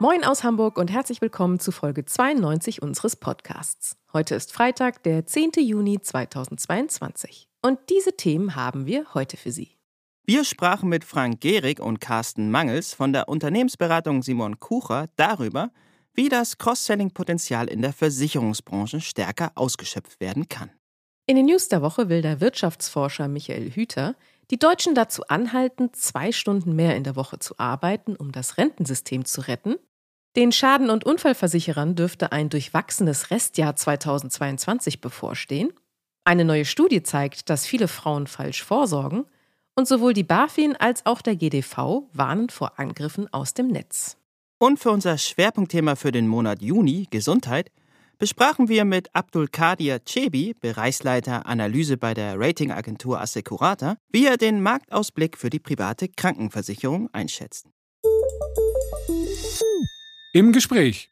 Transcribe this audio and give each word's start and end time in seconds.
Moin 0.00 0.22
aus 0.22 0.44
Hamburg 0.44 0.78
und 0.78 0.92
herzlich 0.92 1.20
willkommen 1.20 1.58
zu 1.58 1.72
Folge 1.72 2.04
92 2.04 2.82
unseres 2.82 3.16
Podcasts. 3.16 3.96
Heute 4.12 4.36
ist 4.36 4.52
Freitag, 4.52 5.02
der 5.02 5.26
10. 5.26 5.50
Juni 5.58 6.00
2022. 6.00 7.48
Und 7.62 7.80
diese 7.90 8.12
Themen 8.12 8.54
haben 8.54 8.86
wir 8.86 9.12
heute 9.14 9.36
für 9.36 9.50
Sie. 9.50 9.76
Wir 10.24 10.44
sprachen 10.44 10.88
mit 10.88 11.02
Frank 11.02 11.40
Gehrig 11.40 11.80
und 11.80 12.00
Carsten 12.00 12.48
Mangels 12.52 12.94
von 12.94 13.12
der 13.12 13.28
Unternehmensberatung 13.28 14.22
Simon 14.22 14.60
Kucher 14.60 15.08
darüber, 15.16 15.72
wie 16.14 16.28
das 16.28 16.58
Cross-Selling-Potenzial 16.58 17.66
in 17.66 17.82
der 17.82 17.92
Versicherungsbranche 17.92 19.00
stärker 19.00 19.50
ausgeschöpft 19.56 20.20
werden 20.20 20.48
kann. 20.48 20.70
In 21.26 21.34
den 21.34 21.46
News 21.46 21.66
der 21.66 21.82
Woche 21.82 22.08
will 22.08 22.22
der 22.22 22.40
Wirtschaftsforscher 22.40 23.26
Michael 23.26 23.72
Hüter 23.72 24.14
die 24.52 24.60
Deutschen 24.60 24.94
dazu 24.94 25.24
anhalten, 25.26 25.92
zwei 25.92 26.30
Stunden 26.30 26.76
mehr 26.76 26.94
in 26.94 27.02
der 27.02 27.16
Woche 27.16 27.40
zu 27.40 27.58
arbeiten, 27.58 28.14
um 28.14 28.30
das 28.30 28.58
Rentensystem 28.58 29.24
zu 29.24 29.40
retten 29.40 29.74
den 30.38 30.52
Schaden- 30.52 30.88
und 30.88 31.04
Unfallversicherern 31.04 31.96
dürfte 31.96 32.30
ein 32.30 32.48
durchwachsenes 32.48 33.32
Restjahr 33.32 33.74
2022 33.74 35.00
bevorstehen. 35.00 35.72
Eine 36.22 36.44
neue 36.44 36.64
Studie 36.64 37.02
zeigt, 37.02 37.50
dass 37.50 37.66
viele 37.66 37.88
Frauen 37.88 38.28
falsch 38.28 38.62
vorsorgen. 38.62 39.24
Und 39.74 39.88
sowohl 39.88 40.12
die 40.12 40.22
BaFin 40.22 40.76
als 40.76 41.04
auch 41.06 41.22
der 41.22 41.34
GDV 41.34 42.04
warnen 42.12 42.50
vor 42.50 42.78
Angriffen 42.78 43.26
aus 43.32 43.52
dem 43.52 43.66
Netz. 43.66 44.16
Und 44.60 44.78
für 44.78 44.92
unser 44.92 45.18
Schwerpunktthema 45.18 45.96
für 45.96 46.12
den 46.12 46.28
Monat 46.28 46.62
Juni, 46.62 47.08
Gesundheit, 47.10 47.72
besprachen 48.18 48.68
wir 48.68 48.84
mit 48.84 49.12
Abdul 49.16 49.48
Kadir 49.48 49.98
Chebi, 50.04 50.54
Bereichsleiter 50.60 51.46
Analyse 51.46 51.96
bei 51.96 52.14
der 52.14 52.38
Ratingagentur 52.38 53.20
Assecurata, 53.20 53.96
wie 54.12 54.26
er 54.26 54.36
den 54.36 54.62
Marktausblick 54.62 55.36
für 55.36 55.50
die 55.50 55.60
private 55.60 56.08
Krankenversicherung 56.08 57.08
einschätzt. 57.12 57.66
Im 60.34 60.52
Gespräch. 60.52 61.10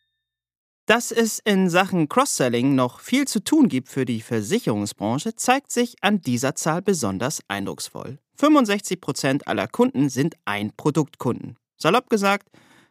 Dass 0.84 1.10
es 1.10 1.38
in 1.38 1.70
Sachen 1.70 2.06
Cross-Selling 2.06 2.74
noch 2.74 3.00
viel 3.00 3.26
zu 3.26 3.42
tun 3.42 3.70
gibt 3.70 3.88
für 3.88 4.04
die 4.04 4.20
Versicherungsbranche, 4.20 5.34
zeigt 5.34 5.72
sich 5.72 5.96
an 6.02 6.20
dieser 6.20 6.54
Zahl 6.54 6.82
besonders 6.82 7.40
eindrucksvoll. 7.48 8.18
65 8.38 9.00
Prozent 9.00 9.48
aller 9.48 9.68
Kunden 9.68 10.10
sind 10.10 10.36
Ein-Produktkunden. 10.44 11.56
Salopp 11.78 12.10
gesagt, 12.10 12.48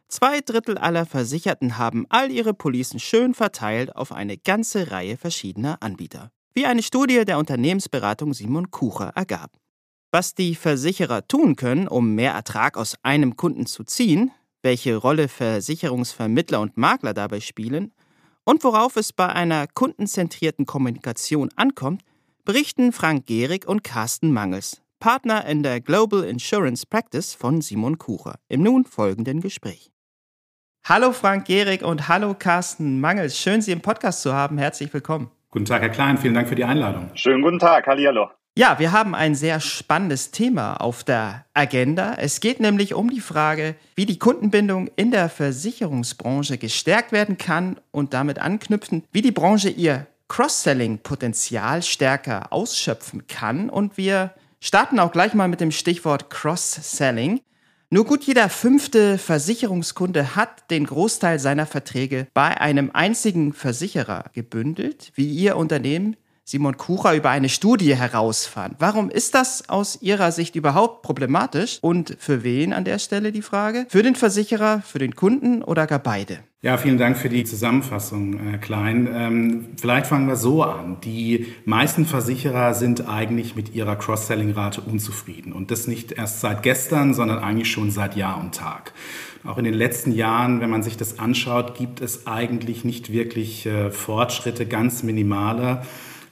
zwei 0.08 0.40
Drittel 0.40 0.76
aller 0.76 1.06
Versicherten 1.06 1.78
haben 1.78 2.06
all 2.08 2.32
ihre 2.32 2.54
Policen 2.54 2.98
schön 2.98 3.32
verteilt 3.32 3.94
auf 3.94 4.10
eine 4.10 4.36
ganze 4.36 4.90
Reihe 4.90 5.16
verschiedener 5.16 5.80
Anbieter. 5.80 6.32
Wie 6.54 6.66
eine 6.66 6.82
Studie 6.82 7.24
der 7.24 7.38
Unternehmensberatung 7.38 8.34
Simon 8.34 8.72
Kucher 8.72 9.12
ergab. 9.14 9.52
Was 10.10 10.34
die 10.34 10.56
Versicherer 10.56 11.28
tun 11.28 11.54
können, 11.54 11.86
um 11.86 12.16
mehr 12.16 12.32
Ertrag 12.32 12.76
aus 12.76 12.96
einem 13.04 13.36
Kunden 13.36 13.66
zu 13.66 13.84
ziehen, 13.84 14.32
welche 14.66 14.96
Rolle 14.96 15.28
Versicherungsvermittler 15.28 16.60
und 16.60 16.76
Makler 16.76 17.14
dabei 17.14 17.38
spielen 17.38 17.92
und 18.42 18.64
worauf 18.64 18.96
es 18.96 19.12
bei 19.12 19.28
einer 19.28 19.68
kundenzentrierten 19.68 20.66
Kommunikation 20.66 21.50
ankommt, 21.54 22.02
berichten 22.44 22.90
Frank 22.90 23.26
Gehrig 23.26 23.68
und 23.68 23.84
Carsten 23.84 24.32
Mangels, 24.32 24.82
Partner 24.98 25.46
in 25.46 25.62
der 25.62 25.80
Global 25.80 26.24
Insurance 26.24 26.84
Practice 26.84 27.32
von 27.32 27.60
Simon 27.60 27.96
Kucher, 27.96 28.40
im 28.48 28.64
nun 28.64 28.84
folgenden 28.84 29.40
Gespräch. 29.40 29.92
Hallo 30.84 31.12
Frank 31.12 31.46
Gehrig 31.46 31.84
und 31.84 32.08
hallo 32.08 32.34
Carsten 32.34 33.00
Mangels. 33.00 33.38
Schön, 33.38 33.62
Sie 33.62 33.70
im 33.70 33.82
Podcast 33.82 34.22
zu 34.22 34.34
haben. 34.34 34.58
Herzlich 34.58 34.92
willkommen. 34.92 35.30
Guten 35.50 35.66
Tag, 35.66 35.80
Herr 35.82 35.90
Klein. 35.90 36.18
Vielen 36.18 36.34
Dank 36.34 36.48
für 36.48 36.56
die 36.56 36.64
Einladung. 36.64 37.10
Schönen 37.14 37.42
guten 37.42 37.60
Tag. 37.60 37.86
Hallihallo. 37.86 38.30
Ja, 38.58 38.78
wir 38.78 38.90
haben 38.90 39.14
ein 39.14 39.34
sehr 39.34 39.60
spannendes 39.60 40.30
Thema 40.30 40.76
auf 40.76 41.04
der 41.04 41.44
Agenda. 41.52 42.14
Es 42.14 42.40
geht 42.40 42.58
nämlich 42.58 42.94
um 42.94 43.10
die 43.10 43.20
Frage, 43.20 43.74
wie 43.96 44.06
die 44.06 44.18
Kundenbindung 44.18 44.88
in 44.96 45.10
der 45.10 45.28
Versicherungsbranche 45.28 46.56
gestärkt 46.56 47.12
werden 47.12 47.36
kann 47.36 47.78
und 47.90 48.14
damit 48.14 48.38
anknüpfen, 48.38 49.04
wie 49.12 49.20
die 49.20 49.30
Branche 49.30 49.68
ihr 49.68 50.06
Cross-Selling-Potenzial 50.28 51.82
stärker 51.82 52.50
ausschöpfen 52.50 53.26
kann. 53.26 53.68
Und 53.68 53.98
wir 53.98 54.32
starten 54.58 55.00
auch 55.00 55.12
gleich 55.12 55.34
mal 55.34 55.48
mit 55.48 55.60
dem 55.60 55.70
Stichwort 55.70 56.30
Cross-Selling. 56.30 57.42
Nur 57.90 58.06
gut 58.06 58.24
jeder 58.24 58.48
fünfte 58.48 59.18
Versicherungskunde 59.18 60.34
hat 60.34 60.70
den 60.70 60.86
Großteil 60.86 61.38
seiner 61.38 61.66
Verträge 61.66 62.26
bei 62.32 62.58
einem 62.58 62.90
einzigen 62.94 63.52
Versicherer 63.52 64.24
gebündelt, 64.32 65.12
wie 65.14 65.30
Ihr 65.30 65.58
Unternehmen 65.58 66.16
Simon 66.48 66.76
Kucher 66.76 67.16
über 67.16 67.30
eine 67.30 67.48
Studie 67.48 67.96
herausfand. 67.96 68.76
Warum 68.78 69.10
ist 69.10 69.34
das 69.34 69.68
aus 69.68 70.00
Ihrer 70.00 70.30
Sicht 70.30 70.54
überhaupt 70.54 71.02
problematisch? 71.02 71.78
Und 71.80 72.16
für 72.20 72.44
wen 72.44 72.72
an 72.72 72.84
der 72.84 73.00
Stelle 73.00 73.32
die 73.32 73.42
Frage? 73.42 73.84
Für 73.88 74.04
den 74.04 74.14
Versicherer, 74.14 74.80
für 74.80 75.00
den 75.00 75.16
Kunden 75.16 75.64
oder 75.64 75.88
gar 75.88 75.98
beide? 75.98 76.38
Ja, 76.62 76.76
vielen 76.76 76.98
Dank 76.98 77.16
für 77.16 77.28
die 77.28 77.42
Zusammenfassung, 77.42 78.38
Herr 78.38 78.58
Klein. 78.58 79.08
Ähm, 79.12 79.66
vielleicht 79.76 80.06
fangen 80.06 80.28
wir 80.28 80.36
so 80.36 80.62
an. 80.62 80.98
Die 81.02 81.52
meisten 81.64 82.06
Versicherer 82.06 82.74
sind 82.74 83.08
eigentlich 83.08 83.56
mit 83.56 83.74
ihrer 83.74 83.96
Cross-Selling-Rate 83.96 84.82
unzufrieden. 84.82 85.52
Und 85.52 85.72
das 85.72 85.88
nicht 85.88 86.12
erst 86.12 86.40
seit 86.40 86.62
gestern, 86.62 87.12
sondern 87.12 87.40
eigentlich 87.40 87.72
schon 87.72 87.90
seit 87.90 88.14
Jahr 88.14 88.38
und 88.38 88.54
Tag. 88.54 88.92
Auch 89.42 89.58
in 89.58 89.64
den 89.64 89.74
letzten 89.74 90.12
Jahren, 90.12 90.60
wenn 90.60 90.70
man 90.70 90.84
sich 90.84 90.96
das 90.96 91.18
anschaut, 91.18 91.76
gibt 91.76 92.00
es 92.00 92.28
eigentlich 92.28 92.84
nicht 92.84 93.10
wirklich 93.10 93.66
äh, 93.66 93.90
Fortschritte, 93.90 94.64
ganz 94.64 95.02
minimale 95.02 95.82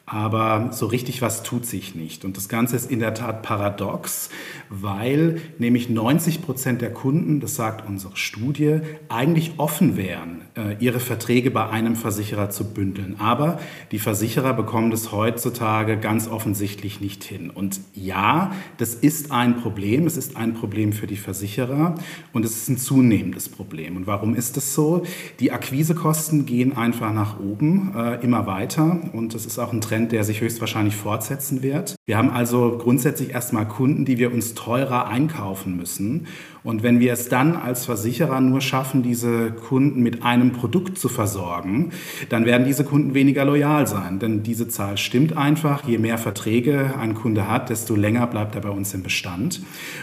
aber 0.06 0.70
so 0.72 0.86
richtig 0.86 1.22
was 1.22 1.42
tut 1.42 1.64
sich 1.64 1.94
nicht. 1.94 2.24
Und 2.24 2.36
das 2.36 2.48
Ganze 2.48 2.76
ist 2.76 2.90
in 2.90 2.98
der 2.98 3.14
Tat 3.14 3.42
paradox, 3.42 4.28
weil 4.68 5.40
nämlich 5.58 5.88
90 5.88 6.42
Prozent 6.42 6.82
der 6.82 6.92
Kunden, 6.92 7.40
das 7.40 7.54
sagt 7.54 7.88
unsere 7.88 8.16
Studie, 8.16 8.80
eigentlich 9.08 9.54
offen 9.56 9.96
wären, 9.96 10.42
ihre 10.78 11.00
Verträge 11.00 11.50
bei 11.50 11.68
einem 11.68 11.96
Versicherer 11.96 12.50
zu 12.50 12.72
bündeln. 12.72 13.16
Aber 13.18 13.58
die 13.90 13.98
Versicherer 13.98 14.52
bekommen 14.52 14.90
das 14.90 15.10
heutzutage 15.10 15.96
ganz 15.96 16.28
offensichtlich 16.28 17.00
nicht 17.00 17.24
hin. 17.24 17.50
Und 17.50 17.80
ja, 17.94 18.52
das 18.76 18.94
ist 18.94 19.32
ein 19.32 19.56
Problem. 19.56 20.06
Es 20.06 20.16
ist 20.16 20.36
ein 20.36 20.54
Problem 20.54 20.92
für 20.92 21.06
die 21.06 21.16
Versicherer 21.16 21.94
und 22.32 22.44
es 22.44 22.56
ist 22.56 22.68
ein 22.68 22.78
zunehmendes 22.78 23.48
Problem. 23.48 23.96
Und 23.96 24.06
warum 24.06 24.34
ist 24.34 24.56
das 24.56 24.74
so? 24.74 25.02
Die 25.40 25.50
Akquisekosten 25.50 26.46
gehen 26.46 26.76
einfach 26.76 27.12
nach 27.12 27.40
oben, 27.40 27.92
äh, 27.96 28.22
immer 28.22 28.46
weiter. 28.46 29.00
Und 29.12 29.34
das 29.34 29.46
ist 29.46 29.58
auch 29.58 29.72
ein 29.72 29.80
Trend 29.80 29.94
Trend, 29.94 30.12
der 30.12 30.24
sich 30.24 30.40
höchstwahrscheinlich 30.40 30.96
fortsetzen 30.96 31.62
wird. 31.62 31.94
Wir 32.06 32.18
haben 32.18 32.30
also 32.30 32.78
grundsätzlich 32.78 33.30
erstmal 33.30 33.66
Kunden, 33.68 34.04
die 34.04 34.18
wir 34.18 34.32
uns 34.32 34.54
teurer 34.54 35.06
einkaufen 35.06 35.76
müssen. 35.76 36.26
Und 36.64 36.82
wenn 36.82 36.98
wir 36.98 37.12
es 37.12 37.28
dann 37.28 37.56
als 37.56 37.84
Versicherer 37.84 38.40
nur 38.40 38.62
schaffen, 38.62 39.02
diese 39.02 39.50
Kunden 39.50 40.02
mit 40.02 40.22
einem 40.22 40.52
Produkt 40.52 40.98
zu 40.98 41.10
versorgen, 41.10 41.90
dann 42.30 42.46
werden 42.46 42.66
diese 42.66 42.84
Kunden 42.84 43.12
weniger 43.12 43.44
loyal 43.44 43.86
sein. 43.86 44.18
Denn 44.18 44.42
diese 44.42 44.66
Zahl 44.66 44.96
stimmt 44.96 45.36
einfach. 45.36 45.86
Je 45.86 45.98
mehr 45.98 46.16
Verträge 46.16 46.94
ein 46.98 47.14
Kunde 47.14 47.48
hat, 47.48 47.68
desto 47.68 47.94
länger 47.94 48.26
bleibt 48.26 48.54
er 48.54 48.62
bei 48.62 48.70
uns 48.70 48.94
im 48.94 49.02
Bestand. 49.02 49.60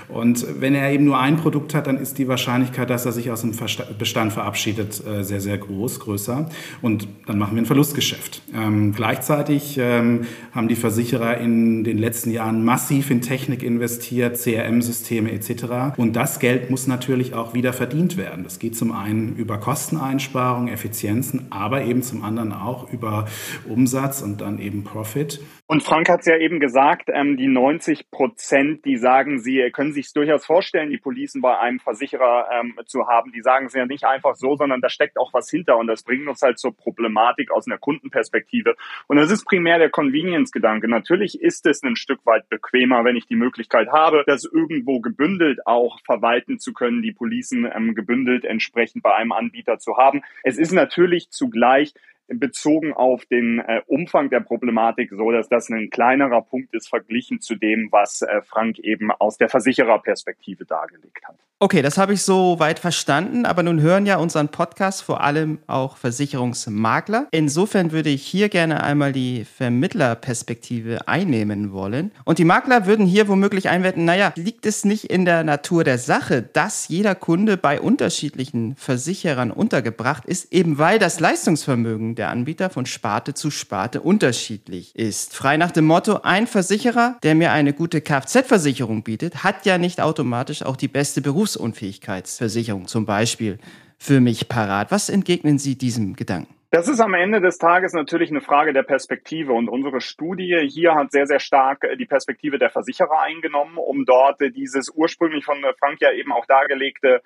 Und 0.07 0.45
wenn 0.59 0.75
er 0.75 0.91
eben 0.91 1.03
nur 1.03 1.19
ein 1.19 1.37
Produkt 1.37 1.73
hat, 1.73 1.87
dann 1.87 1.97
ist 1.97 2.19
die 2.19 2.27
Wahrscheinlichkeit, 2.27 2.91
dass 2.91 3.07
er 3.07 3.11
sich 3.11 3.31
aus 3.31 3.41
dem 3.41 3.53
Bestand 3.97 4.31
verabschiedet, 4.31 5.03
äh, 5.03 5.23
sehr, 5.23 5.41
sehr 5.41 5.57
groß, 5.57 5.99
größer. 5.99 6.47
Und 6.83 7.07
dann 7.25 7.39
machen 7.39 7.55
wir 7.55 7.63
ein 7.63 7.65
Verlustgeschäft. 7.65 8.43
Ähm, 8.53 8.93
gleichzeitig 8.93 9.79
ähm, 9.81 10.25
haben 10.51 10.67
die 10.67 10.75
Versicherer 10.75 11.39
in 11.39 11.83
den 11.83 11.97
letzten 11.97 12.29
Jahren 12.29 12.63
massiv 12.63 13.09
in 13.09 13.21
Technik 13.21 13.63
investiert, 13.63 14.37
CRM-Systeme 14.37 15.31
etc. 15.31 15.97
Und 15.97 16.15
das 16.15 16.39
Geld 16.39 16.50
Geld 16.51 16.69
muss 16.69 16.85
natürlich 16.85 17.33
auch 17.33 17.53
wieder 17.53 17.71
verdient 17.71 18.17
werden. 18.17 18.43
Das 18.43 18.59
geht 18.59 18.75
zum 18.75 18.91
einen 18.91 19.37
über 19.37 19.57
Kosteneinsparungen, 19.57 20.67
Effizienzen, 20.67 21.47
aber 21.49 21.85
eben 21.85 22.03
zum 22.03 22.25
anderen 22.25 22.51
auch 22.51 22.91
über 22.91 23.25
Umsatz 23.69 24.21
und 24.21 24.41
dann 24.41 24.59
eben 24.59 24.83
Profit. 24.83 25.39
Und 25.71 25.83
Frank 25.83 26.09
hat 26.09 26.19
es 26.19 26.25
ja 26.25 26.35
eben 26.35 26.59
gesagt, 26.59 27.07
ähm, 27.13 27.37
die 27.37 27.47
90 27.47 28.11
Prozent, 28.11 28.83
die 28.83 28.97
sagen, 28.97 29.39
sie 29.39 29.69
können 29.71 29.93
sich 29.93 30.11
durchaus 30.11 30.45
vorstellen, 30.45 30.89
die 30.89 30.97
Policen 30.97 31.39
bei 31.39 31.57
einem 31.57 31.79
Versicherer 31.79 32.49
ähm, 32.51 32.77
zu 32.87 33.07
haben. 33.07 33.31
Die 33.31 33.41
sagen 33.41 33.67
es 33.67 33.73
ja 33.73 33.85
nicht 33.85 34.03
einfach 34.03 34.35
so, 34.35 34.57
sondern 34.57 34.81
da 34.81 34.89
steckt 34.89 35.17
auch 35.17 35.33
was 35.33 35.49
hinter. 35.49 35.77
Und 35.77 35.87
das 35.87 36.03
bringt 36.03 36.27
uns 36.27 36.41
halt 36.41 36.59
zur 36.59 36.75
Problematik 36.75 37.51
aus 37.51 37.67
einer 37.67 37.77
Kundenperspektive. 37.77 38.75
Und 39.07 39.15
das 39.15 39.31
ist 39.31 39.45
primär 39.45 39.79
der 39.79 39.89
Convenience-Gedanke. 39.89 40.89
Natürlich 40.89 41.41
ist 41.41 41.65
es 41.65 41.81
ein 41.83 41.95
Stück 41.95 42.19
weit 42.25 42.49
bequemer, 42.49 43.05
wenn 43.05 43.15
ich 43.15 43.27
die 43.27 43.37
Möglichkeit 43.37 43.93
habe, 43.93 44.25
das 44.27 44.43
irgendwo 44.43 44.99
gebündelt 44.99 45.65
auch 45.65 46.01
verwalten 46.03 46.59
zu 46.59 46.73
können, 46.73 47.01
die 47.01 47.13
Policen 47.13 47.65
ähm, 47.73 47.95
gebündelt 47.95 48.43
entsprechend 48.43 49.03
bei 49.03 49.15
einem 49.15 49.31
Anbieter 49.31 49.79
zu 49.79 49.95
haben. 49.95 50.21
Es 50.43 50.57
ist 50.57 50.73
natürlich 50.73 51.29
zugleich 51.29 51.93
bezogen 52.33 52.93
auf 52.93 53.25
den 53.25 53.59
äh, 53.59 53.81
Umfang 53.87 54.29
der 54.29 54.39
Problematik 54.39 55.11
so, 55.11 55.31
dass 55.31 55.49
das 55.49 55.69
ein 55.69 55.89
kleinerer 55.89 56.41
Punkt 56.41 56.73
ist 56.73 56.87
verglichen 56.87 57.41
zu 57.41 57.55
dem, 57.55 57.89
was 57.91 58.21
äh, 58.21 58.41
Frank 58.41 58.79
eben 58.79 59.11
aus 59.11 59.37
der 59.37 59.49
Versichererperspektive 59.49 60.65
dargelegt 60.65 61.25
hat. 61.27 61.35
Okay, 61.63 61.83
das 61.83 61.99
habe 61.99 62.13
ich 62.13 62.23
so 62.23 62.57
weit 62.57 62.79
verstanden, 62.79 63.45
aber 63.45 63.61
nun 63.61 63.81
hören 63.81 64.07
ja 64.07 64.17
unseren 64.17 64.49
Podcast 64.49 65.03
vor 65.03 65.21
allem 65.21 65.59
auch 65.67 65.95
Versicherungsmakler. 65.95 67.27
Insofern 67.29 67.91
würde 67.91 68.09
ich 68.09 68.25
hier 68.25 68.49
gerne 68.49 68.83
einmal 68.83 69.11
die 69.11 69.45
Vermittlerperspektive 69.45 71.07
einnehmen 71.07 71.71
wollen. 71.71 72.13
Und 72.25 72.39
die 72.39 72.45
Makler 72.45 72.87
würden 72.87 73.05
hier 73.05 73.27
womöglich 73.27 73.69
einwenden, 73.69 74.05
naja, 74.05 74.33
liegt 74.35 74.65
es 74.65 74.85
nicht 74.85 75.05
in 75.05 75.23
der 75.23 75.43
Natur 75.43 75.83
der 75.83 75.99
Sache, 75.99 76.41
dass 76.41 76.87
jeder 76.87 77.13
Kunde 77.13 77.57
bei 77.57 77.79
unterschiedlichen 77.79 78.75
Versicherern 78.75 79.51
untergebracht 79.51 80.25
ist, 80.25 80.51
eben 80.51 80.79
weil 80.79 80.97
das 80.97 81.19
Leistungsvermögen 81.19 82.15
der 82.15 82.20
Anbieter 82.29 82.69
von 82.69 82.85
Sparte 82.85 83.33
zu 83.33 83.51
Sparte 83.51 84.01
unterschiedlich 84.01 84.95
ist. 84.95 85.35
Frei 85.35 85.57
nach 85.57 85.71
dem 85.71 85.85
Motto, 85.85 86.21
ein 86.21 86.47
Versicherer, 86.47 87.17
der 87.23 87.35
mir 87.35 87.51
eine 87.51 87.73
gute 87.73 88.01
Kfz-Versicherung 88.01 89.03
bietet, 89.03 89.43
hat 89.43 89.65
ja 89.65 89.77
nicht 89.77 90.01
automatisch 90.01 90.63
auch 90.63 90.75
die 90.75 90.87
beste 90.87 91.21
Berufs 91.21 91.41
Berufsunfähigkeitsversicherung 91.41 92.87
zum 92.87 93.05
Beispiel 93.05 93.57
für 93.97 94.19
mich 94.19 94.47
parat. 94.47 94.91
Was 94.91 95.09
entgegnen 95.09 95.57
Sie 95.59 95.77
diesem 95.77 96.15
Gedanken? 96.15 96.60
Das 96.73 96.87
ist 96.87 97.01
am 97.01 97.13
Ende 97.13 97.41
des 97.41 97.57
Tages 97.57 97.91
natürlich 97.91 98.29
eine 98.29 98.39
Frage 98.39 98.71
der 98.71 98.83
Perspektive 98.83 99.51
und 99.51 99.67
unsere 99.67 99.99
Studie 99.99 100.69
hier 100.69 100.95
hat 100.95 101.11
sehr, 101.11 101.27
sehr 101.27 101.41
stark 101.41 101.83
äh, 101.83 101.97
die 101.97 102.05
Perspektive 102.05 102.57
der 102.57 102.69
Versicherer 102.69 103.19
eingenommen, 103.19 103.75
um 103.75 104.05
dort 104.05 104.39
äh, 104.39 104.51
dieses 104.51 104.89
ursprünglich 104.89 105.43
von 105.43 105.61
äh, 105.65 105.73
Frank 105.77 105.99
ja 105.99 106.13
eben 106.13 106.31
auch 106.31 106.45
dargelegte 106.45 107.21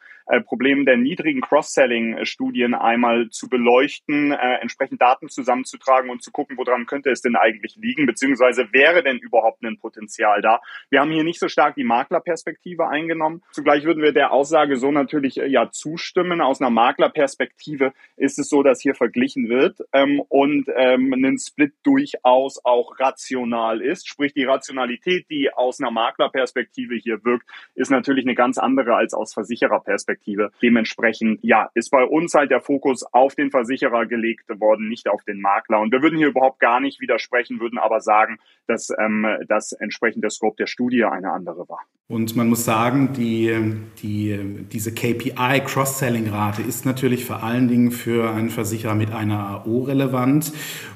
Problem 0.47 0.88
der 0.88 0.97
niedrigen 0.97 1.39
Cross-Selling-Studien 1.39 2.74
einmal 2.74 3.30
zu 3.30 3.47
beleuchten, 3.47 4.31
entsprechend 4.31 5.00
Daten 5.00 5.30
zusammenzutragen 5.30 6.09
und 6.09 6.24
zu 6.24 6.31
gucken, 6.31 6.57
woran 6.57 6.88
könnte 6.88 7.12
es 7.12 7.21
denn 7.21 7.36
eigentlich 7.36 7.75
liegen, 7.75 8.07
beziehungsweise 8.07 8.74
wäre 8.74 9.03
denn 9.03 9.19
überhaupt 9.19 9.62
ein 9.63 9.77
Potenzial 9.77 10.41
da. 10.41 10.62
Wir 10.89 11.01
haben 11.01 11.12
hier 11.12 11.24
nicht 11.24 11.39
so 11.39 11.48
stark 11.48 11.75
die 11.75 11.83
Maklerperspektive 11.83 12.88
eingenommen. 12.88 13.44
Zugleich 13.51 13.83
würden 13.83 14.01
wir 14.01 14.13
der 14.13 14.31
Aussage 14.31 14.77
so 14.77 14.91
natürlich 14.91 15.36
ja 15.36 15.69
zustimmen. 15.69 16.41
Aus 16.41 16.59
einer 16.59 16.71
Maklerperspektive 16.71 17.94
ist 18.18 18.39
es 18.39 18.50
so, 18.50 18.63
dass 18.63 18.81
hier 18.81 18.95
verglichen 18.95 19.34
verglichen 19.35 19.49
wird 19.49 19.79
ähm, 19.93 20.21
und 20.29 20.67
ähm, 20.75 21.13
ein 21.13 21.37
Split 21.37 21.73
durchaus 21.83 22.63
auch 22.63 22.99
rational 22.99 23.81
ist. 23.81 24.07
Sprich, 24.07 24.33
die 24.33 24.43
Rationalität, 24.43 25.29
die 25.29 25.51
aus 25.53 25.79
einer 25.79 25.91
Maklerperspektive 25.91 26.95
hier 26.95 27.23
wirkt, 27.23 27.47
ist 27.75 27.91
natürlich 27.91 28.25
eine 28.25 28.35
ganz 28.35 28.57
andere 28.57 28.95
als 28.95 29.13
aus 29.13 29.33
Versichererperspektive. 29.33 30.51
Dementsprechend, 30.61 31.39
ja, 31.43 31.69
ist 31.73 31.91
bei 31.91 32.03
uns 32.03 32.33
halt 32.33 32.51
der 32.51 32.61
Fokus 32.61 33.03
auf 33.11 33.35
den 33.35 33.51
Versicherer 33.51 34.05
gelegt 34.05 34.49
worden, 34.59 34.87
nicht 34.87 35.07
auf 35.07 35.23
den 35.23 35.41
Makler. 35.41 35.81
Und 35.81 35.91
wir 35.91 36.01
würden 36.01 36.17
hier 36.17 36.27
überhaupt 36.27 36.59
gar 36.59 36.79
nicht 36.79 37.01
widersprechen, 37.01 37.59
würden 37.59 37.77
aber 37.77 38.01
sagen, 38.01 38.38
dass 38.67 38.89
ähm, 38.97 39.25
das 39.47 39.73
entsprechende 39.73 40.29
Scope 40.29 40.55
der 40.57 40.67
Studie 40.67 41.03
eine 41.03 41.31
andere 41.31 41.67
war. 41.69 41.79
Und 42.07 42.35
man 42.35 42.49
muss 42.49 42.63
sagen, 42.63 43.13
die, 43.13 43.51
die, 44.03 44.63
diese 44.71 44.93
KPI 44.93 45.61
Cross-Selling-Rate 45.65 46.61
ist 46.61 46.85
natürlich 46.85 47.25
vor 47.25 47.41
allen 47.41 47.67
Dingen 47.67 47.89
für 47.89 48.29
einen 48.29 48.51
Versicherer 48.51 48.93
mit 48.93 49.11
einer 49.31 49.63
AO 49.66 49.83
relevant 49.83 50.51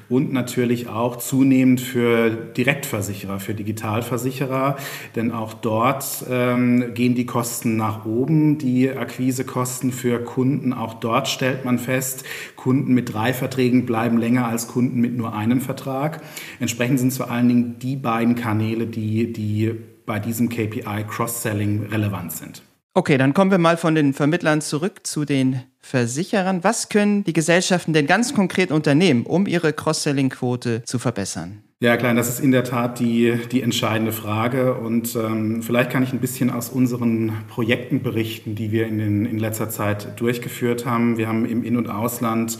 und 0.08 0.32
natürlich 0.32 0.88
auch 0.88 1.16
zunehmend 1.16 1.80
für 1.80 2.30
Direktversicherer, 2.30 3.38
für 3.38 3.54
Digitalversicherer, 3.54 4.76
denn 5.14 5.30
auch 5.30 5.54
dort 5.54 6.24
ähm, 6.28 6.94
gehen 6.94 7.14
die 7.14 7.26
Kosten 7.26 7.76
nach 7.76 8.04
oben, 8.04 8.58
die 8.58 8.90
Akquisekosten 8.90 9.92
für 9.92 10.18
Kunden. 10.18 10.72
Auch 10.72 10.94
dort 10.94 11.28
stellt 11.28 11.64
man 11.64 11.78
fest, 11.78 12.24
Kunden 12.56 12.92
mit 12.92 13.14
drei 13.14 13.32
Verträgen 13.32 13.86
bleiben 13.86 14.18
länger 14.18 14.48
als 14.48 14.66
Kunden 14.66 15.00
mit 15.00 15.16
nur 15.16 15.34
einem 15.34 15.60
Vertrag. 15.60 16.22
Entsprechend 16.58 16.98
sind 16.98 17.08
es 17.08 17.16
vor 17.16 17.30
allen 17.30 17.48
Dingen 17.48 17.76
die 17.78 17.96
beiden 17.96 18.34
Kanäle, 18.34 18.86
die, 18.86 19.32
die 19.32 19.74
bei 20.06 20.18
diesem 20.18 20.48
KPI 20.48 21.04
Cross-Selling 21.08 21.86
relevant 21.90 22.32
sind. 22.32 22.62
Okay, 22.92 23.18
dann 23.18 23.34
kommen 23.34 23.52
wir 23.52 23.58
mal 23.58 23.76
von 23.76 23.94
den 23.94 24.14
Vermittlern 24.14 24.60
zurück 24.60 25.06
zu 25.06 25.24
den 25.24 25.62
Versicherern. 25.80 26.64
Was 26.64 26.88
können 26.88 27.22
die 27.22 27.32
Gesellschaften 27.32 27.92
denn 27.92 28.08
ganz 28.08 28.34
konkret 28.34 28.72
unternehmen, 28.72 29.26
um 29.26 29.46
ihre 29.46 29.72
Cross-Selling-Quote 29.72 30.82
zu 30.84 30.98
verbessern? 30.98 31.62
Ja, 31.82 31.96
klein, 31.96 32.16
das 32.16 32.28
ist 32.28 32.40
in 32.40 32.50
der 32.50 32.64
Tat 32.64 32.98
die, 32.98 33.38
die 33.52 33.62
entscheidende 33.62 34.10
Frage. 34.10 34.74
Und 34.74 35.14
ähm, 35.14 35.62
vielleicht 35.62 35.90
kann 35.90 36.02
ich 36.02 36.12
ein 36.12 36.18
bisschen 36.18 36.50
aus 36.50 36.68
unseren 36.68 37.32
Projekten 37.48 38.02
berichten, 38.02 38.56
die 38.56 38.72
wir 38.72 38.88
in, 38.88 38.98
den, 38.98 39.24
in 39.24 39.38
letzter 39.38 39.70
Zeit 39.70 40.20
durchgeführt 40.20 40.84
haben. 40.84 41.16
Wir 41.16 41.28
haben 41.28 41.46
im 41.46 41.62
In- 41.62 41.76
und 41.76 41.88
Ausland 41.88 42.58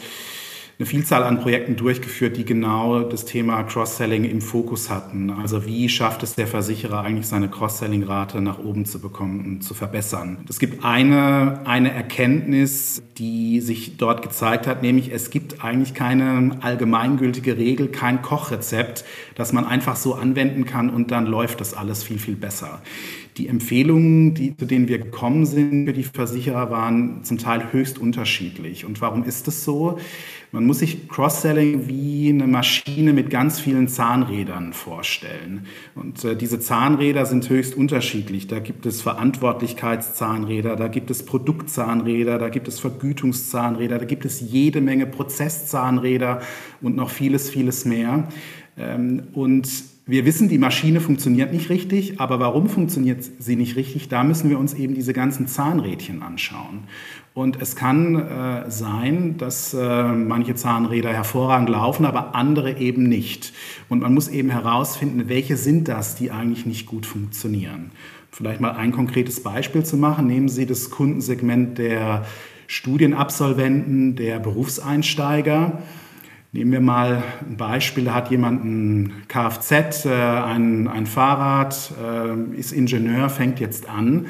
eine 0.81 0.87
Vielzahl 0.87 1.25
an 1.25 1.41
Projekten 1.41 1.77
durchgeführt, 1.77 2.38
die 2.38 2.47
genau 2.47 3.03
das 3.03 3.27
Thema 3.27 3.62
Cross-Selling 3.65 4.25
im 4.25 4.41
Fokus 4.41 4.88
hatten. 4.88 5.29
Also 5.29 5.67
wie 5.67 5.91
schafft 5.91 6.23
es 6.23 6.37
der 6.37 6.47
Versicherer 6.47 7.03
eigentlich 7.03 7.27
seine 7.27 7.50
Cross-Selling-Rate 7.50 8.41
nach 8.41 8.59
oben 8.59 8.87
zu 8.87 8.99
bekommen 8.99 9.44
und 9.44 9.61
zu 9.62 9.75
verbessern? 9.75 10.38
Es 10.49 10.59
gibt 10.59 10.82
eine, 10.82 11.61
eine 11.67 11.93
Erkenntnis, 11.93 13.03
die 13.19 13.61
sich 13.61 13.99
dort 13.99 14.23
gezeigt 14.23 14.67
hat, 14.67 14.81
nämlich 14.81 15.12
es 15.12 15.29
gibt 15.29 15.62
eigentlich 15.62 15.93
keine 15.93 16.56
allgemeingültige 16.62 17.59
Regel, 17.59 17.88
kein 17.88 18.23
Kochrezept, 18.23 19.05
das 19.35 19.53
man 19.53 19.67
einfach 19.67 19.97
so 19.97 20.15
anwenden 20.15 20.65
kann 20.65 20.88
und 20.88 21.11
dann 21.11 21.26
läuft 21.26 21.61
das 21.61 21.75
alles 21.75 22.03
viel, 22.03 22.19
viel 22.19 22.37
besser. 22.37 22.81
Die 23.41 23.49
Empfehlungen, 23.49 24.35
die, 24.35 24.55
zu 24.55 24.67
denen 24.67 24.87
wir 24.87 24.99
gekommen 24.99 25.47
sind 25.47 25.87
für 25.87 25.95
die 25.95 26.03
Versicherer, 26.03 26.71
waren 26.71 27.25
zum 27.25 27.39
Teil 27.39 27.73
höchst 27.73 27.99
unterschiedlich. 27.99 28.85
Und 28.85 29.01
warum 29.01 29.25
ist 29.25 29.47
das 29.47 29.65
so? 29.65 29.99
Man 30.53 30.67
muss 30.67 30.81
sich 30.81 31.09
Cross-Selling 31.09 31.89
wie 31.89 32.29
eine 32.29 32.47
Maschine 32.47 33.15
mit 33.15 33.31
ganz 33.31 33.59
vielen 33.59 33.89
Zahnrädern 33.89 34.75
vorstellen. 34.75 35.65
Und 35.95 36.23
äh, 36.23 36.37
diese 36.37 36.61
Zahnräder 36.61 37.25
sind 37.25 37.49
höchst 37.49 37.75
unterschiedlich. 37.75 38.47
Da 38.47 38.59
gibt 38.59 38.85
es 38.85 39.01
Verantwortlichkeitszahnräder, 39.01 40.77
da 40.77 40.89
gibt 40.89 41.11
es 41.11 41.25
Produktzahnräder, 41.25 42.37
da 42.37 42.51
gibt 42.51 42.69
es 42.69 42.79
Vergütungszahnräder, 42.79 43.99
da 43.99 44.05
gibt 44.05 44.27
es 44.27 44.43
jede 44.43 44.83
Menge 44.83 45.07
Prozesszahnräder 45.07 46.43
und 46.83 46.95
noch 46.95 47.09
vieles, 47.09 47.49
vieles 47.49 47.87
mehr. 47.87 48.29
Ähm, 48.77 49.23
und 49.33 49.90
wir 50.11 50.25
wissen, 50.25 50.49
die 50.49 50.59
Maschine 50.59 51.01
funktioniert 51.01 51.53
nicht 51.53 51.71
richtig, 51.71 52.21
aber 52.21 52.41
warum 52.41 52.69
funktioniert 52.69 53.25
sie 53.39 53.57
nicht 53.57 53.77
richtig? 53.77 54.09
Da 54.09 54.25
müssen 54.25 54.51
wir 54.51 54.59
uns 54.59 54.75
eben 54.75 54.95
diese 54.95 55.12
ganzen 55.12 55.47
Zahnrädchen 55.47 56.23
anschauen. 56.23 56.85
Und 57.33 57.62
es 57.62 57.77
kann 57.77 58.17
äh, 58.17 58.71
sein, 58.71 59.37
dass 59.39 59.73
äh, 59.73 60.12
manche 60.12 60.57
Zahnräder 60.57 61.12
hervorragend 61.12 61.69
laufen, 61.69 62.05
aber 62.05 62.35
andere 62.35 62.79
eben 62.79 63.05
nicht. 63.05 63.52
Und 63.88 64.02
man 64.02 64.12
muss 64.12 64.29
eben 64.29 64.50
herausfinden, 64.50 65.29
welche 65.29 65.57
sind 65.57 65.87
das, 65.87 66.17
die 66.17 66.33
eigentlich 66.33 66.67
nicht 66.67 66.87
gut 66.87 67.07
funktionieren. 67.07 67.93
Vielleicht 68.33 68.61
mal 68.61 68.73
ein 68.73 68.93
konkretes 68.93 69.43
Beispiel 69.43 69.85
zu 69.85 69.97
machen. 69.97 70.26
Nehmen 70.26 70.49
Sie 70.49 70.67
das 70.67 70.90
Kundensegment 70.90 71.79
der 71.79 72.26
Studienabsolventen, 72.67 74.17
der 74.17 74.38
Berufseinsteiger. 74.40 75.81
Nehmen 76.52 76.73
wir 76.73 76.80
mal 76.80 77.23
ein 77.49 77.57
Beispiel, 77.57 78.04
da 78.07 78.14
hat 78.14 78.33
jemand 78.33 78.64
ein 78.64 79.12
Kfz, 79.28 80.04
äh, 80.04 80.11
ein, 80.11 80.88
ein 80.88 81.07
Fahrrad, 81.07 81.92
äh, 82.02 82.59
ist 82.59 82.73
Ingenieur, 82.73 83.28
fängt 83.28 83.61
jetzt 83.61 83.88
an. 83.88 84.26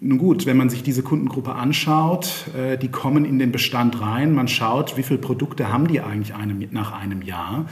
Nun 0.00 0.18
gut, 0.18 0.46
wenn 0.46 0.56
man 0.56 0.68
sich 0.68 0.82
diese 0.82 1.04
Kundengruppe 1.04 1.54
anschaut, 1.54 2.46
äh, 2.58 2.76
die 2.76 2.88
kommen 2.88 3.24
in 3.24 3.38
den 3.38 3.52
Bestand 3.52 4.00
rein, 4.00 4.34
man 4.34 4.48
schaut, 4.48 4.96
wie 4.96 5.04
viele 5.04 5.20
Produkte 5.20 5.72
haben 5.72 5.86
die 5.86 6.00
eigentlich 6.00 6.34
einem, 6.34 6.66
nach 6.72 6.90
einem 6.92 7.22
Jahr. 7.22 7.66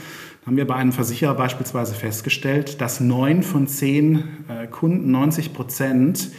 Haben 0.46 0.56
wir 0.56 0.66
bei 0.68 0.76
einem 0.76 0.92
Versicherer 0.92 1.34
beispielsweise 1.34 1.94
festgestellt, 1.94 2.80
dass 2.80 3.00
neun 3.00 3.42
von 3.42 3.66
zehn 3.66 4.22
äh, 4.48 4.68
Kunden, 4.68 5.10
90 5.10 5.52
Prozent, 5.52 6.30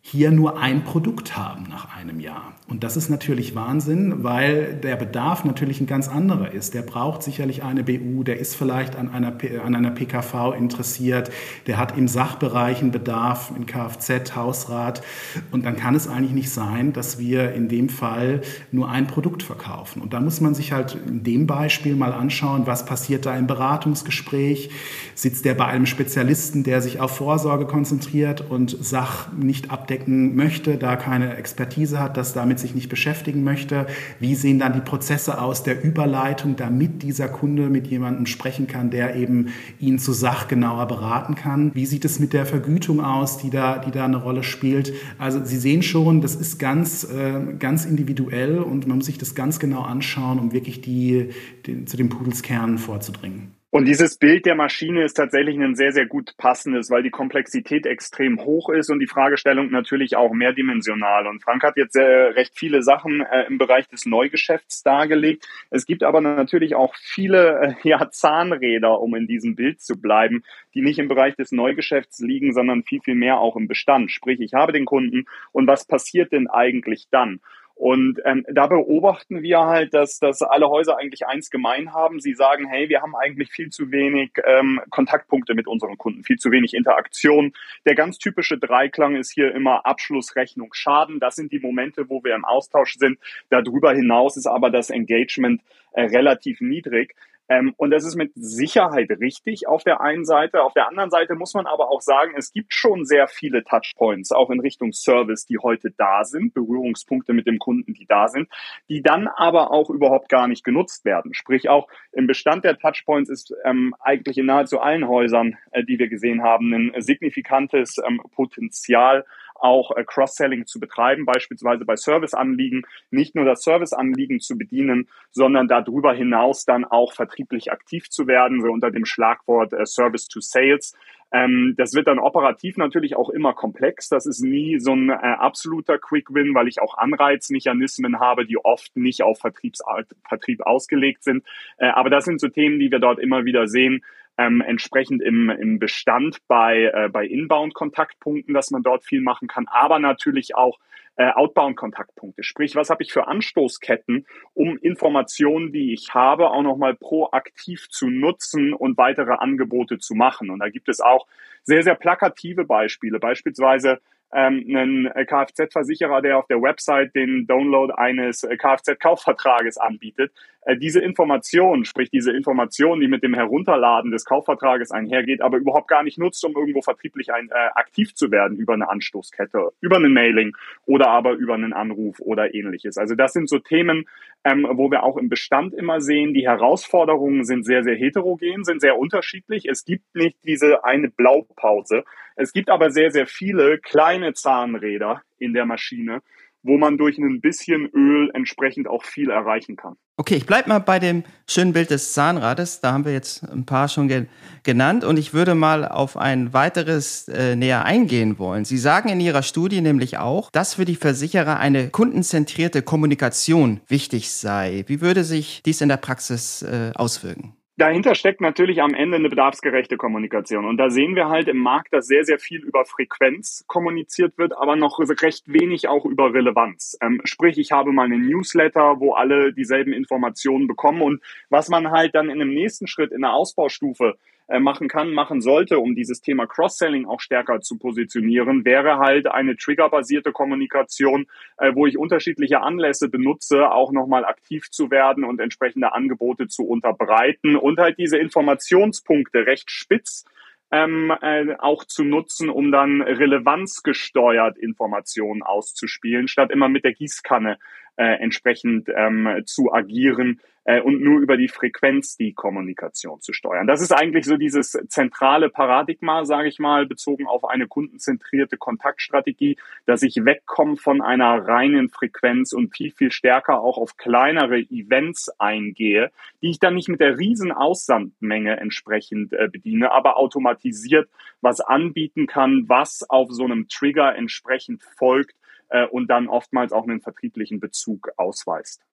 hier 0.00 0.30
nur 0.30 0.58
ein 0.58 0.84
Produkt 0.84 1.36
haben 1.36 1.64
nach 1.68 1.96
einem 1.96 2.20
Jahr. 2.20 2.54
Und 2.72 2.84
das 2.84 2.96
ist 2.96 3.10
natürlich 3.10 3.54
Wahnsinn, 3.54 4.24
weil 4.24 4.72
der 4.72 4.96
Bedarf 4.96 5.44
natürlich 5.44 5.82
ein 5.82 5.86
ganz 5.86 6.08
anderer 6.08 6.52
ist. 6.52 6.72
Der 6.72 6.80
braucht 6.80 7.22
sicherlich 7.22 7.62
eine 7.62 7.84
BU, 7.84 8.22
der 8.22 8.40
ist 8.40 8.56
vielleicht 8.56 8.96
an 8.96 9.12
einer, 9.12 9.34
an 9.62 9.74
einer 9.74 9.90
PKV 9.90 10.54
interessiert, 10.56 11.30
der 11.66 11.76
hat 11.76 11.98
im 11.98 12.08
Sachbereich 12.08 12.80
einen 12.80 12.90
Bedarf, 12.90 13.52
in 13.54 13.66
Kfz, 13.66 14.34
Hausrat. 14.34 15.02
Und 15.50 15.66
dann 15.66 15.76
kann 15.76 15.94
es 15.94 16.08
eigentlich 16.08 16.32
nicht 16.32 16.48
sein, 16.48 16.94
dass 16.94 17.18
wir 17.18 17.52
in 17.52 17.68
dem 17.68 17.90
Fall 17.90 18.40
nur 18.70 18.88
ein 18.88 19.06
Produkt 19.06 19.42
verkaufen. 19.42 20.00
Und 20.00 20.14
da 20.14 20.20
muss 20.20 20.40
man 20.40 20.54
sich 20.54 20.72
halt 20.72 20.96
in 21.06 21.24
dem 21.24 21.46
Beispiel 21.46 21.94
mal 21.94 22.14
anschauen, 22.14 22.62
was 22.66 22.86
passiert 22.86 23.26
da 23.26 23.36
im 23.36 23.46
Beratungsgespräch. 23.46 24.70
Sitzt 25.14 25.44
der 25.44 25.52
bei 25.52 25.66
einem 25.66 25.84
Spezialisten, 25.84 26.64
der 26.64 26.80
sich 26.80 27.00
auf 27.00 27.14
Vorsorge 27.18 27.66
konzentriert 27.66 28.40
und 28.40 28.78
Sach 28.80 29.30
nicht 29.32 29.70
abdecken 29.70 30.36
möchte, 30.36 30.78
da 30.78 30.96
keine 30.96 31.36
Expertise 31.36 32.00
hat, 32.00 32.16
das 32.16 32.32
damit 32.32 32.61
sich 32.62 32.74
nicht 32.74 32.88
beschäftigen 32.88 33.44
möchte? 33.44 33.86
Wie 34.18 34.34
sehen 34.34 34.58
dann 34.58 34.72
die 34.72 34.80
Prozesse 34.80 35.40
aus 35.40 35.62
der 35.62 35.84
Überleitung, 35.84 36.56
damit 36.56 37.02
dieser 37.02 37.28
Kunde 37.28 37.68
mit 37.68 37.86
jemandem 37.86 38.26
sprechen 38.26 38.66
kann, 38.66 38.90
der 38.90 39.16
eben 39.16 39.48
ihn 39.78 39.98
zu 39.98 40.12
sachgenauer 40.12 40.86
beraten 40.86 41.34
kann? 41.34 41.70
Wie 41.74 41.86
sieht 41.86 42.04
es 42.04 42.18
mit 42.18 42.32
der 42.32 42.46
Vergütung 42.46 43.00
aus, 43.00 43.38
die 43.38 43.50
da, 43.50 43.78
die 43.78 43.90
da 43.90 44.04
eine 44.06 44.16
Rolle 44.16 44.42
spielt? 44.42 44.92
Also 45.18 45.44
Sie 45.44 45.58
sehen 45.58 45.82
schon, 45.82 46.20
das 46.20 46.34
ist 46.34 46.58
ganz, 46.58 47.04
äh, 47.04 47.54
ganz 47.58 47.84
individuell 47.84 48.58
und 48.58 48.86
man 48.86 48.98
muss 48.98 49.06
sich 49.06 49.18
das 49.18 49.34
ganz 49.34 49.58
genau 49.58 49.82
anschauen, 49.82 50.38
um 50.38 50.52
wirklich 50.52 50.80
die, 50.80 51.30
die 51.66 51.84
zu 51.84 51.96
dem 51.96 52.08
Pudelskern 52.08 52.78
vorzudringen. 52.78 53.61
Und 53.74 53.86
dieses 53.86 54.18
Bild 54.18 54.44
der 54.44 54.54
Maschine 54.54 55.02
ist 55.02 55.14
tatsächlich 55.14 55.58
ein 55.58 55.74
sehr, 55.74 55.92
sehr 55.92 56.04
gut 56.04 56.36
passendes, 56.36 56.90
weil 56.90 57.02
die 57.02 57.08
Komplexität 57.08 57.86
extrem 57.86 58.38
hoch 58.44 58.68
ist 58.68 58.90
und 58.90 58.98
die 58.98 59.06
Fragestellung 59.06 59.70
natürlich 59.70 60.14
auch 60.14 60.34
mehrdimensional. 60.34 61.26
Und 61.26 61.42
Frank 61.42 61.62
hat 61.62 61.78
jetzt 61.78 61.96
äh, 61.96 62.02
recht 62.02 62.52
viele 62.54 62.82
Sachen 62.82 63.22
äh, 63.22 63.46
im 63.46 63.56
Bereich 63.56 63.88
des 63.88 64.04
Neugeschäfts 64.04 64.82
dargelegt. 64.82 65.48
Es 65.70 65.86
gibt 65.86 66.02
aber 66.02 66.20
natürlich 66.20 66.74
auch 66.74 66.94
viele 66.96 67.78
äh, 67.82 67.88
ja, 67.88 68.10
Zahnräder, 68.10 69.00
um 69.00 69.14
in 69.14 69.26
diesem 69.26 69.56
Bild 69.56 69.80
zu 69.80 69.98
bleiben, 69.98 70.44
die 70.74 70.82
nicht 70.82 70.98
im 70.98 71.08
Bereich 71.08 71.34
des 71.36 71.50
Neugeschäfts 71.50 72.20
liegen, 72.20 72.52
sondern 72.52 72.82
viel, 72.82 73.00
viel 73.00 73.14
mehr 73.14 73.40
auch 73.40 73.56
im 73.56 73.68
Bestand. 73.68 74.10
Sprich, 74.10 74.40
ich 74.40 74.52
habe 74.52 74.74
den 74.74 74.84
Kunden 74.84 75.24
und 75.50 75.66
was 75.66 75.86
passiert 75.86 76.32
denn 76.32 76.46
eigentlich 76.46 77.08
dann? 77.10 77.40
Und 77.74 78.20
ähm, 78.24 78.44
da 78.48 78.66
beobachten 78.66 79.42
wir 79.42 79.60
halt, 79.60 79.94
dass, 79.94 80.18
dass 80.18 80.42
alle 80.42 80.68
Häuser 80.68 80.98
eigentlich 80.98 81.26
eins 81.26 81.50
gemein 81.50 81.92
haben. 81.92 82.20
Sie 82.20 82.34
sagen, 82.34 82.66
hey, 82.66 82.88
wir 82.88 83.02
haben 83.02 83.16
eigentlich 83.16 83.50
viel 83.50 83.70
zu 83.70 83.90
wenig 83.90 84.30
ähm, 84.44 84.80
Kontaktpunkte 84.90 85.54
mit 85.54 85.66
unseren 85.66 85.98
Kunden, 85.98 86.22
viel 86.22 86.38
zu 86.38 86.50
wenig 86.50 86.74
Interaktion. 86.74 87.52
Der 87.86 87.94
ganz 87.94 88.18
typische 88.18 88.58
Dreiklang 88.58 89.16
ist 89.16 89.32
hier 89.32 89.54
immer 89.54 89.86
Abschluss, 89.86 90.36
Rechnung, 90.36 90.70
Schaden. 90.72 91.18
Das 91.18 91.34
sind 91.36 91.52
die 91.52 91.60
Momente, 91.60 92.08
wo 92.08 92.22
wir 92.22 92.34
im 92.34 92.44
Austausch 92.44 92.96
sind. 92.98 93.18
Darüber 93.50 93.92
hinaus 93.92 94.36
ist 94.36 94.46
aber 94.46 94.70
das 94.70 94.90
Engagement 94.90 95.62
äh, 95.92 96.02
relativ 96.02 96.60
niedrig. 96.60 97.14
Ähm, 97.52 97.74
und 97.76 97.90
das 97.90 98.04
ist 98.04 98.16
mit 98.16 98.32
Sicherheit 98.34 99.10
richtig 99.10 99.68
auf 99.68 99.84
der 99.84 100.00
einen 100.00 100.24
Seite. 100.24 100.62
Auf 100.62 100.72
der 100.72 100.88
anderen 100.88 101.10
Seite 101.10 101.34
muss 101.34 101.52
man 101.52 101.66
aber 101.66 101.90
auch 101.90 102.00
sagen, 102.00 102.32
es 102.34 102.50
gibt 102.52 102.72
schon 102.72 103.04
sehr 103.04 103.28
viele 103.28 103.62
Touchpoints, 103.62 104.32
auch 104.32 104.48
in 104.48 104.60
Richtung 104.60 104.92
Service, 104.92 105.44
die 105.44 105.58
heute 105.58 105.90
da 105.90 106.24
sind, 106.24 106.54
Berührungspunkte 106.54 107.34
mit 107.34 107.46
dem 107.46 107.58
Kunden, 107.58 107.92
die 107.92 108.06
da 108.06 108.28
sind, 108.28 108.48
die 108.88 109.02
dann 109.02 109.28
aber 109.28 109.70
auch 109.70 109.90
überhaupt 109.90 110.30
gar 110.30 110.48
nicht 110.48 110.64
genutzt 110.64 111.04
werden. 111.04 111.34
Sprich 111.34 111.68
auch 111.68 111.88
im 112.12 112.26
Bestand 112.26 112.64
der 112.64 112.78
Touchpoints 112.78 113.28
ist 113.28 113.54
ähm, 113.64 113.94
eigentlich 114.00 114.38
in 114.38 114.46
nahezu 114.46 114.80
allen 114.80 115.06
Häusern, 115.06 115.58
äh, 115.72 115.84
die 115.84 115.98
wir 115.98 116.08
gesehen 116.08 116.42
haben, 116.42 116.72
ein 116.72 117.02
signifikantes 117.02 117.98
ähm, 117.98 118.22
Potenzial 118.34 119.26
auch 119.62 119.96
äh, 119.96 120.04
Cross-Selling 120.04 120.66
zu 120.66 120.80
betreiben, 120.80 121.24
beispielsweise 121.24 121.84
bei 121.84 121.96
Serviceanliegen, 121.96 122.82
nicht 123.10 123.34
nur 123.34 123.44
das 123.44 123.62
Serviceanliegen 123.62 124.40
zu 124.40 124.58
bedienen, 124.58 125.08
sondern 125.30 125.68
darüber 125.68 126.12
hinaus 126.12 126.64
dann 126.64 126.84
auch 126.84 127.12
vertrieblich 127.12 127.72
aktiv 127.72 128.10
zu 128.10 128.26
werden, 128.26 128.60
so 128.60 128.68
unter 128.68 128.90
dem 128.90 129.04
Schlagwort 129.04 129.72
äh, 129.72 129.86
Service 129.86 130.28
to 130.28 130.40
Sales. 130.40 130.94
Ähm, 131.32 131.74
das 131.78 131.94
wird 131.94 132.08
dann 132.08 132.18
operativ 132.18 132.76
natürlich 132.76 133.16
auch 133.16 133.30
immer 133.30 133.54
komplex. 133.54 134.08
Das 134.08 134.26
ist 134.26 134.42
nie 134.42 134.78
so 134.78 134.92
ein 134.92 135.08
äh, 135.08 135.14
absoluter 135.14 135.98
Quick-Win, 135.98 136.54
weil 136.54 136.68
ich 136.68 136.80
auch 136.82 136.98
Anreizmechanismen 136.98 138.20
habe, 138.20 138.44
die 138.44 138.58
oft 138.58 138.94
nicht 138.96 139.22
auf 139.22 139.38
Vertriebs 139.38 139.80
Vertrieb 140.28 140.60
ausgelegt 140.60 141.24
sind. 141.24 141.44
Äh, 141.78 141.86
aber 141.86 142.10
das 142.10 142.26
sind 142.26 142.40
so 142.40 142.48
Themen, 142.48 142.78
die 142.78 142.90
wir 142.90 142.98
dort 142.98 143.18
immer 143.18 143.44
wieder 143.44 143.66
sehen 143.66 144.04
ähm, 144.38 144.60
entsprechend 144.60 145.22
im, 145.22 145.50
im 145.50 145.78
Bestand 145.78 146.38
bei, 146.48 146.90
äh, 146.94 147.08
bei 147.08 147.26
Inbound-Kontaktpunkten, 147.26 148.54
dass 148.54 148.70
man 148.70 148.82
dort 148.82 149.04
viel 149.04 149.20
machen 149.20 149.48
kann, 149.48 149.66
aber 149.68 149.98
natürlich 149.98 150.54
auch 150.54 150.78
äh, 151.16 151.30
Outbound-Kontaktpunkte. 151.30 152.42
Sprich, 152.42 152.74
was 152.74 152.88
habe 152.88 153.02
ich 153.02 153.12
für 153.12 153.26
Anstoßketten, 153.26 154.26
um 154.54 154.78
Informationen, 154.78 155.72
die 155.72 155.92
ich 155.92 156.14
habe, 156.14 156.50
auch 156.50 156.62
nochmal 156.62 156.94
proaktiv 156.94 157.88
zu 157.90 158.08
nutzen 158.08 158.72
und 158.72 158.96
weitere 158.96 159.32
Angebote 159.32 159.98
zu 159.98 160.14
machen. 160.14 160.50
Und 160.50 160.60
da 160.60 160.70
gibt 160.70 160.88
es 160.88 161.00
auch 161.00 161.26
sehr, 161.62 161.82
sehr 161.82 161.94
plakative 161.94 162.64
Beispiele. 162.64 163.18
Beispielsweise 163.20 164.00
ähm, 164.32 164.64
einen 164.68 165.26
Kfz-Versicherer, 165.26 166.22
der 166.22 166.38
auf 166.38 166.46
der 166.46 166.62
Website 166.62 167.14
den 167.14 167.46
Download 167.46 167.92
eines 167.94 168.42
Kfz-Kaufvertrages 168.42 169.78
anbietet. 169.78 170.32
Äh, 170.64 170.76
diese 170.76 171.00
Information, 171.00 171.84
sprich 171.84 172.10
diese 172.10 172.32
Information, 172.32 173.00
die 173.00 173.08
mit 173.08 173.22
dem 173.22 173.34
Herunterladen 173.34 174.12
des 174.12 174.24
Kaufvertrages 174.24 174.92
einhergeht, 174.92 175.42
aber 175.42 175.58
überhaupt 175.58 175.88
gar 175.88 176.02
nicht 176.02 176.18
nutzt, 176.18 176.44
um 176.44 176.54
irgendwo 176.54 176.82
vertrieblich 176.82 177.32
ein, 177.32 177.50
äh, 177.50 177.70
aktiv 177.74 178.14
zu 178.14 178.30
werden 178.30 178.56
über 178.56 178.74
eine 178.74 178.88
Anstoßkette, 178.88 179.72
über 179.80 179.96
eine 179.96 180.08
Mailing 180.08 180.56
oder 180.86 181.08
aber 181.08 181.32
über 181.32 181.54
einen 181.54 181.72
Anruf 181.72 182.20
oder 182.20 182.54
ähnliches. 182.54 182.96
Also 182.96 183.14
das 183.16 183.32
sind 183.32 183.48
so 183.48 183.58
Themen, 183.58 184.06
ähm, 184.44 184.66
wo 184.70 184.90
wir 184.90 185.02
auch 185.02 185.16
im 185.16 185.28
Bestand 185.28 185.74
immer 185.74 186.00
sehen, 186.00 186.32
die 186.32 186.46
Herausforderungen 186.46 187.44
sind 187.44 187.64
sehr, 187.64 187.82
sehr 187.82 187.96
heterogen, 187.96 188.64
sind 188.64 188.80
sehr 188.80 188.98
unterschiedlich. 188.98 189.66
Es 189.68 189.84
gibt 189.84 190.14
nicht 190.14 190.36
diese 190.44 190.84
eine 190.84 191.10
Blaupause. 191.10 192.04
Es 192.36 192.52
gibt 192.52 192.70
aber 192.70 192.90
sehr, 192.90 193.10
sehr 193.10 193.26
viele 193.26 193.78
kleine 193.78 194.32
Zahnräder 194.34 195.22
in 195.38 195.52
der 195.54 195.66
Maschine, 195.66 196.20
wo 196.62 196.78
man 196.78 196.96
durch 196.96 197.18
ein 197.18 197.40
bisschen 197.40 197.88
Öl 197.92 198.30
entsprechend 198.34 198.86
auch 198.86 199.04
viel 199.04 199.30
erreichen 199.30 199.76
kann. 199.76 199.96
Okay, 200.16 200.36
ich 200.36 200.46
bleibe 200.46 200.68
mal 200.68 200.78
bei 200.78 200.98
dem 200.98 201.24
schönen 201.48 201.72
Bild 201.72 201.90
des 201.90 202.12
Zahnrades. 202.12 202.80
Da 202.80 202.92
haben 202.92 203.04
wir 203.04 203.12
jetzt 203.12 203.42
ein 203.42 203.66
paar 203.66 203.88
schon 203.88 204.08
ge 204.08 204.26
genannt 204.62 205.02
und 205.02 205.18
ich 205.18 205.34
würde 205.34 205.56
mal 205.56 205.88
auf 205.88 206.16
ein 206.16 206.52
weiteres 206.52 207.26
äh, 207.26 207.56
näher 207.56 207.84
eingehen 207.84 208.38
wollen. 208.38 208.64
Sie 208.64 208.78
sagen 208.78 209.08
in 209.08 209.18
Ihrer 209.18 209.42
Studie 209.42 209.80
nämlich 209.80 210.18
auch, 210.18 210.50
dass 210.52 210.74
für 210.74 210.84
die 210.84 210.94
Versicherer 210.94 211.58
eine 211.58 211.88
kundenzentrierte 211.88 212.82
Kommunikation 212.82 213.80
wichtig 213.88 214.30
sei. 214.30 214.84
Wie 214.86 215.00
würde 215.00 215.24
sich 215.24 215.62
dies 215.64 215.80
in 215.80 215.88
der 215.88 215.96
Praxis 215.96 216.62
äh, 216.62 216.92
auswirken? 216.94 217.56
Dahinter 217.78 218.14
steckt 218.14 218.42
natürlich 218.42 218.82
am 218.82 218.92
Ende 218.92 219.16
eine 219.16 219.30
bedarfsgerechte 219.30 219.96
Kommunikation. 219.96 220.66
Und 220.66 220.76
da 220.76 220.90
sehen 220.90 221.16
wir 221.16 221.30
halt 221.30 221.48
im 221.48 221.56
Markt, 221.56 221.94
dass 221.94 222.06
sehr, 222.06 222.24
sehr 222.24 222.38
viel 222.38 222.62
über 222.62 222.84
Frequenz 222.84 223.64
kommuniziert 223.66 224.36
wird, 224.36 224.54
aber 224.54 224.76
noch 224.76 224.98
recht 224.98 225.50
wenig 225.50 225.88
auch 225.88 226.04
über 226.04 226.34
Relevanz. 226.34 226.98
Ähm, 227.00 227.22
sprich, 227.24 227.56
ich 227.56 227.72
habe 227.72 227.92
mal 227.92 228.04
einen 228.04 228.28
Newsletter, 228.28 229.00
wo 229.00 229.14
alle 229.14 229.54
dieselben 229.54 229.94
Informationen 229.94 230.66
bekommen. 230.68 231.00
Und 231.00 231.22
was 231.48 231.70
man 231.70 231.90
halt 231.90 232.14
dann 232.14 232.28
in 232.28 232.42
einem 232.42 232.52
nächsten 232.52 232.86
Schritt 232.86 233.10
in 233.10 233.22
der 233.22 233.32
Ausbaustufe 233.32 234.18
machen 234.60 234.88
kann, 234.88 235.12
machen 235.12 235.40
sollte, 235.40 235.78
um 235.78 235.94
dieses 235.94 236.20
Thema 236.20 236.46
Cross-Selling 236.46 237.06
auch 237.06 237.20
stärker 237.20 237.60
zu 237.60 237.78
positionieren, 237.78 238.64
wäre 238.64 238.98
halt 238.98 239.26
eine 239.26 239.56
triggerbasierte 239.56 240.32
Kommunikation, 240.32 241.26
äh, 241.58 241.74
wo 241.74 241.86
ich 241.86 241.98
unterschiedliche 241.98 242.60
Anlässe 242.60 243.08
benutze, 243.08 243.70
auch 243.70 243.92
nochmal 243.92 244.24
aktiv 244.24 244.70
zu 244.70 244.90
werden 244.90 245.24
und 245.24 245.40
entsprechende 245.40 245.92
Angebote 245.94 246.48
zu 246.48 246.64
unterbreiten 246.64 247.56
und 247.56 247.78
halt 247.78 247.98
diese 247.98 248.18
Informationspunkte 248.18 249.46
recht 249.46 249.70
spitz 249.70 250.24
ähm, 250.72 251.12
äh, 251.20 251.54
auch 251.58 251.84
zu 251.84 252.02
nutzen, 252.02 252.48
um 252.48 252.72
dann 252.72 253.02
relevanzgesteuert 253.02 254.56
Informationen 254.56 255.42
auszuspielen, 255.42 256.28
statt 256.28 256.50
immer 256.50 256.68
mit 256.68 256.84
der 256.84 256.94
Gießkanne 256.94 257.58
äh, 257.96 258.04
entsprechend 258.20 258.88
ähm, 258.94 259.42
zu 259.44 259.72
agieren 259.72 260.40
äh, 260.64 260.80
und 260.80 261.02
nur 261.02 261.20
über 261.20 261.36
die 261.36 261.48
Frequenz 261.48 262.16
die 262.16 262.32
Kommunikation 262.32 263.20
zu 263.20 263.32
steuern. 263.32 263.66
Das 263.66 263.80
ist 263.80 263.92
eigentlich 263.92 264.24
so 264.24 264.36
dieses 264.36 264.70
zentrale 264.88 265.50
Paradigma, 265.50 266.24
sage 266.24 266.48
ich 266.48 266.58
mal, 266.58 266.86
bezogen 266.86 267.26
auf 267.26 267.44
eine 267.44 267.66
kundenzentrierte 267.66 268.56
Kontaktstrategie, 268.56 269.58
dass 269.86 270.02
ich 270.02 270.24
wegkomme 270.24 270.76
von 270.76 271.02
einer 271.02 271.46
reinen 271.46 271.88
Frequenz 271.88 272.52
und 272.52 272.74
viel, 272.74 272.92
viel 272.92 273.10
stärker 273.10 273.60
auch 273.60 273.78
auf 273.78 273.96
kleinere 273.96 274.58
Events 274.58 275.28
eingehe, 275.38 276.10
die 276.42 276.50
ich 276.50 276.60
dann 276.60 276.74
nicht 276.74 276.88
mit 276.88 277.00
der 277.00 277.18
riesen 277.18 277.52
Aussandmenge 277.52 278.58
entsprechend 278.58 279.32
äh, 279.32 279.48
bediene, 279.50 279.92
aber 279.92 280.16
automatisiert 280.16 281.08
was 281.40 281.60
anbieten 281.60 282.26
kann, 282.26 282.68
was 282.68 283.04
auf 283.08 283.30
so 283.32 283.44
einem 283.44 283.68
Trigger 283.68 284.14
entsprechend 284.14 284.82
folgt 284.96 285.34
äh, 285.72 285.86
und 285.86 286.08
dann 286.08 286.28
oftmals 286.28 286.72
auch 286.72 286.84
einen 286.84 287.00
vertrieblichen 287.00 287.58
Bezug 287.58 288.10
ausweist. 288.16 288.84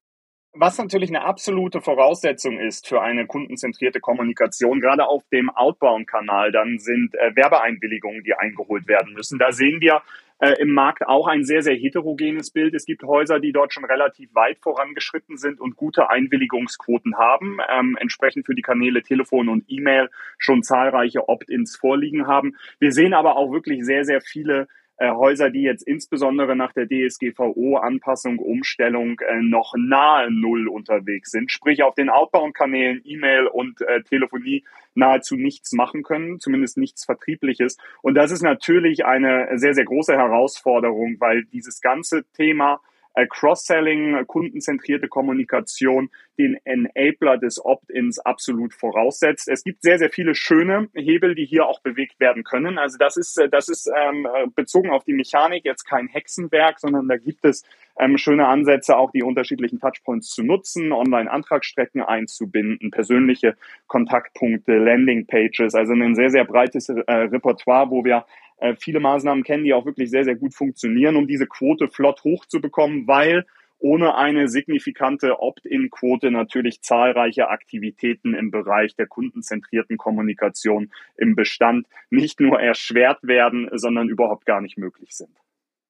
Was 0.53 0.79
natürlich 0.79 1.09
eine 1.09 1.25
absolute 1.25 1.79
Voraussetzung 1.79 2.59
ist 2.59 2.87
für 2.87 3.01
eine 3.01 3.27
kundenzentrierte 3.27 3.99
Kommunikation, 3.99 4.81
gerade 4.81 5.07
auf 5.07 5.23
dem 5.29 5.51
Outbound-Kanal, 5.51 6.51
dann 6.51 6.79
sind 6.79 7.13
äh, 7.13 7.35
Werbeeinwilligungen, 7.35 8.23
die 8.23 8.33
eingeholt 8.33 8.87
werden 8.87 9.13
müssen. 9.13 9.37
Da 9.37 9.51
sehen 9.51 9.79
wir 9.79 10.01
äh, 10.39 10.53
im 10.59 10.71
Markt 10.71 11.05
auch 11.05 11.27
ein 11.27 11.43
sehr, 11.43 11.61
sehr 11.61 11.75
heterogenes 11.75 12.49
Bild. 12.49 12.73
Es 12.73 12.85
gibt 12.85 13.03
Häuser, 13.03 13.39
die 13.39 13.51
dort 13.51 13.73
schon 13.73 13.85
relativ 13.85 14.33
weit 14.33 14.57
vorangeschritten 14.59 15.37
sind 15.37 15.59
und 15.59 15.75
gute 15.75 16.09
Einwilligungsquoten 16.09 17.17
haben, 17.17 17.59
ähm, 17.69 17.95
entsprechend 17.99 18.47
für 18.47 18.55
die 18.55 18.63
Kanäle 18.63 19.03
Telefon 19.03 19.49
und 19.49 19.65
E-Mail 19.67 20.09
schon 20.39 20.63
zahlreiche 20.63 21.29
Opt-ins 21.29 21.75
vorliegen 21.75 22.25
haben. 22.25 22.55
Wir 22.79 22.91
sehen 22.91 23.13
aber 23.13 23.35
auch 23.35 23.51
wirklich 23.51 23.85
sehr, 23.85 24.03
sehr 24.03 24.21
viele 24.21 24.67
äh, 24.99 25.11
Häuser, 25.11 25.49
die 25.49 25.61
jetzt 25.61 25.87
insbesondere 25.87 26.55
nach 26.55 26.73
der 26.73 26.87
DSGVO-Anpassung, 26.87 28.37
Umstellung 28.39 29.19
äh, 29.19 29.41
noch 29.41 29.73
nahe 29.77 30.29
Null 30.29 30.67
unterwegs 30.67 31.31
sind, 31.31 31.51
sprich 31.51 31.83
auf 31.83 31.95
den 31.95 32.09
Outbound-Kanälen, 32.09 33.01
E-Mail 33.05 33.47
und 33.47 33.81
äh, 33.81 34.03
Telefonie 34.03 34.65
nahezu 34.95 35.35
nichts 35.35 35.71
machen 35.71 36.03
können, 36.03 36.39
zumindest 36.39 36.77
nichts 36.77 37.05
Vertriebliches. 37.05 37.77
Und 38.01 38.15
das 38.15 38.31
ist 38.31 38.43
natürlich 38.43 39.05
eine 39.05 39.57
sehr, 39.57 39.73
sehr 39.73 39.85
große 39.85 40.17
Herausforderung, 40.17 41.15
weil 41.19 41.45
dieses 41.45 41.79
ganze 41.79 42.25
Thema 42.33 42.81
Cross-Selling, 43.29 44.25
kundenzentrierte 44.27 45.07
Kommunikation 45.07 46.09
den 46.37 46.57
Enabler 46.63 47.37
des 47.37 47.63
Opt-ins 47.63 48.19
absolut 48.19 48.73
voraussetzt. 48.73 49.49
Es 49.49 49.63
gibt 49.63 49.81
sehr, 49.81 49.97
sehr 49.97 50.09
viele 50.09 50.35
schöne 50.35 50.87
Hebel, 50.93 51.35
die 51.35 51.45
hier 51.45 51.65
auch 51.65 51.81
bewegt 51.81 52.19
werden 52.19 52.43
können. 52.43 52.77
Also 52.77 52.97
das 52.97 53.17
ist, 53.17 53.37
äh, 53.37 53.49
das 53.49 53.67
ist 53.69 53.91
ähm, 53.93 54.27
bezogen 54.55 54.91
auf 54.91 55.03
die 55.03 55.13
Mechanik 55.13 55.65
jetzt 55.65 55.85
kein 55.85 56.07
Hexenwerk, 56.07 56.79
sondern 56.79 57.07
da 57.07 57.17
gibt 57.17 57.45
es 57.45 57.63
ähm, 57.99 58.17
schöne 58.17 58.47
Ansätze, 58.47 58.97
auch 58.97 59.11
die 59.11 59.23
unterschiedlichen 59.23 59.79
Touchpoints 59.79 60.29
zu 60.29 60.43
nutzen, 60.43 60.93
Online-Antragsstrecken 60.93 62.01
einzubinden, 62.01 62.91
persönliche 62.91 63.57
Kontaktpunkte, 63.87 64.77
Landing-Pages, 64.77 65.75
also 65.75 65.93
ein 65.93 66.15
sehr, 66.15 66.29
sehr 66.29 66.45
breites 66.45 66.89
äh, 66.89 67.11
Repertoire, 67.11 67.89
wo 67.89 68.05
wir 68.05 68.25
äh, 68.59 68.75
viele 68.77 68.99
Maßnahmen 68.99 69.43
kennen, 69.43 69.63
die 69.63 69.73
auch 69.73 69.85
wirklich 69.85 70.09
sehr, 70.09 70.23
sehr 70.23 70.35
gut 70.35 70.53
funktionieren, 70.53 71.15
um 71.15 71.27
diese 71.27 71.47
Quote 71.47 71.87
flott 71.87 72.23
hochzubekommen, 72.23 73.07
weil 73.07 73.45
ohne 73.79 74.15
eine 74.15 74.49
signifikante 74.49 75.39
Opt-in-Quote 75.39 76.31
natürlich 76.31 76.81
zahlreiche 76.81 77.49
Aktivitäten 77.49 78.33
im 78.33 78.51
Bereich 78.51 78.95
der 78.95 79.07
kundenzentrierten 79.07 79.97
Kommunikation 79.97 80.91
im 81.17 81.35
Bestand 81.35 81.87
nicht 82.09 82.41
nur 82.41 82.59
erschwert 82.59 83.19
werden, 83.23 83.69
sondern 83.71 84.09
überhaupt 84.09 84.45
gar 84.45 84.61
nicht 84.61 84.77
möglich 84.77 85.15
sind. 85.15 85.31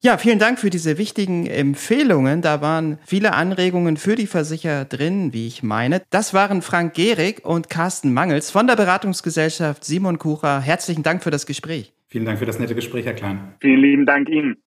Ja, 0.01 0.17
vielen 0.17 0.39
Dank 0.39 0.59
für 0.59 0.69
diese 0.69 0.97
wichtigen 0.97 1.45
Empfehlungen. 1.45 2.41
Da 2.41 2.61
waren 2.61 2.99
viele 3.05 3.33
Anregungen 3.33 3.97
für 3.97 4.15
die 4.15 4.27
Versicherer 4.27 4.85
drin, 4.85 5.33
wie 5.33 5.47
ich 5.47 5.61
meine. 5.61 6.01
Das 6.09 6.33
waren 6.33 6.61
Frank 6.61 6.93
Gehrig 6.93 7.43
und 7.43 7.69
Carsten 7.69 8.13
Mangels 8.13 8.49
von 8.49 8.65
der 8.65 8.77
Beratungsgesellschaft 8.77 9.83
Simon 9.83 10.17
Kucher. 10.17 10.61
Herzlichen 10.61 11.03
Dank 11.03 11.21
für 11.21 11.31
das 11.31 11.45
Gespräch. 11.45 11.91
Vielen 12.11 12.25
Dank 12.25 12.39
für 12.39 12.47
das 12.47 12.57
nette 12.57 12.73
Gespräch, 12.73 13.05
Herr 13.05 13.13
Klein. 13.13 13.53
Vielen 13.61 13.81
lieben 13.81 14.05
Dank 14.07 14.29
Ihnen. 14.29 14.63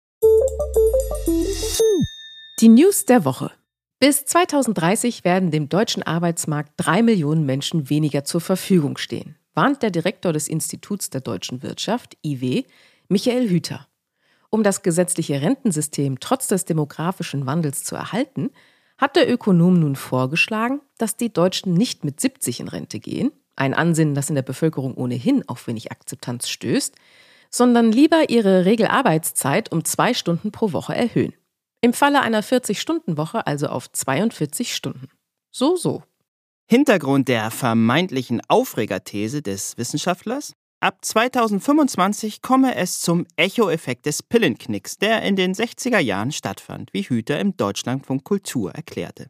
Die 2.59 2.69
News 2.69 3.05
der 3.05 3.25
Woche. 3.25 3.51
Bis 3.99 4.25
2030 4.25 5.23
werden 5.23 5.49
dem 5.49 5.67
deutschen 5.67 6.03
Arbeitsmarkt 6.03 6.73
drei 6.77 7.01
Millionen 7.01 7.47
Menschen 7.47 7.89
weniger 7.89 8.23
zur 8.25 8.41
Verfügung 8.41 8.97
stehen, 8.97 9.37
warnt 9.55 9.81
der 9.81 9.89
Direktor 9.89 10.33
des 10.33 10.47
Instituts 10.47 11.09
der 11.09 11.21
deutschen 11.21 11.63
Wirtschaft, 11.63 12.15
IW, 12.23 12.63
Michael 13.09 13.49
Hüter. 13.49 13.87
Um 14.51 14.61
das 14.61 14.83
gesetzliche 14.83 15.41
Rentensystem 15.41 16.19
trotz 16.19 16.47
des 16.47 16.65
demografischen 16.65 17.47
Wandels 17.47 17.83
zu 17.83 17.95
erhalten, 17.95 18.51
hat 18.99 19.15
der 19.15 19.31
Ökonom 19.31 19.79
nun 19.79 19.95
vorgeschlagen, 19.95 20.81
dass 20.99 21.17
die 21.17 21.33
Deutschen 21.33 21.73
nicht 21.73 22.05
mit 22.05 22.21
70 22.21 22.59
in 22.59 22.67
Rente 22.67 22.99
gehen, 22.99 23.31
ein 23.55 23.73
Ansinnen, 23.73 24.15
das 24.15 24.29
in 24.29 24.35
der 24.35 24.41
Bevölkerung 24.43 24.95
ohnehin 24.95 25.47
auf 25.47 25.67
wenig 25.67 25.91
Akzeptanz 25.91 26.49
stößt, 26.49 26.95
sondern 27.51 27.91
lieber 27.91 28.29
ihre 28.29 28.65
Regelarbeitszeit 28.65 29.71
um 29.71 29.83
zwei 29.85 30.13
Stunden 30.13 30.51
pro 30.51 30.71
Woche 30.71 30.95
erhöhen. 30.95 31.33
Im 31.81 31.93
Falle 31.93 32.21
einer 32.21 32.43
40-Stunden-Woche 32.43 33.45
also 33.45 33.67
auf 33.67 33.91
42 33.91 34.73
Stunden. 34.73 35.09
So, 35.51 35.75
so. 35.75 36.03
Hintergrund 36.67 37.27
der 37.27 37.51
vermeintlichen 37.51 38.41
Aufregerthese 38.47 39.41
des 39.41 39.77
Wissenschaftlers? 39.77 40.53
Ab 40.79 41.03
2025 41.03 42.41
komme 42.41 42.75
es 42.75 43.01
zum 43.01 43.27
Echo-Effekt 43.35 44.05
des 44.05 44.23
Pillenknicks, 44.23 44.97
der 44.97 45.21
in 45.21 45.35
den 45.35 45.53
60er 45.53 45.99
Jahren 45.99 46.31
stattfand, 46.31 46.93
wie 46.93 47.03
Hüter 47.03 47.39
im 47.39 47.55
Deutschlandfunk 47.57 48.23
Kultur 48.23 48.71
erklärte. 48.71 49.29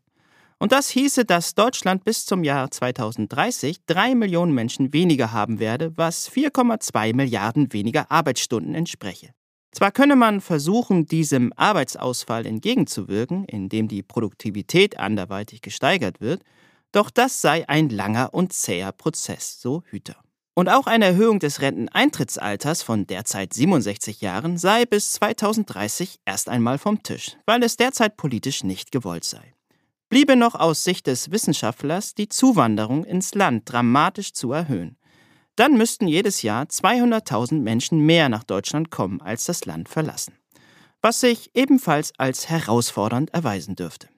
Und 0.61 0.71
das 0.71 0.89
hieße, 0.89 1.25
dass 1.25 1.55
Deutschland 1.55 2.03
bis 2.03 2.27
zum 2.27 2.43
Jahr 2.43 2.69
2030 2.69 3.83
drei 3.87 4.13
Millionen 4.13 4.53
Menschen 4.53 4.93
weniger 4.93 5.31
haben 5.31 5.59
werde, 5.59 5.91
was 5.97 6.29
4,2 6.29 7.15
Milliarden 7.15 7.73
weniger 7.73 8.11
Arbeitsstunden 8.11 8.75
entspreche. 8.75 9.33
Zwar 9.71 9.91
könne 9.91 10.15
man 10.15 10.39
versuchen, 10.39 11.07
diesem 11.07 11.51
Arbeitsausfall 11.55 12.45
entgegenzuwirken, 12.45 13.45
indem 13.45 13.87
die 13.87 14.03
Produktivität 14.03 14.99
anderweitig 14.99 15.63
gesteigert 15.63 16.21
wird, 16.21 16.43
doch 16.91 17.09
das 17.09 17.41
sei 17.41 17.67
ein 17.67 17.89
langer 17.89 18.31
und 18.31 18.53
zäher 18.53 18.91
Prozess, 18.91 19.59
so 19.59 19.81
Hüter. 19.89 20.17
Und 20.53 20.69
auch 20.69 20.85
eine 20.85 21.05
Erhöhung 21.05 21.39
des 21.39 21.61
Renteneintrittsalters 21.61 22.83
von 22.83 23.07
derzeit 23.07 23.51
67 23.51 24.21
Jahren 24.21 24.59
sei 24.59 24.85
bis 24.85 25.13
2030 25.13 26.19
erst 26.23 26.49
einmal 26.49 26.77
vom 26.77 27.01
Tisch, 27.01 27.35
weil 27.47 27.63
es 27.63 27.77
derzeit 27.77 28.15
politisch 28.15 28.63
nicht 28.63 28.91
gewollt 28.91 29.23
sei. 29.23 29.55
Bliebe 30.11 30.35
noch 30.35 30.55
aus 30.55 30.83
Sicht 30.83 31.07
des 31.07 31.31
Wissenschaftlers 31.31 32.15
die 32.15 32.27
Zuwanderung 32.27 33.05
ins 33.05 33.33
Land 33.33 33.71
dramatisch 33.71 34.33
zu 34.33 34.51
erhöhen. 34.51 34.97
Dann 35.55 35.77
müssten 35.77 36.05
jedes 36.05 36.41
Jahr 36.41 36.65
200.000 36.65 37.61
Menschen 37.61 38.05
mehr 38.05 38.27
nach 38.27 38.43
Deutschland 38.43 38.91
kommen, 38.91 39.21
als 39.21 39.45
das 39.45 39.63
Land 39.63 39.87
verlassen. 39.87 40.33
Was 41.01 41.21
sich 41.21 41.51
ebenfalls 41.53 42.11
als 42.17 42.49
herausfordernd 42.49 43.33
erweisen 43.33 43.77
dürfte. 43.77 44.09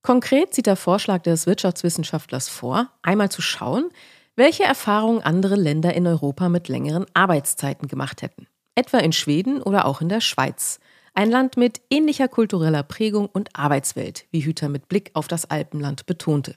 Konkret 0.00 0.54
sieht 0.54 0.64
der 0.64 0.76
Vorschlag 0.76 1.20
des 1.24 1.46
Wirtschaftswissenschaftlers 1.46 2.48
vor, 2.48 2.88
einmal 3.02 3.30
zu 3.30 3.42
schauen, 3.42 3.90
welche 4.36 4.64
Erfahrungen 4.64 5.20
andere 5.20 5.56
Länder 5.56 5.92
in 5.92 6.06
Europa 6.06 6.48
mit 6.48 6.68
längeren 6.68 7.04
Arbeitszeiten 7.12 7.86
gemacht 7.86 8.22
hätten. 8.22 8.46
Etwa 8.76 8.96
in 8.96 9.12
Schweden 9.12 9.60
oder 9.60 9.84
auch 9.84 10.00
in 10.00 10.08
der 10.08 10.22
Schweiz. 10.22 10.80
Ein 11.16 11.30
Land 11.30 11.56
mit 11.56 11.80
ähnlicher 11.90 12.26
kultureller 12.26 12.82
Prägung 12.82 13.26
und 13.26 13.50
Arbeitswelt, 13.54 14.26
wie 14.32 14.40
Hüter 14.40 14.68
mit 14.68 14.88
Blick 14.88 15.12
auf 15.14 15.28
das 15.28 15.48
Alpenland 15.48 16.06
betonte. 16.06 16.56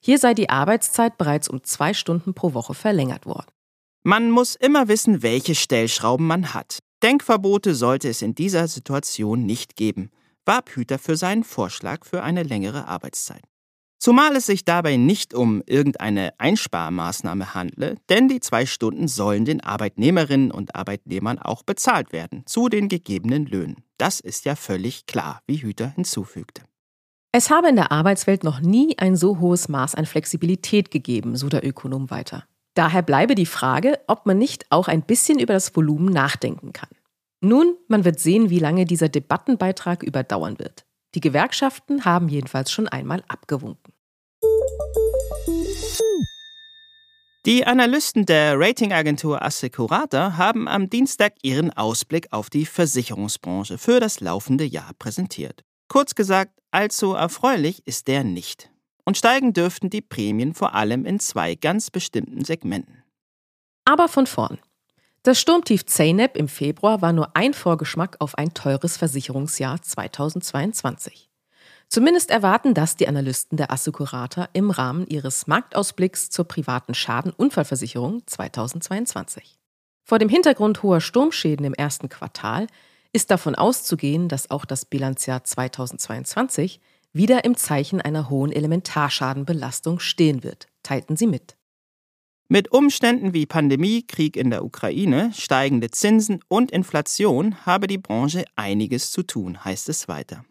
Hier 0.00 0.18
sei 0.18 0.32
die 0.32 0.48
Arbeitszeit 0.48 1.18
bereits 1.18 1.46
um 1.46 1.62
zwei 1.62 1.92
Stunden 1.92 2.32
pro 2.32 2.54
Woche 2.54 2.72
verlängert 2.72 3.26
worden. 3.26 3.52
Man 4.02 4.30
muss 4.30 4.56
immer 4.56 4.88
wissen, 4.88 5.22
welche 5.22 5.54
Stellschrauben 5.54 6.26
man 6.26 6.54
hat. 6.54 6.78
Denkverbote 7.02 7.74
sollte 7.74 8.08
es 8.08 8.22
in 8.22 8.34
dieser 8.34 8.66
Situation 8.66 9.44
nicht 9.44 9.76
geben, 9.76 10.10
warb 10.46 10.70
Hüter 10.70 10.98
für 10.98 11.16
seinen 11.16 11.44
Vorschlag 11.44 12.06
für 12.06 12.22
eine 12.22 12.44
längere 12.44 12.88
Arbeitszeit. 12.88 13.42
Zumal 14.02 14.34
es 14.34 14.46
sich 14.46 14.64
dabei 14.64 14.96
nicht 14.96 15.32
um 15.32 15.62
irgendeine 15.64 16.34
Einsparmaßnahme 16.38 17.54
handle, 17.54 17.94
denn 18.08 18.26
die 18.26 18.40
zwei 18.40 18.66
Stunden 18.66 19.06
sollen 19.06 19.44
den 19.44 19.60
Arbeitnehmerinnen 19.60 20.50
und 20.50 20.74
Arbeitnehmern 20.74 21.38
auch 21.38 21.62
bezahlt 21.62 22.12
werden, 22.12 22.42
zu 22.44 22.68
den 22.68 22.88
gegebenen 22.88 23.46
Löhnen. 23.46 23.84
Das 23.98 24.18
ist 24.18 24.44
ja 24.44 24.56
völlig 24.56 25.06
klar, 25.06 25.38
wie 25.46 25.58
Hüter 25.58 25.86
hinzufügte. 25.86 26.62
Es 27.30 27.48
habe 27.48 27.68
in 27.68 27.76
der 27.76 27.92
Arbeitswelt 27.92 28.42
noch 28.42 28.58
nie 28.58 28.98
ein 28.98 29.14
so 29.14 29.38
hohes 29.38 29.68
Maß 29.68 29.94
an 29.94 30.06
Flexibilität 30.06 30.90
gegeben, 30.90 31.36
so 31.36 31.48
der 31.48 31.64
Ökonom 31.64 32.10
weiter. 32.10 32.42
Daher 32.74 33.02
bleibe 33.02 33.36
die 33.36 33.46
Frage, 33.46 34.00
ob 34.08 34.26
man 34.26 34.36
nicht 34.36 34.66
auch 34.70 34.88
ein 34.88 35.02
bisschen 35.02 35.38
über 35.38 35.52
das 35.54 35.76
Volumen 35.76 36.12
nachdenken 36.12 36.72
kann. 36.72 36.90
Nun, 37.40 37.76
man 37.86 38.04
wird 38.04 38.18
sehen, 38.18 38.50
wie 38.50 38.58
lange 38.58 38.84
dieser 38.84 39.08
Debattenbeitrag 39.08 40.02
überdauern 40.02 40.58
wird. 40.58 40.86
Die 41.14 41.20
Gewerkschaften 41.20 42.04
haben 42.04 42.28
jedenfalls 42.28 42.72
schon 42.72 42.88
einmal 42.88 43.22
abgewunken. 43.28 43.91
Die 47.44 47.66
Analysten 47.66 48.24
der 48.24 48.54
Ratingagentur 48.56 49.42
Assecurata 49.42 50.36
haben 50.36 50.68
am 50.68 50.88
Dienstag 50.88 51.34
ihren 51.42 51.72
Ausblick 51.72 52.28
auf 52.32 52.50
die 52.50 52.64
Versicherungsbranche 52.64 53.78
für 53.78 53.98
das 53.98 54.20
laufende 54.20 54.64
Jahr 54.64 54.92
präsentiert. 54.96 55.64
Kurz 55.88 56.14
gesagt, 56.14 56.52
allzu 56.70 57.14
erfreulich 57.14 57.82
ist 57.84 58.06
der 58.06 58.22
nicht. 58.22 58.70
Und 59.04 59.18
steigen 59.18 59.52
dürften 59.52 59.90
die 59.90 60.02
Prämien 60.02 60.54
vor 60.54 60.74
allem 60.74 61.04
in 61.04 61.18
zwei 61.18 61.56
ganz 61.56 61.90
bestimmten 61.90 62.44
Segmenten. 62.44 63.02
Aber 63.84 64.06
von 64.06 64.28
vorn. 64.28 64.58
Das 65.24 65.40
Sturmtief 65.40 65.84
Zeynep 65.86 66.36
im 66.36 66.46
Februar 66.46 67.02
war 67.02 67.12
nur 67.12 67.36
ein 67.36 67.54
Vorgeschmack 67.54 68.16
auf 68.20 68.38
ein 68.38 68.54
teures 68.54 68.96
Versicherungsjahr 68.96 69.82
2022. 69.82 71.31
Zumindest 71.92 72.30
erwarten 72.30 72.72
das 72.72 72.96
die 72.96 73.06
Analysten 73.06 73.58
der 73.58 73.70
Assecurata 73.70 74.48
im 74.54 74.70
Rahmen 74.70 75.06
ihres 75.08 75.46
Marktausblicks 75.46 76.30
zur 76.30 76.46
privaten 76.46 76.94
Schadenunfallversicherung 76.94 78.26
2022. 78.26 79.58
Vor 80.02 80.18
dem 80.18 80.30
Hintergrund 80.30 80.82
hoher 80.82 81.02
Sturmschäden 81.02 81.66
im 81.66 81.74
ersten 81.74 82.08
Quartal 82.08 82.66
ist 83.12 83.30
davon 83.30 83.54
auszugehen, 83.54 84.28
dass 84.28 84.50
auch 84.50 84.64
das 84.64 84.86
Bilanzjahr 84.86 85.44
2022 85.44 86.80
wieder 87.12 87.44
im 87.44 87.58
Zeichen 87.58 88.00
einer 88.00 88.30
hohen 88.30 88.52
Elementarschadenbelastung 88.52 89.98
stehen 89.98 90.42
wird, 90.42 90.68
teilten 90.82 91.18
sie 91.18 91.26
mit. 91.26 91.58
Mit 92.48 92.72
Umständen 92.72 93.34
wie 93.34 93.44
Pandemie, 93.44 94.06
Krieg 94.06 94.38
in 94.38 94.48
der 94.48 94.64
Ukraine, 94.64 95.30
steigende 95.34 95.90
Zinsen 95.90 96.40
und 96.48 96.70
Inflation 96.70 97.66
habe 97.66 97.86
die 97.86 97.98
Branche 97.98 98.46
einiges 98.56 99.10
zu 99.10 99.22
tun, 99.24 99.62
heißt 99.62 99.90
es 99.90 100.08
weiter. 100.08 100.46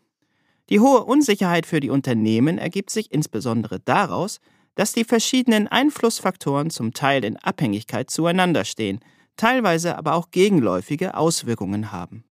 Die 0.72 0.80
hohe 0.80 1.04
Unsicherheit 1.04 1.66
für 1.66 1.82
die 1.82 1.90
Unternehmen 1.90 2.58
ergibt 2.58 2.92
sich 2.92 3.12
insbesondere 3.12 3.82
daraus, 3.82 4.40
dass 4.76 4.94
die 4.94 5.04
verschiedenen 5.04 5.68
Einflussfaktoren 5.68 6.70
zum 6.70 6.94
Teil 6.94 7.26
in 7.26 7.36
Abhängigkeit 7.36 8.10
zueinander 8.10 8.64
stehen, 8.64 9.02
teilweise 9.36 9.98
aber 9.98 10.14
auch 10.14 10.32
gegenläufige 10.32 11.16
Auswirkungen 11.16 11.92
haben. 11.92 12.24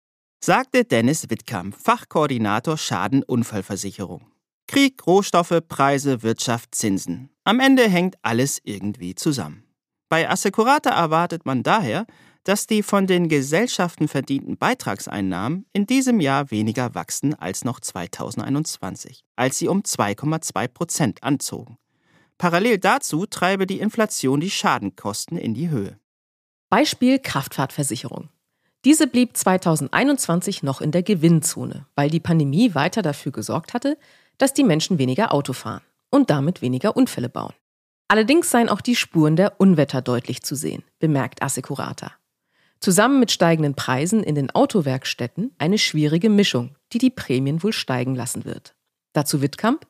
sagte 0.42 0.86
Dennis 0.86 1.28
Wittkamp, 1.28 1.76
Fachkoordinator 1.76 2.78
Schadenunfallversicherung. 2.78 4.26
Krieg, 4.66 5.06
Rohstoffe, 5.06 5.60
Preise, 5.68 6.22
Wirtschaft, 6.22 6.74
Zinsen. 6.74 7.28
Am 7.44 7.60
Ende 7.60 7.86
hängt 7.90 8.16
alles 8.22 8.58
irgendwie 8.64 9.14
zusammen. 9.14 9.64
Bei 10.08 10.30
Assecurata 10.30 10.88
erwartet 10.88 11.44
man 11.44 11.62
daher, 11.62 12.06
dass 12.44 12.66
die 12.66 12.82
von 12.82 13.06
den 13.06 13.28
Gesellschaften 13.28 14.08
verdienten 14.08 14.56
Beitragseinnahmen 14.56 15.66
in 15.72 15.86
diesem 15.86 16.20
Jahr 16.20 16.50
weniger 16.50 16.94
wachsen 16.94 17.34
als 17.34 17.64
noch 17.64 17.80
2021, 17.80 19.24
als 19.36 19.58
sie 19.58 19.68
um 19.68 19.82
2,2 19.82 20.68
Prozent 20.68 21.22
anzogen. 21.22 21.76
Parallel 22.38 22.78
dazu 22.78 23.26
treibe 23.26 23.66
die 23.66 23.80
Inflation 23.80 24.40
die 24.40 24.50
Schadenkosten 24.50 25.36
in 25.36 25.52
die 25.52 25.68
Höhe. 25.68 25.98
Beispiel 26.70 27.18
Kraftfahrtversicherung. 27.18 28.30
Diese 28.86 29.06
blieb 29.06 29.36
2021 29.36 30.62
noch 30.62 30.80
in 30.80 30.90
der 30.90 31.02
Gewinnzone, 31.02 31.84
weil 31.96 32.08
die 32.08 32.20
Pandemie 32.20 32.74
weiter 32.74 33.02
dafür 33.02 33.32
gesorgt 33.32 33.74
hatte, 33.74 33.98
dass 34.38 34.54
die 34.54 34.64
Menschen 34.64 34.98
weniger 34.98 35.34
Auto 35.34 35.52
fahren 35.52 35.82
und 36.08 36.30
damit 36.30 36.62
weniger 36.62 36.96
Unfälle 36.96 37.28
bauen. 37.28 37.52
Allerdings 38.08 38.50
seien 38.50 38.70
auch 38.70 38.80
die 38.80 38.96
Spuren 38.96 39.36
der 39.36 39.60
Unwetter 39.60 40.00
deutlich 40.00 40.42
zu 40.42 40.54
sehen, 40.54 40.82
bemerkt 40.98 41.42
Assecurata. 41.42 42.12
Zusammen 42.80 43.20
mit 43.20 43.30
steigenden 43.30 43.74
Preisen 43.74 44.22
in 44.22 44.34
den 44.34 44.50
Autowerkstätten 44.50 45.52
eine 45.58 45.76
schwierige 45.76 46.30
Mischung, 46.30 46.76
die 46.94 46.98
die 46.98 47.10
Prämien 47.10 47.62
wohl 47.62 47.74
steigen 47.74 48.14
lassen 48.14 48.46
wird. 48.46 48.74
Dazu 49.12 49.42
Wittkamp. 49.42 49.86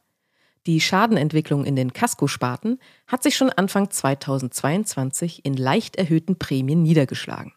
Die 0.66 0.80
Schadenentwicklung 0.80 1.64
in 1.64 1.76
den 1.76 1.92
Kaskosparten 1.92 2.80
hat 3.06 3.22
sich 3.22 3.36
schon 3.36 3.50
Anfang 3.50 3.90
2022 3.90 5.44
in 5.44 5.54
leicht 5.54 5.96
erhöhten 5.96 6.36
Prämien 6.36 6.82
niedergeschlagen. 6.82 7.52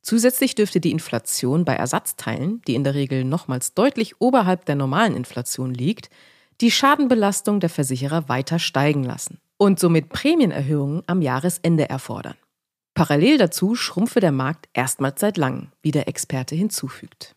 Zusätzlich 0.00 0.54
dürfte 0.54 0.80
die 0.80 0.92
Inflation 0.92 1.64
bei 1.64 1.74
Ersatzteilen, 1.74 2.62
die 2.66 2.76
in 2.76 2.84
der 2.84 2.94
Regel 2.94 3.24
nochmals 3.24 3.74
deutlich 3.74 4.20
oberhalb 4.20 4.64
der 4.64 4.76
normalen 4.76 5.16
Inflation 5.16 5.74
liegt, 5.74 6.08
die 6.60 6.70
Schadenbelastung 6.70 7.58
der 7.58 7.68
Versicherer 7.68 8.28
weiter 8.28 8.60
steigen 8.60 9.02
lassen 9.02 9.40
und 9.56 9.80
somit 9.80 10.08
Prämienerhöhungen 10.08 11.02
am 11.06 11.20
Jahresende 11.20 11.88
erfordern. 11.88 12.36
Parallel 12.98 13.38
dazu 13.38 13.76
schrumpfe 13.76 14.18
der 14.18 14.32
Markt 14.32 14.68
erstmals 14.72 15.20
seit 15.20 15.36
langem, 15.36 15.68
wie 15.82 15.92
der 15.92 16.08
Experte 16.08 16.56
hinzufügt. 16.56 17.36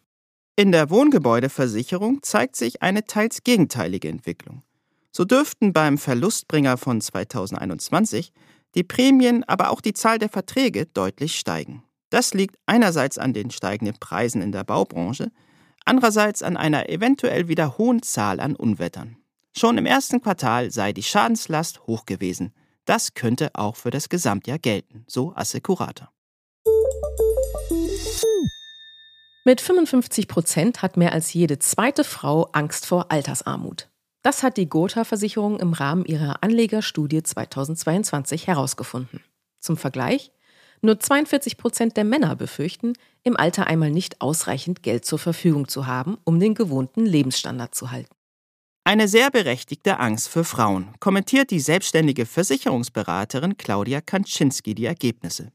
In 0.56 0.72
der 0.72 0.90
Wohngebäudeversicherung 0.90 2.24
zeigt 2.24 2.56
sich 2.56 2.82
eine 2.82 3.06
teils 3.06 3.44
gegenteilige 3.44 4.08
Entwicklung. 4.08 4.64
So 5.12 5.24
dürften 5.24 5.72
beim 5.72 6.00
Verlustbringer 6.00 6.78
von 6.78 7.00
2021 7.00 8.34
die 8.74 8.82
Prämien, 8.84 9.44
aber 9.44 9.70
auch 9.70 9.82
die 9.82 9.94
Zahl 9.94 10.18
der 10.18 10.30
Verträge 10.30 10.88
deutlich 10.88 11.38
steigen. 11.38 11.84
Das 12.10 12.34
liegt 12.34 12.56
einerseits 12.66 13.20
an 13.20 13.32
den 13.32 13.52
steigenden 13.52 14.00
Preisen 14.00 14.42
in 14.42 14.52
der 14.52 14.64
Baubranche, 14.64 15.32
andererseits 15.86 16.42
an 16.42 16.58
einer 16.58 16.90
eventuell 16.90 17.50
wieder 17.50 17.78
hohen 17.78 18.02
Zahl 18.02 18.40
an 18.40 18.56
Unwettern. 18.56 19.18
Schon 19.56 19.78
im 19.78 19.86
ersten 19.86 20.22
Quartal 20.22 20.72
sei 20.72 20.92
die 20.92 21.04
Schadenslast 21.04 21.86
hoch 21.86 22.08
gewesen, 22.08 22.52
das 22.92 23.14
könnte 23.14 23.52
auch 23.54 23.78
für 23.78 23.90
das 23.90 24.10
Gesamtjahr 24.10 24.60
gelten, 24.60 25.06
so 25.08 25.34
Assecurata. 25.34 26.12
Mit 29.46 29.62
55 29.62 30.28
Prozent 30.28 30.82
hat 30.82 30.98
mehr 30.98 31.14
als 31.14 31.34
jede 31.34 31.58
zweite 31.58 32.04
Frau 32.04 32.50
Angst 32.52 32.86
vor 32.86 33.10
Altersarmut. 33.10 33.90
Das 34.24 34.44
hat 34.44 34.58
die 34.58 34.68
Gotha-Versicherung 34.68 35.62
im 35.62 35.72
Rahmen 35.72 36.04
ihrer 36.04 36.44
Anlegerstudie 36.44 37.24
2022 37.24 38.48
herausgefunden. 38.48 39.24
Zum 39.62 39.78
Vergleich, 39.78 40.34
nur 40.82 41.00
42 41.00 41.56
Prozent 41.56 41.96
der 41.96 42.04
Männer 42.04 42.36
befürchten, 42.36 42.92
im 43.24 43.38
Alter 43.38 43.68
einmal 43.68 43.90
nicht 43.90 44.20
ausreichend 44.20 44.84
Geld 44.84 45.06
zur 45.06 45.18
Verfügung 45.18 45.70
zu 45.70 45.88
haben, 45.88 46.18
um 46.26 46.42
den 46.42 46.56
gewohnten 46.56 47.06
Lebensstandard 47.06 47.74
zu 47.74 47.90
halten. 47.90 48.14
Eine 48.84 49.08
sehr 49.08 49.30
berechtigte 49.30 50.00
Angst 50.00 50.28
für 50.28 50.44
Frauen, 50.44 50.90
kommentiert 51.00 51.52
die 51.52 51.60
selbstständige 51.60 52.26
Versicherungsberaterin 52.26 53.56
Claudia 53.56 54.02
Kanczynski 54.02 54.74
die 54.74 54.86
Ergebnisse. 54.86 55.52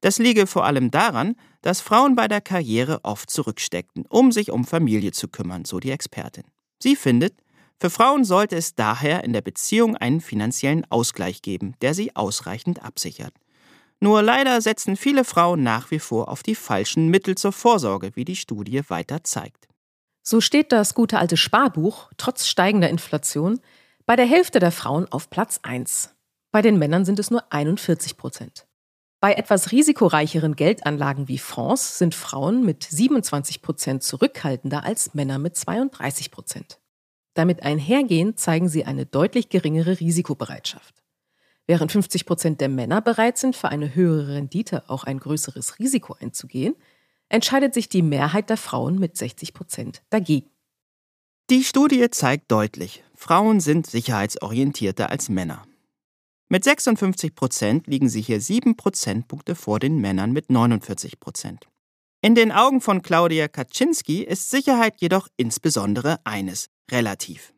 Das 0.00 0.18
liege 0.18 0.48
vor 0.48 0.64
allem 0.64 0.90
daran, 0.90 1.36
dass 1.62 1.80
Frauen 1.80 2.16
bei 2.16 2.26
der 2.26 2.40
Karriere 2.40 3.04
oft 3.04 3.30
zurücksteckten, 3.30 4.04
um 4.08 4.32
sich 4.32 4.50
um 4.50 4.64
Familie 4.64 5.12
zu 5.12 5.28
kümmern, 5.28 5.64
so 5.64 5.78
die 5.78 5.92
Expertin. 5.92 6.42
Sie 6.82 6.96
findet, 6.96 7.34
für 7.78 7.88
Frauen 7.88 8.24
sollte 8.24 8.56
es 8.56 8.74
daher 8.74 9.22
in 9.22 9.32
der 9.32 9.42
Beziehung 9.42 9.96
einen 9.96 10.20
finanziellen 10.20 10.84
Ausgleich 10.90 11.42
geben, 11.42 11.74
der 11.82 11.94
sie 11.94 12.16
ausreichend 12.16 12.82
absichert. 12.82 13.34
Nur 14.00 14.22
leider 14.22 14.60
setzen 14.60 14.96
viele 14.96 15.24
Frauen 15.24 15.62
nach 15.62 15.92
wie 15.92 16.00
vor 16.00 16.28
auf 16.28 16.42
die 16.42 16.56
falschen 16.56 17.10
Mittel 17.10 17.36
zur 17.36 17.52
Vorsorge, 17.52 18.10
wie 18.16 18.24
die 18.24 18.36
Studie 18.36 18.82
weiter 18.88 19.22
zeigt. 19.22 19.65
So 20.28 20.40
steht 20.40 20.72
das 20.72 20.94
gute 20.94 21.20
alte 21.20 21.36
Sparbuch, 21.36 22.10
trotz 22.16 22.48
steigender 22.48 22.90
Inflation, 22.90 23.60
bei 24.06 24.16
der 24.16 24.26
Hälfte 24.26 24.58
der 24.58 24.72
Frauen 24.72 25.06
auf 25.12 25.30
Platz 25.30 25.60
1. 25.62 26.16
Bei 26.50 26.62
den 26.62 26.80
Männern 26.80 27.04
sind 27.04 27.20
es 27.20 27.30
nur 27.30 27.44
41 27.52 28.16
Prozent. 28.16 28.66
Bei 29.20 29.34
etwas 29.34 29.70
risikoreicheren 29.70 30.56
Geldanlagen 30.56 31.28
wie 31.28 31.38
Fonds 31.38 31.98
sind 31.98 32.12
Frauen 32.12 32.64
mit 32.64 32.82
27 32.82 33.62
Prozent 33.62 34.02
zurückhaltender 34.02 34.82
als 34.82 35.14
Männer 35.14 35.38
mit 35.38 35.56
32 35.56 36.32
Prozent. 36.32 36.80
Damit 37.34 37.62
einhergehend 37.62 38.40
zeigen 38.40 38.68
sie 38.68 38.84
eine 38.84 39.06
deutlich 39.06 39.48
geringere 39.48 40.00
Risikobereitschaft. 40.00 41.04
Während 41.68 41.92
50 41.92 42.26
Prozent 42.26 42.60
der 42.60 42.68
Männer 42.68 43.00
bereit 43.00 43.38
sind, 43.38 43.54
für 43.54 43.68
eine 43.68 43.94
höhere 43.94 44.34
Rendite 44.34 44.90
auch 44.90 45.04
ein 45.04 45.20
größeres 45.20 45.78
Risiko 45.78 46.16
einzugehen, 46.18 46.74
entscheidet 47.28 47.74
sich 47.74 47.88
die 47.88 48.02
Mehrheit 48.02 48.50
der 48.50 48.56
Frauen 48.56 48.98
mit 48.98 49.16
60 49.16 49.54
Prozent 49.54 50.02
dagegen. 50.10 50.50
Die 51.50 51.62
Studie 51.62 52.10
zeigt 52.10 52.50
deutlich, 52.50 53.04
Frauen 53.14 53.60
sind 53.60 53.86
sicherheitsorientierter 53.86 55.10
als 55.10 55.28
Männer. 55.28 55.64
Mit 56.48 56.64
56 56.64 57.34
Prozent 57.34 57.86
liegen 57.86 58.08
sie 58.08 58.20
hier 58.20 58.40
sieben 58.40 58.76
Prozentpunkte 58.76 59.54
vor 59.54 59.80
den 59.80 60.00
Männern 60.00 60.32
mit 60.32 60.50
49 60.50 61.18
Prozent. 61.18 61.68
In 62.22 62.34
den 62.34 62.52
Augen 62.52 62.80
von 62.80 63.02
Claudia 63.02 63.48
Kaczynski 63.48 64.22
ist 64.22 64.50
Sicherheit 64.50 65.00
jedoch 65.00 65.28
insbesondere 65.36 66.18
eines, 66.24 66.68
relativ. 66.90 67.52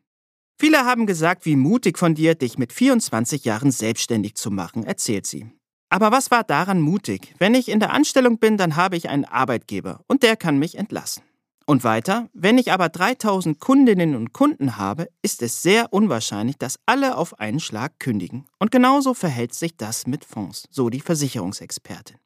Viele 0.59 0.85
haben 0.85 1.05
gesagt, 1.05 1.45
wie 1.45 1.55
mutig 1.55 1.97
von 1.97 2.15
dir, 2.15 2.35
dich 2.35 2.57
mit 2.57 2.73
24 2.73 3.45
Jahren 3.45 3.71
selbstständig 3.71 4.35
zu 4.35 4.51
machen, 4.51 4.83
erzählt 4.83 5.25
sie. 5.25 5.49
Aber 5.89 6.11
was 6.11 6.29
war 6.29 6.43
daran 6.43 6.79
mutig? 6.79 7.33
Wenn 7.39 7.55
ich 7.55 7.67
in 7.67 7.79
der 7.79 7.91
Anstellung 7.91 8.37
bin, 8.37 8.57
dann 8.57 8.75
habe 8.75 8.95
ich 8.95 9.09
einen 9.09 9.25
Arbeitgeber 9.25 10.01
und 10.07 10.21
der 10.21 10.37
kann 10.37 10.59
mich 10.59 10.77
entlassen. 10.77 11.23
Und 11.65 11.83
weiter, 11.83 12.29
wenn 12.33 12.57
ich 12.57 12.71
aber 12.71 12.89
3000 12.89 13.59
Kundinnen 13.59 14.15
und 14.15 14.33
Kunden 14.33 14.77
habe, 14.77 15.07
ist 15.21 15.43
es 15.43 15.61
sehr 15.61 15.93
unwahrscheinlich, 15.93 16.57
dass 16.57 16.79
alle 16.87 17.15
auf 17.15 17.39
einen 17.39 17.59
Schlag 17.59 17.99
kündigen. 17.99 18.47
Und 18.57 18.71
genauso 18.71 19.13
verhält 19.13 19.53
sich 19.53 19.77
das 19.77 20.07
mit 20.07 20.25
Fonds, 20.25 20.67
so 20.71 20.89
die 20.89 20.99
Versicherungsexpertin. 20.99 22.17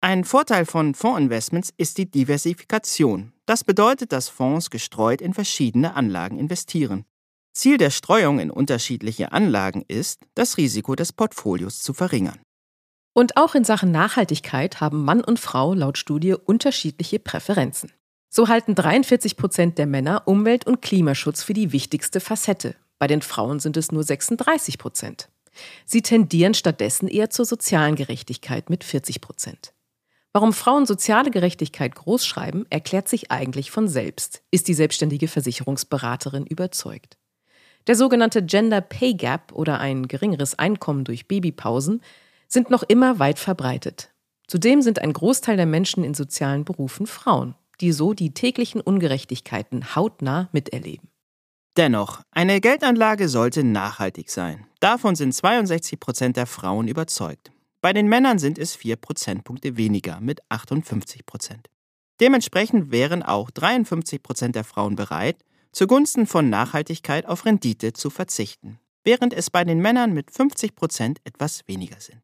Ein 0.00 0.22
Vorteil 0.22 0.66
von 0.66 0.94
Fondsinvestments 0.94 1.70
ist 1.76 1.98
die 1.98 2.08
Diversifikation. 2.08 3.32
Das 3.44 3.64
bedeutet, 3.64 4.12
dass 4.12 4.28
Fonds 4.28 4.70
gestreut 4.70 5.20
in 5.20 5.34
verschiedene 5.34 5.94
Anlagen 5.94 6.38
investieren. 6.38 7.06
Ziel 7.54 7.78
der 7.78 7.90
Streuung 7.90 8.38
in 8.38 8.52
unterschiedliche 8.52 9.32
Anlagen 9.32 9.82
ist, 9.88 10.20
das 10.34 10.58
Risiko 10.58 10.94
des 10.94 11.12
Portfolios 11.12 11.82
zu 11.82 11.92
verringern. 11.92 12.38
Und 13.16 13.38
auch 13.38 13.54
in 13.54 13.64
Sachen 13.64 13.92
Nachhaltigkeit 13.92 14.82
haben 14.82 15.02
Mann 15.02 15.24
und 15.24 15.40
Frau 15.40 15.72
laut 15.72 15.96
Studie 15.96 16.34
unterschiedliche 16.34 17.18
Präferenzen. 17.18 17.90
So 18.28 18.48
halten 18.48 18.74
43 18.74 19.38
Prozent 19.38 19.78
der 19.78 19.86
Männer 19.86 20.24
Umwelt- 20.26 20.66
und 20.66 20.82
Klimaschutz 20.82 21.42
für 21.42 21.54
die 21.54 21.72
wichtigste 21.72 22.20
Facette. 22.20 22.76
Bei 22.98 23.06
den 23.06 23.22
Frauen 23.22 23.58
sind 23.58 23.78
es 23.78 23.90
nur 23.90 24.02
36 24.02 24.76
Prozent. 24.76 25.30
Sie 25.86 26.02
tendieren 26.02 26.52
stattdessen 26.52 27.08
eher 27.08 27.30
zur 27.30 27.46
sozialen 27.46 27.94
Gerechtigkeit 27.94 28.68
mit 28.68 28.84
40 28.84 29.22
Prozent. 29.22 29.72
Warum 30.34 30.52
Frauen 30.52 30.84
soziale 30.84 31.30
Gerechtigkeit 31.30 31.94
großschreiben, 31.94 32.66
erklärt 32.68 33.08
sich 33.08 33.30
eigentlich 33.30 33.70
von 33.70 33.88
selbst, 33.88 34.42
ist 34.50 34.68
die 34.68 34.74
selbstständige 34.74 35.28
Versicherungsberaterin 35.28 36.44
überzeugt. 36.44 37.16
Der 37.86 37.96
sogenannte 37.96 38.44
Gender 38.44 38.82
Pay 38.82 39.14
Gap 39.14 39.52
oder 39.54 39.80
ein 39.80 40.06
geringeres 40.06 40.58
Einkommen 40.58 41.04
durch 41.04 41.26
Babypausen 41.28 42.02
sind 42.48 42.70
noch 42.70 42.82
immer 42.82 43.18
weit 43.18 43.38
verbreitet. 43.38 44.12
Zudem 44.46 44.82
sind 44.82 45.00
ein 45.00 45.12
Großteil 45.12 45.56
der 45.56 45.66
Menschen 45.66 46.04
in 46.04 46.14
sozialen 46.14 46.64
Berufen 46.64 47.06
Frauen, 47.06 47.54
die 47.80 47.92
so 47.92 48.14
die 48.14 48.32
täglichen 48.32 48.80
Ungerechtigkeiten 48.80 49.94
hautnah 49.96 50.48
miterleben. 50.52 51.08
Dennoch, 51.76 52.22
eine 52.30 52.60
Geldanlage 52.60 53.28
sollte 53.28 53.62
nachhaltig 53.62 54.30
sein. 54.30 54.66
Davon 54.80 55.14
sind 55.14 55.34
62 55.34 56.00
Prozent 56.00 56.36
der 56.36 56.46
Frauen 56.46 56.88
überzeugt. 56.88 57.52
Bei 57.82 57.92
den 57.92 58.08
Männern 58.08 58.38
sind 58.38 58.58
es 58.58 58.74
4 58.74 58.96
Prozentpunkte 58.96 59.76
weniger 59.76 60.20
mit 60.20 60.40
58 60.48 61.26
Prozent. 61.26 61.68
Dementsprechend 62.20 62.90
wären 62.90 63.22
auch 63.22 63.50
53 63.50 64.22
Prozent 64.22 64.54
der 64.56 64.64
Frauen 64.64 64.96
bereit, 64.96 65.44
zugunsten 65.72 66.26
von 66.26 66.48
Nachhaltigkeit 66.48 67.26
auf 67.26 67.44
Rendite 67.44 67.92
zu 67.92 68.08
verzichten, 68.08 68.78
während 69.04 69.34
es 69.34 69.50
bei 69.50 69.62
den 69.62 69.80
Männern 69.80 70.14
mit 70.14 70.30
50 70.30 70.74
Prozent 70.74 71.18
etwas 71.24 71.68
weniger 71.68 72.00
sind. 72.00 72.22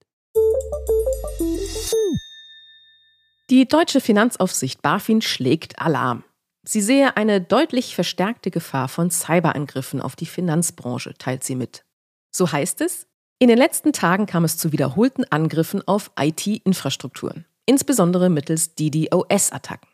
Die 3.51 3.68
deutsche 3.68 4.01
Finanzaufsicht 4.01 4.81
BaFin 4.81 5.20
schlägt 5.20 5.79
Alarm. 5.79 6.25
Sie 6.64 6.81
sehe 6.81 7.16
eine 7.16 7.40
deutlich 7.40 7.94
verstärkte 7.94 8.51
Gefahr 8.51 8.88
von 8.88 9.11
Cyberangriffen 9.11 10.01
auf 10.01 10.16
die 10.16 10.27
Finanzbranche, 10.27 11.14
teilt 11.18 11.44
sie 11.44 11.57
mit. 11.57 11.85
So 12.31 12.51
heißt 12.51 12.81
es, 12.81 13.07
in 13.38 13.48
den 13.48 13.59
letzten 13.59 13.92
Tagen 13.92 14.27
kam 14.27 14.44
es 14.44 14.57
zu 14.57 14.72
wiederholten 14.72 15.25
Angriffen 15.25 15.87
auf 15.87 16.12
IT-Infrastrukturen, 16.18 17.44
insbesondere 17.66 18.31
mittels 18.31 18.75
DDoS-Attacken. 18.77 19.88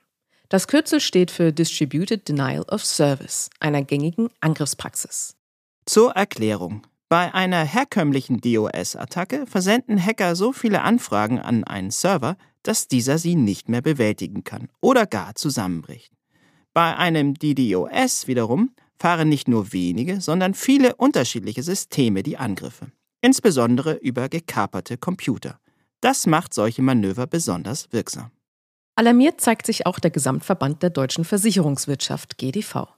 Das 0.50 0.68
Kürzel 0.68 1.00
steht 1.00 1.30
für 1.30 1.52
Distributed 1.52 2.28
Denial 2.28 2.62
of 2.70 2.84
Service, 2.84 3.50
einer 3.58 3.82
gängigen 3.82 4.28
Angriffspraxis. 4.40 5.34
Zur 5.86 6.12
Erklärung. 6.12 6.86
Bei 7.10 7.32
einer 7.32 7.64
herkömmlichen 7.64 8.42
DOS-Attacke 8.42 9.46
versenden 9.46 10.04
Hacker 10.04 10.36
so 10.36 10.52
viele 10.52 10.82
Anfragen 10.82 11.38
an 11.38 11.64
einen 11.64 11.90
Server, 11.90 12.36
dass 12.62 12.86
dieser 12.86 13.16
sie 13.16 13.34
nicht 13.34 13.70
mehr 13.70 13.80
bewältigen 13.80 14.44
kann 14.44 14.68
oder 14.82 15.06
gar 15.06 15.34
zusammenbricht. 15.34 16.12
Bei 16.74 16.96
einem 16.96 17.32
DDoS 17.32 18.26
wiederum 18.26 18.72
fahren 18.98 19.30
nicht 19.30 19.48
nur 19.48 19.72
wenige, 19.72 20.20
sondern 20.20 20.52
viele 20.52 20.96
unterschiedliche 20.96 21.62
Systeme 21.62 22.22
die 22.22 22.36
Angriffe, 22.36 22.92
insbesondere 23.22 23.94
über 23.94 24.28
gekaperte 24.28 24.98
Computer. 24.98 25.58
Das 26.02 26.26
macht 26.26 26.52
solche 26.52 26.82
Manöver 26.82 27.26
besonders 27.26 27.90
wirksam. 27.90 28.30
Alarmiert 28.96 29.40
zeigt 29.40 29.64
sich 29.64 29.86
auch 29.86 29.98
der 29.98 30.10
Gesamtverband 30.10 30.82
der 30.82 30.90
deutschen 30.90 31.24
Versicherungswirtschaft 31.24 32.36
GDV. 32.36 32.97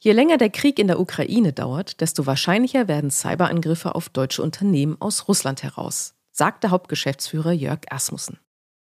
Je 0.00 0.12
länger 0.12 0.36
der 0.36 0.50
Krieg 0.50 0.78
in 0.78 0.86
der 0.86 1.00
Ukraine 1.00 1.52
dauert, 1.52 2.00
desto 2.00 2.24
wahrscheinlicher 2.24 2.86
werden 2.86 3.10
Cyberangriffe 3.10 3.96
auf 3.96 4.08
deutsche 4.08 4.42
Unternehmen 4.42 4.96
aus 5.00 5.26
Russland 5.26 5.64
heraus, 5.64 6.14
sagte 6.30 6.70
Hauptgeschäftsführer 6.70 7.50
Jörg 7.50 7.80
Asmussen. 7.90 8.38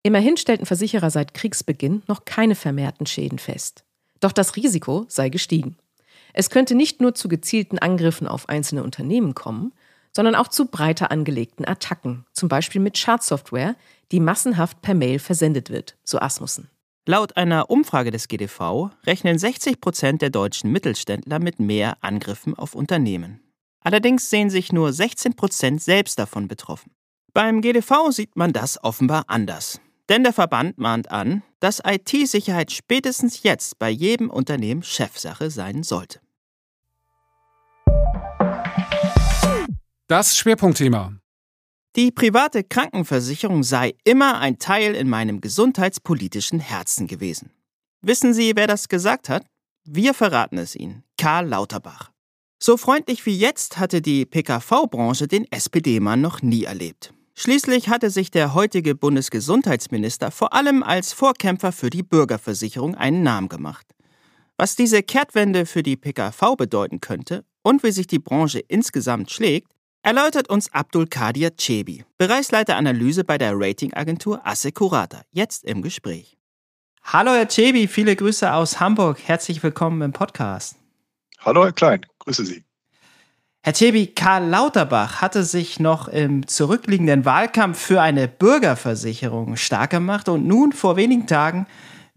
Immerhin 0.04 0.36
stellten 0.36 0.66
Versicherer 0.66 1.10
seit 1.10 1.34
Kriegsbeginn 1.34 2.02
noch 2.06 2.24
keine 2.24 2.54
vermehrten 2.54 3.06
Schäden 3.06 3.40
fest. 3.40 3.84
Doch 4.20 4.30
das 4.30 4.54
Risiko 4.54 5.04
sei 5.08 5.30
gestiegen. 5.30 5.76
Es 6.32 6.48
könnte 6.48 6.76
nicht 6.76 7.00
nur 7.00 7.14
zu 7.14 7.28
gezielten 7.28 7.80
Angriffen 7.80 8.28
auf 8.28 8.48
einzelne 8.48 8.84
Unternehmen 8.84 9.34
kommen, 9.34 9.72
sondern 10.14 10.36
auch 10.36 10.48
zu 10.48 10.66
breiter 10.66 11.10
angelegten 11.10 11.66
Attacken, 11.66 12.24
zum 12.32 12.48
Beispiel 12.48 12.80
mit 12.80 12.98
Schadsoftware, 12.98 13.74
die 14.12 14.20
massenhaft 14.20 14.80
per 14.80 14.94
Mail 14.94 15.18
versendet 15.18 15.70
wird, 15.70 15.96
so 16.04 16.20
Asmussen. 16.20 16.68
Laut 17.10 17.36
einer 17.36 17.70
Umfrage 17.70 18.12
des 18.12 18.28
GDV 18.28 18.90
rechnen 19.04 19.36
60 19.36 19.80
Prozent 19.80 20.22
der 20.22 20.30
deutschen 20.30 20.70
Mittelständler 20.70 21.40
mit 21.40 21.58
mehr 21.58 21.96
Angriffen 22.02 22.54
auf 22.54 22.76
Unternehmen. 22.76 23.40
Allerdings 23.80 24.30
sehen 24.30 24.48
sich 24.48 24.72
nur 24.72 24.92
16 24.92 25.34
Prozent 25.34 25.82
selbst 25.82 26.20
davon 26.20 26.46
betroffen. 26.46 26.92
Beim 27.32 27.62
GDV 27.62 28.12
sieht 28.12 28.36
man 28.36 28.52
das 28.52 28.78
offenbar 28.84 29.24
anders. 29.26 29.80
Denn 30.08 30.22
der 30.22 30.32
Verband 30.32 30.78
mahnt 30.78 31.10
an, 31.10 31.42
dass 31.58 31.82
IT-Sicherheit 31.84 32.70
spätestens 32.70 33.42
jetzt 33.42 33.80
bei 33.80 33.90
jedem 33.90 34.30
Unternehmen 34.30 34.84
Chefsache 34.84 35.50
sein 35.50 35.82
sollte. 35.82 36.20
Das 40.06 40.36
Schwerpunktthema. 40.36 41.19
Die 41.96 42.12
private 42.12 42.62
Krankenversicherung 42.62 43.64
sei 43.64 43.94
immer 44.04 44.38
ein 44.38 44.60
Teil 44.60 44.94
in 44.94 45.08
meinem 45.08 45.40
gesundheitspolitischen 45.40 46.60
Herzen 46.60 47.08
gewesen. 47.08 47.50
Wissen 48.00 48.32
Sie, 48.32 48.52
wer 48.54 48.68
das 48.68 48.88
gesagt 48.88 49.28
hat? 49.28 49.44
Wir 49.84 50.14
verraten 50.14 50.56
es 50.58 50.76
Ihnen. 50.76 51.02
Karl 51.18 51.48
Lauterbach. 51.48 52.12
So 52.60 52.76
freundlich 52.76 53.26
wie 53.26 53.36
jetzt 53.36 53.78
hatte 53.78 54.02
die 54.02 54.24
PKV-Branche 54.24 55.26
den 55.26 55.50
SPD-Mann 55.50 56.20
noch 56.20 56.42
nie 56.42 56.62
erlebt. 56.62 57.12
Schließlich 57.34 57.88
hatte 57.88 58.10
sich 58.10 58.30
der 58.30 58.54
heutige 58.54 58.94
Bundesgesundheitsminister 58.94 60.30
vor 60.30 60.52
allem 60.52 60.84
als 60.84 61.12
Vorkämpfer 61.12 61.72
für 61.72 61.90
die 61.90 62.04
Bürgerversicherung 62.04 62.94
einen 62.94 63.24
Namen 63.24 63.48
gemacht. 63.48 63.86
Was 64.56 64.76
diese 64.76 65.02
Kehrtwende 65.02 65.66
für 65.66 65.82
die 65.82 65.96
PKV 65.96 66.54
bedeuten 66.56 67.00
könnte 67.00 67.44
und 67.62 67.82
wie 67.82 67.90
sich 67.90 68.06
die 68.06 68.18
Branche 68.20 68.60
insgesamt 68.60 69.32
schlägt, 69.32 69.72
Erläutert 70.02 70.48
uns 70.48 70.72
Abdul 70.72 71.06
Kadir 71.06 71.52
Cebi, 71.58 72.06
Bereichsleiter 72.16 72.76
Analyse 72.76 73.22
bei 73.22 73.36
der 73.36 73.52
Ratingagentur 73.54 74.40
Assecurata, 74.46 75.20
jetzt 75.30 75.62
im 75.64 75.82
Gespräch. 75.82 76.38
Hallo 77.04 77.32
Herr 77.32 77.50
Cebi, 77.50 77.86
viele 77.86 78.16
Grüße 78.16 78.50
aus 78.50 78.80
Hamburg. 78.80 79.18
Herzlich 79.22 79.62
willkommen 79.62 80.00
im 80.00 80.12
Podcast. 80.12 80.76
Hallo 81.40 81.64
Herr 81.64 81.72
Klein, 81.72 82.06
grüße 82.18 82.46
Sie. 82.46 82.64
Herr 83.62 83.74
Cebi, 83.74 84.06
Karl 84.06 84.48
Lauterbach 84.48 85.20
hatte 85.20 85.44
sich 85.44 85.80
noch 85.80 86.08
im 86.08 86.46
zurückliegenden 86.46 87.26
Wahlkampf 87.26 87.78
für 87.78 88.00
eine 88.00 88.26
Bürgerversicherung 88.26 89.56
stark 89.56 89.90
gemacht 89.90 90.30
und 90.30 90.46
nun 90.46 90.72
vor 90.72 90.96
wenigen 90.96 91.26
Tagen 91.26 91.66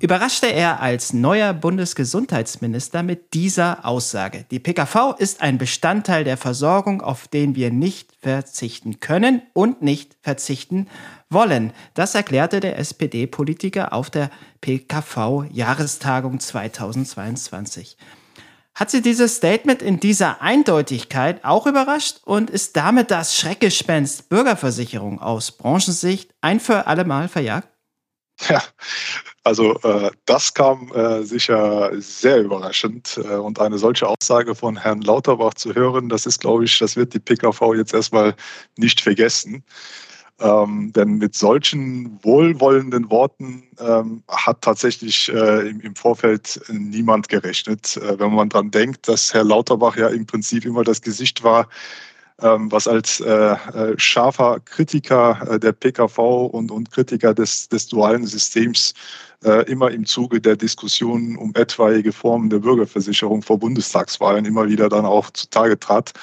überraschte 0.03 0.47
er 0.47 0.81
als 0.81 1.13
neuer 1.13 1.53
Bundesgesundheitsminister 1.53 3.03
mit 3.03 3.33
dieser 3.33 3.85
Aussage. 3.85 4.43
Die 4.51 4.59
PKV 4.59 5.15
ist 5.17 5.41
ein 5.41 5.57
Bestandteil 5.57 6.25
der 6.25 6.35
Versorgung, 6.35 7.01
auf 7.01 7.29
den 7.29 7.55
wir 7.55 7.71
nicht 7.71 8.11
verzichten 8.19 8.99
können 8.99 9.43
und 9.53 9.81
nicht 9.81 10.17
verzichten 10.21 10.89
wollen. 11.29 11.71
Das 11.93 12.15
erklärte 12.15 12.59
der 12.59 12.77
SPD-Politiker 12.79 13.93
auf 13.93 14.09
der 14.09 14.29
PKV-Jahrestagung 14.59 16.41
2022. 16.41 17.95
Hat 18.75 18.91
Sie 18.91 19.01
dieses 19.01 19.37
Statement 19.37 19.81
in 19.81 20.01
dieser 20.01 20.41
Eindeutigkeit 20.41 21.45
auch 21.45 21.65
überrascht 21.65 22.17
und 22.25 22.49
ist 22.49 22.75
damit 22.75 23.09
das 23.09 23.37
Schreckgespenst 23.37 24.27
Bürgerversicherung 24.27 25.21
aus 25.21 25.53
Branchensicht 25.53 26.33
ein 26.41 26.59
für 26.59 26.87
allemal 26.87 27.29
verjagt? 27.29 27.72
Ja, 28.49 28.61
also 29.43 29.79
äh, 29.81 30.11
das 30.25 30.53
kam 30.53 30.91
äh, 30.93 31.23
sicher 31.23 31.91
sehr 32.01 32.41
überraschend 32.41 33.19
äh, 33.23 33.35
und 33.35 33.59
eine 33.59 33.77
solche 33.77 34.07
Aussage 34.07 34.55
von 34.55 34.75
Herrn 34.75 35.01
Lauterbach 35.01 35.53
zu 35.53 35.75
hören, 35.75 36.09
das 36.09 36.25
ist, 36.25 36.39
glaube 36.39 36.65
ich, 36.65 36.79
das 36.79 36.95
wird 36.95 37.13
die 37.13 37.19
PKV 37.19 37.75
jetzt 37.75 37.93
erstmal 37.93 38.35
nicht 38.77 39.01
vergessen. 39.01 39.63
Ähm, 40.39 40.91
denn 40.93 41.19
mit 41.19 41.35
solchen 41.35 42.19
wohlwollenden 42.23 43.09
Worten 43.11 43.63
ähm, 43.79 44.23
hat 44.27 44.61
tatsächlich 44.61 45.29
äh, 45.31 45.69
im, 45.69 45.79
im, 45.81 45.95
Vorfeld 45.95 46.59
niemand 46.69 47.29
gerechnet. 47.29 47.97
Äh, 47.97 48.19
wenn 48.19 48.33
man 48.33 48.49
daran 48.49 48.71
denkt, 48.71 49.07
dass 49.07 49.33
Herr 49.33 49.43
Lauterbach 49.43 49.95
ja 49.95 50.07
im 50.07 50.25
Prinzip 50.25 50.65
immer 50.65 50.83
das 50.83 51.01
Gesicht 51.01 51.43
war 51.43 51.69
was 52.37 52.87
als 52.87 53.19
äh, 53.19 53.29
äh, 53.29 53.93
scharfer 53.97 54.59
Kritiker 54.65 55.39
äh, 55.49 55.59
der 55.59 55.71
PKV 55.71 56.47
und, 56.47 56.71
und 56.71 56.91
Kritiker 56.91 57.33
des, 57.33 57.69
des 57.69 57.87
dualen 57.87 58.25
Systems 58.25 58.93
äh, 59.43 59.69
immer 59.71 59.91
im 59.91 60.05
Zuge 60.05 60.41
der 60.41 60.55
Diskussionen 60.55 61.37
um 61.37 61.53
etwaige 61.55 62.11
Formen 62.11 62.49
der 62.49 62.59
Bürgerversicherung 62.59 63.41
vor 63.41 63.59
Bundestagswahlen 63.59 64.45
immer 64.45 64.67
wieder 64.67 64.89
dann 64.89 65.05
auch 65.05 65.29
zutage 65.31 65.79
trat, 65.79 66.13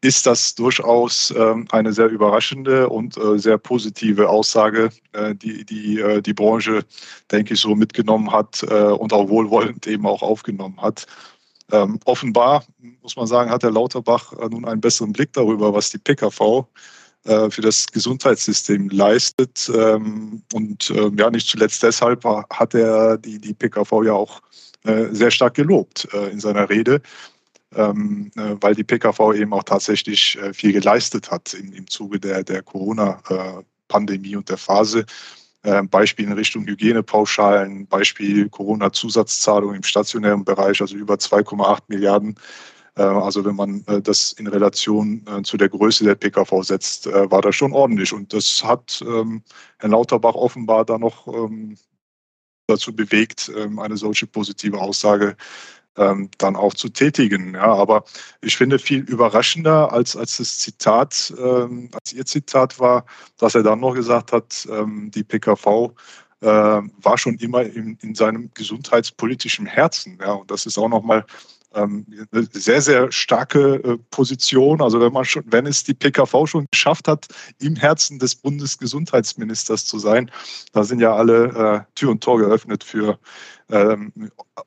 ist 0.00 0.26
das 0.26 0.54
durchaus 0.54 1.32
ähm, 1.36 1.66
eine 1.70 1.92
sehr 1.92 2.08
überraschende 2.08 2.90
und 2.90 3.16
äh, 3.16 3.38
sehr 3.38 3.56
positive 3.56 4.28
Aussage, 4.28 4.90
äh, 5.12 5.34
die 5.34 5.64
die, 5.64 6.20
die 6.20 6.34
Branche, 6.34 6.84
denke 7.30 7.54
ich, 7.54 7.60
so 7.60 7.74
mitgenommen 7.74 8.30
hat 8.30 8.62
und 8.62 9.12
auch 9.12 9.28
wohlwollend 9.28 9.86
eben 9.86 10.06
auch 10.06 10.22
aufgenommen 10.22 10.80
hat. 10.82 11.06
Ähm, 11.72 11.98
offenbar, 12.04 12.64
muss 13.02 13.16
man 13.16 13.26
sagen, 13.26 13.50
hat 13.50 13.62
Herr 13.62 13.70
Lauterbach 13.70 14.32
äh, 14.34 14.48
nun 14.48 14.64
einen 14.66 14.80
besseren 14.80 15.12
Blick 15.12 15.32
darüber, 15.32 15.72
was 15.72 15.90
die 15.90 15.98
PKV 15.98 16.66
äh, 17.24 17.50
für 17.50 17.62
das 17.62 17.86
Gesundheitssystem 17.86 18.90
leistet. 18.90 19.70
Ähm, 19.74 20.42
und 20.52 20.90
äh, 20.90 21.10
ja, 21.16 21.30
nicht 21.30 21.48
zuletzt 21.48 21.82
deshalb 21.82 22.24
hat 22.24 22.74
er 22.74 23.16
die, 23.16 23.38
die 23.38 23.54
PKV 23.54 24.04
ja 24.04 24.12
auch 24.12 24.42
äh, 24.84 25.14
sehr 25.14 25.30
stark 25.30 25.54
gelobt 25.54 26.06
äh, 26.12 26.28
in 26.28 26.38
seiner 26.38 26.68
Rede, 26.68 27.00
ähm, 27.74 28.30
äh, 28.36 28.56
weil 28.60 28.74
die 28.74 28.84
PKV 28.84 29.32
eben 29.34 29.54
auch 29.54 29.62
tatsächlich 29.62 30.38
viel 30.52 30.74
geleistet 30.74 31.30
hat 31.30 31.54
im, 31.54 31.72
im 31.72 31.88
Zuge 31.88 32.20
der, 32.20 32.44
der 32.44 32.62
Corona-Pandemie 32.62 34.36
und 34.36 34.50
der 34.50 34.58
Phase. 34.58 35.06
Ähm, 35.64 35.88
Beispiel 35.88 36.26
in 36.26 36.32
Richtung 36.32 36.66
Hygienepauschalen, 36.66 37.86
Beispiel 37.86 38.48
Corona-Zusatzzahlungen 38.50 39.76
im 39.76 39.82
stationären 39.82 40.44
Bereich, 40.44 40.80
also 40.80 40.94
über 40.94 41.14
2,8 41.14 41.84
Milliarden. 41.88 42.36
Äh, 42.96 43.02
also 43.02 43.44
wenn 43.44 43.56
man 43.56 43.84
äh, 43.86 44.00
das 44.00 44.32
in 44.32 44.46
Relation 44.46 45.24
äh, 45.26 45.42
zu 45.42 45.56
der 45.56 45.68
Größe 45.68 46.04
der 46.04 46.14
PKV 46.14 46.62
setzt, 46.62 47.06
war 47.06 47.42
das 47.42 47.56
schon 47.56 47.72
ordentlich. 47.72 48.12
Und 48.12 48.32
das 48.32 48.62
hat 48.62 49.02
ähm, 49.06 49.42
Herrn 49.78 49.92
Lauterbach 49.92 50.34
offenbar 50.34 50.84
da 50.84 50.98
noch 50.98 51.26
ähm, 51.28 51.76
dazu 52.66 52.96
bewegt, 52.96 53.52
eine 53.76 53.98
solche 53.98 54.26
positive 54.26 54.78
Aussage 54.80 55.36
ähm, 55.96 56.30
dann 56.38 56.56
auch 56.56 56.74
zu 56.74 56.88
tätigen. 56.88 57.54
Ja, 57.54 57.74
aber 57.74 58.04
ich 58.40 58.56
finde 58.56 58.78
viel 58.78 59.00
überraschender 59.00 59.92
als, 59.92 60.16
als 60.16 60.38
das 60.38 60.58
Zitat, 60.58 61.32
ähm, 61.38 61.90
als 61.92 62.12
Ihr 62.12 62.26
Zitat 62.26 62.78
war, 62.80 63.04
dass 63.38 63.54
er 63.54 63.62
dann 63.62 63.80
noch 63.80 63.94
gesagt 63.94 64.32
hat, 64.32 64.66
ähm, 64.70 65.10
die 65.14 65.24
PKV 65.24 65.92
äh, 66.40 66.46
war 66.46 67.18
schon 67.18 67.36
immer 67.36 67.62
in, 67.62 67.98
in 68.02 68.14
seinem 68.14 68.50
gesundheitspolitischen 68.54 69.66
Herzen. 69.66 70.18
Ja, 70.20 70.32
und 70.32 70.50
das 70.50 70.66
ist 70.66 70.78
auch 70.78 70.88
nochmal 70.88 71.24
ähm, 71.74 72.06
eine 72.32 72.46
sehr, 72.52 72.80
sehr 72.80 73.10
starke 73.12 73.76
äh, 73.76 73.98
Position. 74.10 74.80
Also 74.80 75.00
wenn 75.00 75.12
man 75.12 75.24
schon, 75.24 75.44
wenn 75.46 75.66
es 75.66 75.84
die 75.84 75.94
PKV 75.94 76.46
schon 76.46 76.66
geschafft 76.70 77.08
hat, 77.08 77.26
im 77.60 77.76
Herzen 77.76 78.18
des 78.18 78.34
Bundesgesundheitsministers 78.34 79.86
zu 79.86 79.98
sein, 79.98 80.30
da 80.72 80.84
sind 80.84 81.00
ja 81.00 81.14
alle 81.14 81.86
äh, 81.86 81.94
Tür 81.94 82.10
und 82.10 82.22
Tor 82.22 82.38
geöffnet 82.38 82.84
für 82.84 83.18
ähm, 83.70 84.12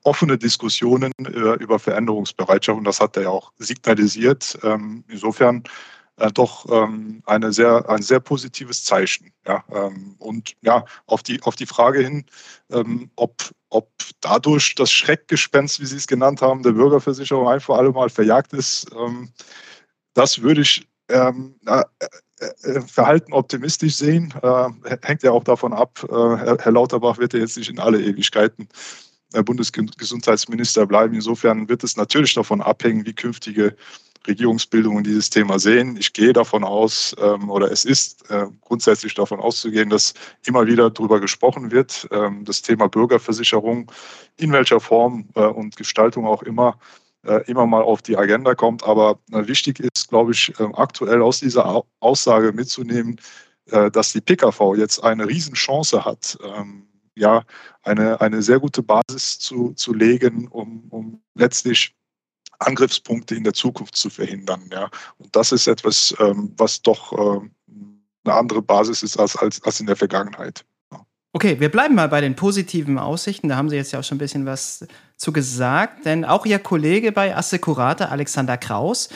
offene 0.03 0.38
Diskussionen 0.38 1.12
äh, 1.19 1.55
über 1.62 1.79
Veränderungsbereitschaft. 1.79 2.77
Und 2.77 2.86
das 2.86 2.99
hat 2.99 3.15
er 3.17 3.23
ja 3.23 3.29
auch 3.29 3.51
signalisiert. 3.57 4.57
Ähm, 4.63 5.03
insofern 5.07 5.63
äh, 6.17 6.31
doch 6.31 6.65
ähm, 6.71 7.21
eine 7.25 7.53
sehr, 7.53 7.88
ein 7.89 8.01
sehr 8.01 8.19
positives 8.19 8.83
Zeichen. 8.83 9.31
Und 10.19 10.55
ja, 10.62 10.83
auf 11.05 11.23
die, 11.23 11.41
auf 11.43 11.55
die 11.55 11.65
Frage 11.65 12.01
hin, 12.01 12.25
ob, 13.15 13.49
ob 13.69 13.89
dadurch 14.19 14.75
das 14.75 14.91
Schreckgespenst, 14.91 15.79
wie 15.79 15.86
Sie 15.86 15.95
es 15.95 16.05
genannt 16.05 16.41
haben, 16.41 16.63
der 16.63 16.73
Bürgerversicherung 16.73 17.47
ein 17.47 17.62
für 17.62 17.75
alle 17.75 17.91
Mal 17.91 18.10
verjagt 18.10 18.51
ist, 18.51 18.91
das 20.15 20.41
würde 20.41 20.62
ich 20.62 20.86
Verhalten 22.86 23.34
optimistisch 23.34 23.95
sehen. 23.95 24.34
Äh, 24.41 24.69
hängt 25.02 25.23
ja 25.23 25.32
auch 25.32 25.43
davon 25.43 25.73
ab, 25.73 26.06
äh, 26.10 26.58
Herr, 26.60 26.71
Lauterbach 26.71 27.17
wird 27.17 27.34
ja 27.34 27.39
jetzt 27.39 27.58
nicht 27.58 27.69
in 27.69 27.80
alle 27.80 28.02
Ewigkeiten 28.02 28.67
Bundesgesundheitsminister 29.43 30.86
bleiben. 30.86 31.13
Insofern 31.13 31.67
wird 31.67 31.84
es 31.84 31.97
natürlich 31.97 32.34
davon 32.34 32.62
abhängen, 32.62 33.06
wie 33.06 33.13
künftige 33.13 33.76
Regierungsbildungen 34.28 35.04
dieses 35.04 35.30
Thema 35.30 35.58
sehen. 35.58 35.97
Ich 35.97 36.13
gehe 36.13 36.34
davon 36.34 36.63
aus, 36.63 37.15
ähm, 37.19 37.50
oder 37.50 37.71
es 37.71 37.86
ist 37.86 38.30
äh, 38.30 38.47
grundsätzlich 38.62 39.13
davon 39.15 39.39
auszugehen, 39.39 39.89
dass 39.89 40.13
immer 40.45 40.67
wieder 40.67 40.89
darüber 40.89 41.19
gesprochen 41.19 41.71
wird, 41.71 42.08
ähm, 42.12 42.43
das 42.45 42.62
Thema 42.62 42.88
Bürgerversicherung, 42.88 43.91
in 44.38 44.52
welcher 44.52 44.80
Form 44.80 45.30
äh, 45.36 45.41
und 45.41 45.76
Gestaltung 45.78 46.26
auch 46.26 46.43
immer, 46.43 46.69
äh, 46.69 47.06
immer 47.47 47.65
mal 47.65 47.82
auf 47.82 48.01
die 48.01 48.17
Agenda 48.17 48.56
kommt. 48.56 48.84
Aber 48.84 49.19
äh, 49.32 49.47
wichtig 49.47 49.80
ist, 49.80 50.08
glaube 50.08 50.32
ich, 50.32 50.53
äh, 50.60 50.67
aktuell 50.73 51.21
aus 51.21 51.39
dieser 51.39 51.84
Aussage 51.99 52.53
mitzunehmen, 52.53 53.19
äh, 53.71 53.91
dass 53.91 54.13
die 54.13 54.21
PKV 54.21 54.75
jetzt 54.75 55.03
eine 55.03 55.27
Riesenchance 55.27 56.06
hat, 56.06 56.38
ähm, 56.43 56.88
ja, 57.15 57.43
eine, 57.84 58.21
eine 58.21 58.41
sehr 58.41 58.60
gute 58.60 58.84
Basis 58.84 59.39
zu, 59.39 59.73
zu 59.73 59.93
legen, 59.93 60.47
um, 60.47 60.88
um 60.89 61.21
letztlich 61.36 61.93
Angriffspunkte 62.60 63.36
in 63.36 63.43
der 63.43 63.53
Zukunft 63.53 63.95
zu 63.95 64.10
verhindern. 64.10 64.69
Ja. 64.71 64.89
Und 65.17 65.36
das 65.36 65.51
ist 65.51 65.67
etwas, 65.67 66.15
ähm, 66.19 66.53
was 66.58 66.82
doch 66.82 67.12
ähm, 67.13 67.51
eine 68.23 68.36
andere 68.36 68.62
Basis 68.62 69.03
ist 69.03 69.17
als, 69.17 69.36
als, 69.36 69.62
als 69.63 69.80
in 69.80 69.88
der 69.88 69.95
Vergangenheit. 69.95 70.65
Okay, 71.34 71.60
wir 71.60 71.69
bleiben 71.69 71.95
mal 71.95 72.10
bei 72.10 72.21
den 72.21 72.36
positiven 72.36 72.97
Aussichten. 72.97 73.49
Da 73.49 73.58
haben 73.58 73.69
Sie 73.69 73.75
jetzt 73.75 73.91
ja 73.91 73.99
auch 73.99 74.03
schon 74.03 74.15
ein 74.15 74.19
bisschen 74.19 74.45
was 74.45 74.88
zu 75.17 75.34
gesagt. 75.34 76.06
Denn 76.06 76.23
auch 76.23 76.45
Ihr 76.45 76.60
Kollege 76.60 77.12
bei 77.12 77.36
Assecurata, 77.36 78.06
Alexander 78.06 78.58
Kraus, 78.58 79.10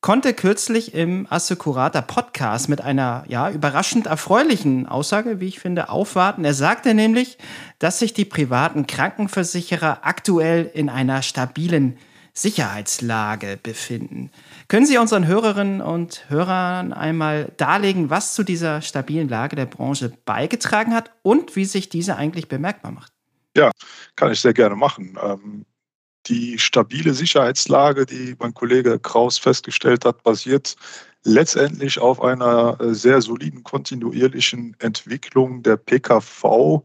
konnte 0.00 0.32
kürzlich 0.32 0.94
im 0.94 1.26
Assecurata 1.28 2.02
Podcast 2.02 2.68
mit 2.68 2.80
einer 2.80 3.24
ja 3.26 3.50
überraschend 3.50 4.06
erfreulichen 4.06 4.86
Aussage, 4.86 5.40
wie 5.40 5.48
ich 5.48 5.58
finde, 5.58 5.88
aufwarten. 5.88 6.44
Er 6.44 6.54
sagte 6.54 6.94
nämlich, 6.94 7.38
dass 7.78 7.98
sich 7.98 8.14
die 8.14 8.24
privaten 8.24 8.86
Krankenversicherer 8.86 10.00
aktuell 10.02 10.70
in 10.72 10.88
einer 10.88 11.22
stabilen 11.22 11.98
Sicherheitslage 12.32 13.58
befinden. 13.60 14.30
Können 14.68 14.86
Sie 14.86 14.98
unseren 14.98 15.26
Hörerinnen 15.26 15.80
und 15.80 16.26
Hörern 16.28 16.92
einmal 16.92 17.52
darlegen, 17.56 18.10
was 18.10 18.34
zu 18.34 18.44
dieser 18.44 18.80
stabilen 18.80 19.28
Lage 19.28 19.56
der 19.56 19.66
Branche 19.66 20.12
beigetragen 20.24 20.94
hat 20.94 21.10
und 21.22 21.56
wie 21.56 21.64
sich 21.64 21.88
diese 21.88 22.14
eigentlich 22.14 22.46
bemerkbar 22.46 22.92
macht? 22.92 23.17
Ja, 23.56 23.70
kann 24.16 24.32
ich 24.32 24.40
sehr 24.40 24.54
gerne 24.54 24.76
machen. 24.76 25.18
Ähm, 25.22 25.64
die 26.26 26.58
stabile 26.58 27.14
Sicherheitslage, 27.14 28.06
die 28.06 28.36
mein 28.38 28.54
Kollege 28.54 28.98
Kraus 28.98 29.38
festgestellt 29.38 30.04
hat, 30.04 30.22
basiert 30.22 30.76
letztendlich 31.24 31.98
auf 31.98 32.20
einer 32.20 32.78
äh, 32.80 32.94
sehr 32.94 33.20
soliden 33.20 33.64
kontinuierlichen 33.64 34.76
Entwicklung 34.78 35.62
der 35.62 35.76
PKV 35.76 36.84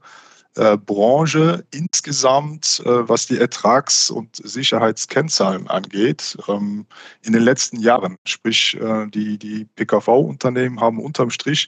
äh, 0.55 0.77
Branche 0.77 1.65
insgesamt, 1.71 2.81
äh, 2.85 3.09
was 3.09 3.27
die 3.27 3.37
Ertrags- 3.37 4.09
und 4.09 4.35
Sicherheitskennzahlen 4.35 5.67
angeht, 5.67 6.37
ähm, 6.47 6.85
in 7.23 7.33
den 7.33 7.43
letzten 7.43 7.79
Jahren. 7.79 8.17
Sprich, 8.27 8.77
die, 9.13 9.37
die 9.37 9.65
PKV-Unternehmen 9.75 10.79
haben 10.79 10.99
unterm 10.99 11.29
Strich 11.29 11.67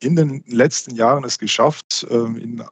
in 0.00 0.16
den 0.16 0.42
letzten 0.46 0.94
Jahren 0.94 1.24
es 1.24 1.38
geschafft, 1.38 2.06
ähm, 2.10 2.36
in 2.36 2.64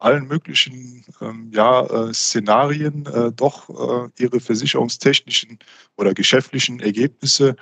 allen 0.00 0.26
möglichen 0.26 1.04
ähm, 1.20 1.50
ja, 1.54 1.82
äh, 1.84 2.14
Szenarien 2.14 3.06
äh, 3.06 3.32
doch 3.32 3.68
äh, 3.68 4.22
ihre 4.22 4.40
versicherungstechnischen 4.40 5.58
oder 5.96 6.14
geschäftlichen 6.14 6.80
Ergebnisse 6.80 7.56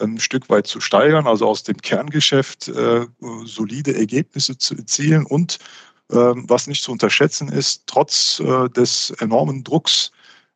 ein 0.00 0.18
Stück 0.18 0.48
weit 0.48 0.66
zu 0.66 0.80
steigern, 0.80 1.26
also 1.26 1.48
aus 1.48 1.62
dem 1.62 1.78
Kerngeschäft 1.78 2.68
äh, 2.68 3.06
solide 3.44 3.96
Ergebnisse 3.96 4.56
zu 4.56 4.76
erzielen 4.76 5.26
und 5.26 5.58
ähm, 6.10 6.44
was 6.48 6.66
nicht 6.66 6.82
zu 6.82 6.92
unterschätzen 6.92 7.48
ist, 7.48 7.82
trotz 7.86 8.40
äh, 8.40 8.68
des 8.70 9.10
enormen 9.18 9.64
Drucks 9.64 10.10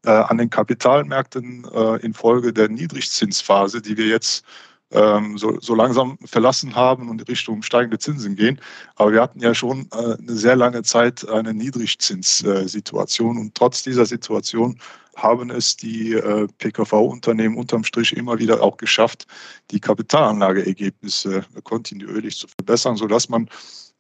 äh, 0.05 0.11
an 0.11 0.39
den 0.39 0.51
Kapitalmärkten 0.51 1.67
äh, 1.73 1.97
infolge 2.05 2.53
der 2.53 2.69
Niedrigzinsphase, 2.69 3.83
die 3.83 3.97
wir 3.97 4.07
jetzt 4.07 4.45
ähm, 4.93 5.39
so, 5.39 5.59
so 5.61 5.75
langsam 5.75 6.19
verlassen 6.25 6.75
haben 6.75 7.09
und 7.09 7.21
in 7.21 7.27
Richtung 7.27 7.63
steigende 7.63 7.99
Zinsen 7.99 8.37
gehen. 8.37 8.61
Aber 8.97 9.13
wir 9.13 9.23
hatten 9.23 9.41
ja 9.41 9.55
schon 9.55 9.89
eine 9.93 10.17
sehr 10.37 10.57
lange 10.57 10.83
Zeit 10.83 11.29
eine 11.29 11.55
Niedrigzinssituation 11.55 13.39
und 13.39 13.55
trotz 13.55 13.83
dieser 13.83 14.07
Situation 14.07 14.79
haben 15.17 15.51
es 15.51 15.77
die 15.77 16.19
PKV-Unternehmen 16.59 17.59
unterm 17.59 17.85
Strich 17.85 18.17
immer 18.17 18.39
wieder 18.39 18.63
auch 18.63 18.79
geschafft, 18.79 19.27
die 19.71 19.79
Kapitalanlageergebnisse 19.79 21.45
kontinuierlich 21.65 22.39
zu 22.39 22.47
verbessern, 22.49 22.97
sodass 22.97 23.29
man 23.29 23.49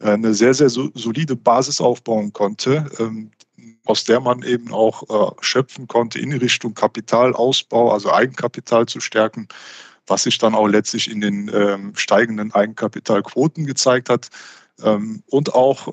eine 0.03 0.35
sehr, 0.35 0.55
sehr 0.55 0.69
solide 0.69 1.37
Basis 1.37 1.81
aufbauen 1.81 2.33
konnte, 2.33 2.91
ähm, 2.99 3.31
aus 3.85 4.05
der 4.05 4.21
man 4.21 4.43
eben 4.43 4.73
auch 4.73 5.03
äh, 5.09 5.35
schöpfen 5.41 5.89
konnte 5.89 6.19
in 6.19 6.33
Richtung 6.33 6.75
Kapitalausbau, 6.75 7.93
also 7.93 8.13
Eigenkapital 8.13 8.87
zu 8.87 9.01
stärken, 9.01 9.49
was 10.07 10.25
sich 10.25 10.39
dann 10.39 10.55
auch 10.55 10.67
letztlich 10.67 11.11
in 11.11 11.21
den 11.21 11.51
ähm, 11.55 11.93
steigenden 11.97 12.53
Eigenkapitalquoten 12.53 13.67
gezeigt 13.67 14.09
hat 14.09 14.29
ähm, 14.83 15.23
und 15.27 15.55
auch 15.55 15.89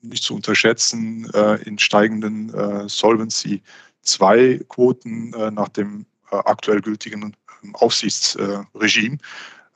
nicht 0.00 0.22
zu 0.22 0.34
unterschätzen 0.34 1.30
äh, 1.32 1.62
in 1.62 1.78
steigenden 1.78 2.52
äh, 2.52 2.88
Solvency 2.88 3.62
2 4.02 4.60
Quoten 4.68 5.30
nach 5.30 5.70
dem 5.70 6.04
aktuell 6.30 6.82
gültigen 6.82 7.34
Aufsichtsregime. 7.72 9.16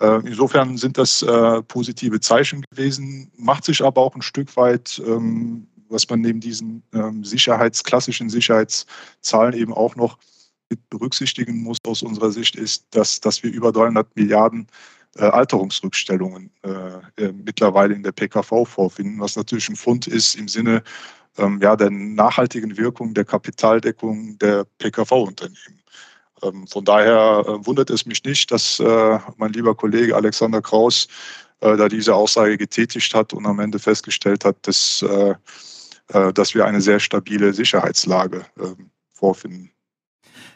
Äh, 0.00 0.20
insofern 0.24 0.76
sind 0.76 0.96
das 0.96 1.22
äh, 1.22 1.62
positive 1.62 2.20
Zeichen 2.20 2.62
gewesen, 2.70 3.30
macht 3.36 3.64
sich 3.64 3.82
aber 3.82 4.00
auch 4.00 4.14
ein 4.14 4.22
Stück 4.22 4.56
weit, 4.56 5.02
ähm, 5.04 5.66
was 5.88 6.08
man 6.08 6.20
neben 6.20 6.40
diesen 6.40 6.82
ähm, 6.92 7.24
Sicherheits, 7.24 7.82
klassischen 7.82 8.28
Sicherheitszahlen 8.28 9.54
eben 9.54 9.72
auch 9.72 9.96
noch 9.96 10.18
mit 10.70 10.88
berücksichtigen 10.90 11.62
muss 11.62 11.78
aus 11.84 12.02
unserer 12.02 12.30
Sicht, 12.30 12.56
ist, 12.56 12.86
dass, 12.90 13.20
dass 13.20 13.42
wir 13.42 13.52
über 13.52 13.72
300 13.72 14.14
Milliarden 14.16 14.66
äh, 15.16 15.24
Alterungsrückstellungen 15.24 16.50
äh, 16.62 17.32
mittlerweile 17.32 17.94
in 17.94 18.02
der 18.02 18.12
PKV 18.12 18.64
vorfinden, 18.64 19.20
was 19.20 19.36
natürlich 19.36 19.68
ein 19.68 19.76
Fund 19.76 20.06
ist 20.06 20.34
im 20.34 20.48
Sinne 20.48 20.82
ähm, 21.38 21.58
ja, 21.62 21.76
der 21.76 21.90
nachhaltigen 21.90 22.76
Wirkung 22.76 23.14
der 23.14 23.24
Kapitaldeckung 23.24 24.38
der 24.38 24.64
PKV-Unternehmen. 24.78 25.82
Ähm, 26.42 26.66
von 26.66 26.84
daher 26.84 27.44
äh, 27.46 27.66
wundert 27.66 27.90
es 27.90 28.06
mich 28.06 28.22
nicht, 28.24 28.50
dass 28.50 28.80
äh, 28.80 29.18
mein 29.36 29.52
lieber 29.52 29.74
Kollege 29.74 30.14
Alexander 30.14 30.60
Kraus 30.60 31.08
äh, 31.60 31.76
da 31.76 31.88
diese 31.88 32.14
Aussage 32.14 32.56
getätigt 32.58 33.14
hat 33.14 33.32
und 33.32 33.46
am 33.46 33.60
Ende 33.60 33.78
festgestellt 33.78 34.44
hat, 34.44 34.56
dass, 34.66 35.04
dass 36.08 36.54
wir 36.54 36.64
eine 36.64 36.80
sehr 36.80 37.00
stabile 37.00 37.52
Sicherheitslage 37.52 38.46
ähm, 38.58 38.90
vorfinden. 39.12 39.70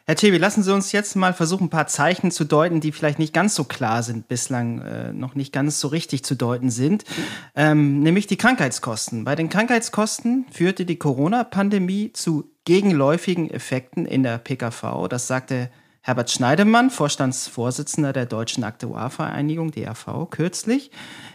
Herr 0.05 0.17
Tebi, 0.17 0.37
lassen 0.37 0.65
Sie 0.65 0.75
uns 0.75 0.91
jetzt 0.91 1.15
mal 1.15 1.33
versuchen, 1.33 1.67
ein 1.67 1.71
paar 1.71 1.87
Zeichen 1.87 2.33
zu 2.33 2.45
deuten, 2.45 2.81
die 2.81 2.91
vielleicht 2.91 3.21
nicht 3.21 3.33
ganz 3.33 3.55
so 3.55 3.63
klar 3.63 4.03
sind, 4.03 4.27
bislang 4.27 4.81
äh, 4.81 5.13
noch 5.13 5.37
nicht 5.37 5.53
ganz 5.53 5.79
so 5.79 5.89
richtig 5.89 6.25
zu 6.25 6.35
deuten 6.35 6.71
sind. 6.71 7.05
Ähm, 7.55 8.01
nämlich 8.01 8.27
die 8.27 8.37
Krankheitskosten. 8.37 9.25
Bei 9.25 9.37
den 9.37 9.49
Krankheitskosten 9.49 10.47
führte 10.51 10.87
die 10.87 10.99
Corona-Pandemie 10.99 12.13
zu 12.13 12.51
gegenläufigen 12.65 13.49
Effekten 13.49 14.05
in 14.05 14.25
der 14.25 14.39
PKV. 14.39 15.07
Das 15.09 15.29
sagte 15.29 15.71
Herbert 16.01 16.33
Schneidemann, 16.33 16.91
Vorstandsvorsitzender 16.91 18.13
der 18.13 18.27
Deutschen 18.27 18.65
Aktuarvereinigung, 18.65 19.71
DAV, 19.71 20.29
kürzlich. 20.31 20.91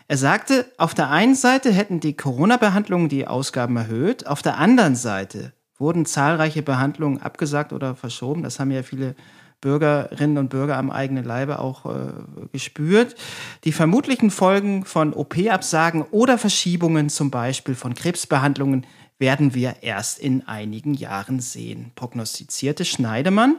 Er 0.10 0.18
sagte, 0.18 0.66
auf 0.78 0.94
der 0.94 1.10
einen 1.10 1.36
Seite 1.36 1.72
hätten 1.72 2.02
die 2.02 2.18
Corona-Behandlungen 2.18 3.08
die 3.08 3.28
Ausgaben 3.28 3.78
erhöht, 3.78 4.28
auf 4.28 4.42
der 4.42 4.58
anderen 4.58 4.98
Seite 4.98 5.54
wurden 5.78 6.06
zahlreiche 6.06 6.64
Behandlungen 6.64 7.22
abgesagt 7.22 7.74
oder 7.74 7.96
verschoben. 7.96 8.44
Das 8.44 8.60
haben 8.60 8.72
ja 8.72 8.84
viele 8.84 9.16
Bürgerinnen 9.62 10.38
und 10.38 10.50
Bürger 10.50 10.78
am 10.78 10.92
eigenen 10.92 11.24
Leibe 11.24 11.60
auch 11.60 11.86
äh, 11.86 12.12
gespürt. 12.52 13.16
Die 13.64 13.72
vermutlichen 13.72 14.30
Folgen 14.30 14.86
von 14.86 15.14
OP-Absagen 15.14 16.04
oder 16.04 16.38
Verschiebungen 16.38 17.10
zum 17.10 17.32
Beispiel 17.32 17.76
von 17.76 17.96
Krebsbehandlungen 17.96 18.86
werden 19.20 19.56
wir 19.56 19.78
erst 19.82 20.20
in 20.20 20.48
einigen 20.48 20.94
Jahren 20.94 21.40
sehen, 21.40 21.92
prognostizierte 21.96 22.86
Schneidemann. 22.86 23.58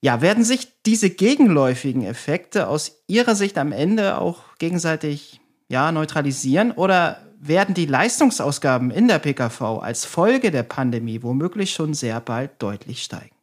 Ja, 0.00 0.20
werden 0.20 0.42
sich 0.42 0.82
diese 0.84 1.10
gegenläufigen 1.10 2.04
Effekte 2.04 2.66
aus 2.66 3.04
Ihrer 3.06 3.36
Sicht 3.36 3.56
am 3.58 3.70
Ende 3.70 4.18
auch 4.18 4.40
gegenseitig 4.58 5.40
ja, 5.68 5.92
neutralisieren 5.92 6.72
oder 6.72 7.31
werden 7.42 7.74
die 7.74 7.86
Leistungsausgaben 7.86 8.90
in 8.90 9.08
der 9.08 9.18
PKV 9.18 9.80
als 9.82 10.04
Folge 10.04 10.50
der 10.50 10.62
Pandemie 10.62 11.22
womöglich 11.22 11.72
schon 11.72 11.92
sehr 11.92 12.20
bald 12.20 12.50
deutlich 12.62 13.02
steigen? 13.02 13.34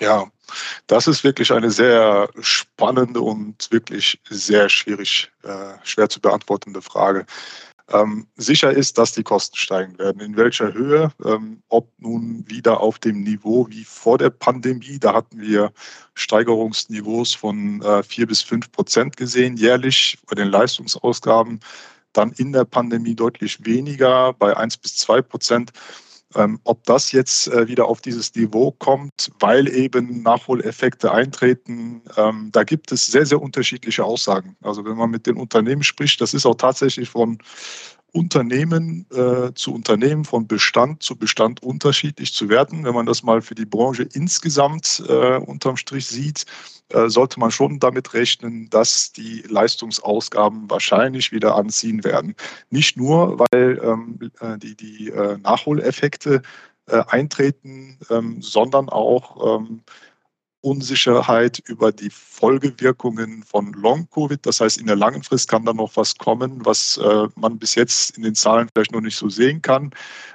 Ja, 0.00 0.26
das 0.86 1.06
ist 1.06 1.22
wirklich 1.22 1.52
eine 1.52 1.70
sehr 1.70 2.30
spannende 2.40 3.20
und 3.20 3.70
wirklich 3.70 4.18
sehr 4.30 4.70
schwierig, 4.70 5.30
äh, 5.42 5.74
schwer 5.82 6.08
zu 6.08 6.20
beantwortende 6.20 6.80
Frage. 6.80 7.26
Ähm, 7.92 8.26
sicher 8.36 8.70
ist, 8.70 8.96
dass 8.96 9.12
die 9.12 9.22
Kosten 9.22 9.56
steigen 9.56 9.98
werden. 9.98 10.22
In 10.22 10.36
welcher 10.36 10.72
Höhe? 10.72 11.12
Ähm, 11.24 11.62
ob 11.68 11.92
nun 11.98 12.44
wieder 12.48 12.80
auf 12.80 12.98
dem 12.98 13.22
Niveau 13.22 13.66
wie 13.68 13.84
vor 13.84 14.16
der 14.16 14.30
Pandemie. 14.30 14.98
Da 14.98 15.12
hatten 15.12 15.40
wir 15.40 15.72
Steigerungsniveaus 16.14 17.34
von 17.34 17.82
äh, 17.82 18.02
vier 18.02 18.26
bis 18.26 18.40
fünf 18.40 18.70
Prozent 18.72 19.16
gesehen 19.16 19.56
jährlich 19.56 20.18
bei 20.28 20.36
den 20.36 20.48
Leistungsausgaben. 20.48 21.60
Dann 22.12 22.32
in 22.32 22.52
der 22.52 22.64
Pandemie 22.64 23.14
deutlich 23.14 23.64
weniger 23.64 24.32
bei 24.32 24.56
eins 24.56 24.76
bis 24.76 24.96
zwei 24.96 25.22
Prozent. 25.22 25.72
Ähm, 26.36 26.60
ob 26.62 26.84
das 26.84 27.10
jetzt 27.10 27.48
äh, 27.48 27.66
wieder 27.66 27.86
auf 27.86 28.00
dieses 28.00 28.32
Niveau 28.36 28.70
kommt, 28.70 29.32
weil 29.40 29.68
eben 29.68 30.22
Nachholeffekte 30.22 31.10
eintreten, 31.10 32.02
ähm, 32.16 32.50
da 32.52 32.62
gibt 32.62 32.92
es 32.92 33.06
sehr, 33.06 33.26
sehr 33.26 33.42
unterschiedliche 33.42 34.04
Aussagen. 34.04 34.56
Also 34.62 34.84
wenn 34.84 34.96
man 34.96 35.10
mit 35.10 35.26
den 35.26 35.36
Unternehmen 35.36 35.82
spricht, 35.82 36.20
das 36.20 36.32
ist 36.32 36.46
auch 36.46 36.54
tatsächlich 36.54 37.10
von 37.10 37.38
Unternehmen 38.12 39.06
äh, 39.12 39.52
zu 39.54 39.74
Unternehmen, 39.74 40.24
von 40.24 40.46
Bestand 40.46 41.02
zu 41.02 41.16
Bestand 41.16 41.62
unterschiedlich 41.62 42.34
zu 42.34 42.48
werten. 42.48 42.84
Wenn 42.84 42.94
man 42.94 43.06
das 43.06 43.22
mal 43.22 43.42
für 43.42 43.54
die 43.54 43.66
Branche 43.66 44.08
insgesamt 44.12 45.02
äh, 45.08 45.36
unterm 45.36 45.76
Strich 45.76 46.06
sieht, 46.06 46.44
äh, 46.88 47.08
sollte 47.08 47.38
man 47.38 47.50
schon 47.50 47.78
damit 47.78 48.14
rechnen, 48.14 48.68
dass 48.70 49.12
die 49.12 49.42
Leistungsausgaben 49.48 50.68
wahrscheinlich 50.68 51.32
wieder 51.32 51.54
anziehen 51.54 52.02
werden. 52.04 52.34
Nicht 52.70 52.96
nur, 52.96 53.38
weil 53.38 53.80
ähm, 53.82 54.18
äh, 54.40 54.58
die, 54.58 54.76
die 54.76 55.10
äh, 55.10 55.38
Nachholeffekte 55.38 56.42
äh, 56.86 57.02
eintreten, 57.06 57.98
ähm, 58.10 58.42
sondern 58.42 58.88
auch 58.88 59.60
ähm, 59.60 59.82
Unsicherheit 60.62 61.58
über 61.66 61.90
die 61.90 62.10
Folgewirkungen 62.10 63.42
von 63.42 63.72
Long-Covid. 63.72 64.44
Das 64.44 64.60
heißt, 64.60 64.78
in 64.78 64.86
der 64.86 64.96
langen 64.96 65.22
Frist 65.22 65.48
kann 65.48 65.64
da 65.64 65.72
noch 65.72 65.96
was 65.96 66.16
kommen, 66.16 66.64
was 66.64 66.98
äh, 66.98 67.28
man 67.36 67.58
bis 67.58 67.74
jetzt 67.74 68.16
in 68.16 68.22
den 68.22 68.34
Zahlen 68.34 68.68
vielleicht 68.72 68.92
noch 68.92 69.00
nicht 69.00 69.16
so 69.16 69.30
sehen 69.30 69.62
kann. 69.62 69.90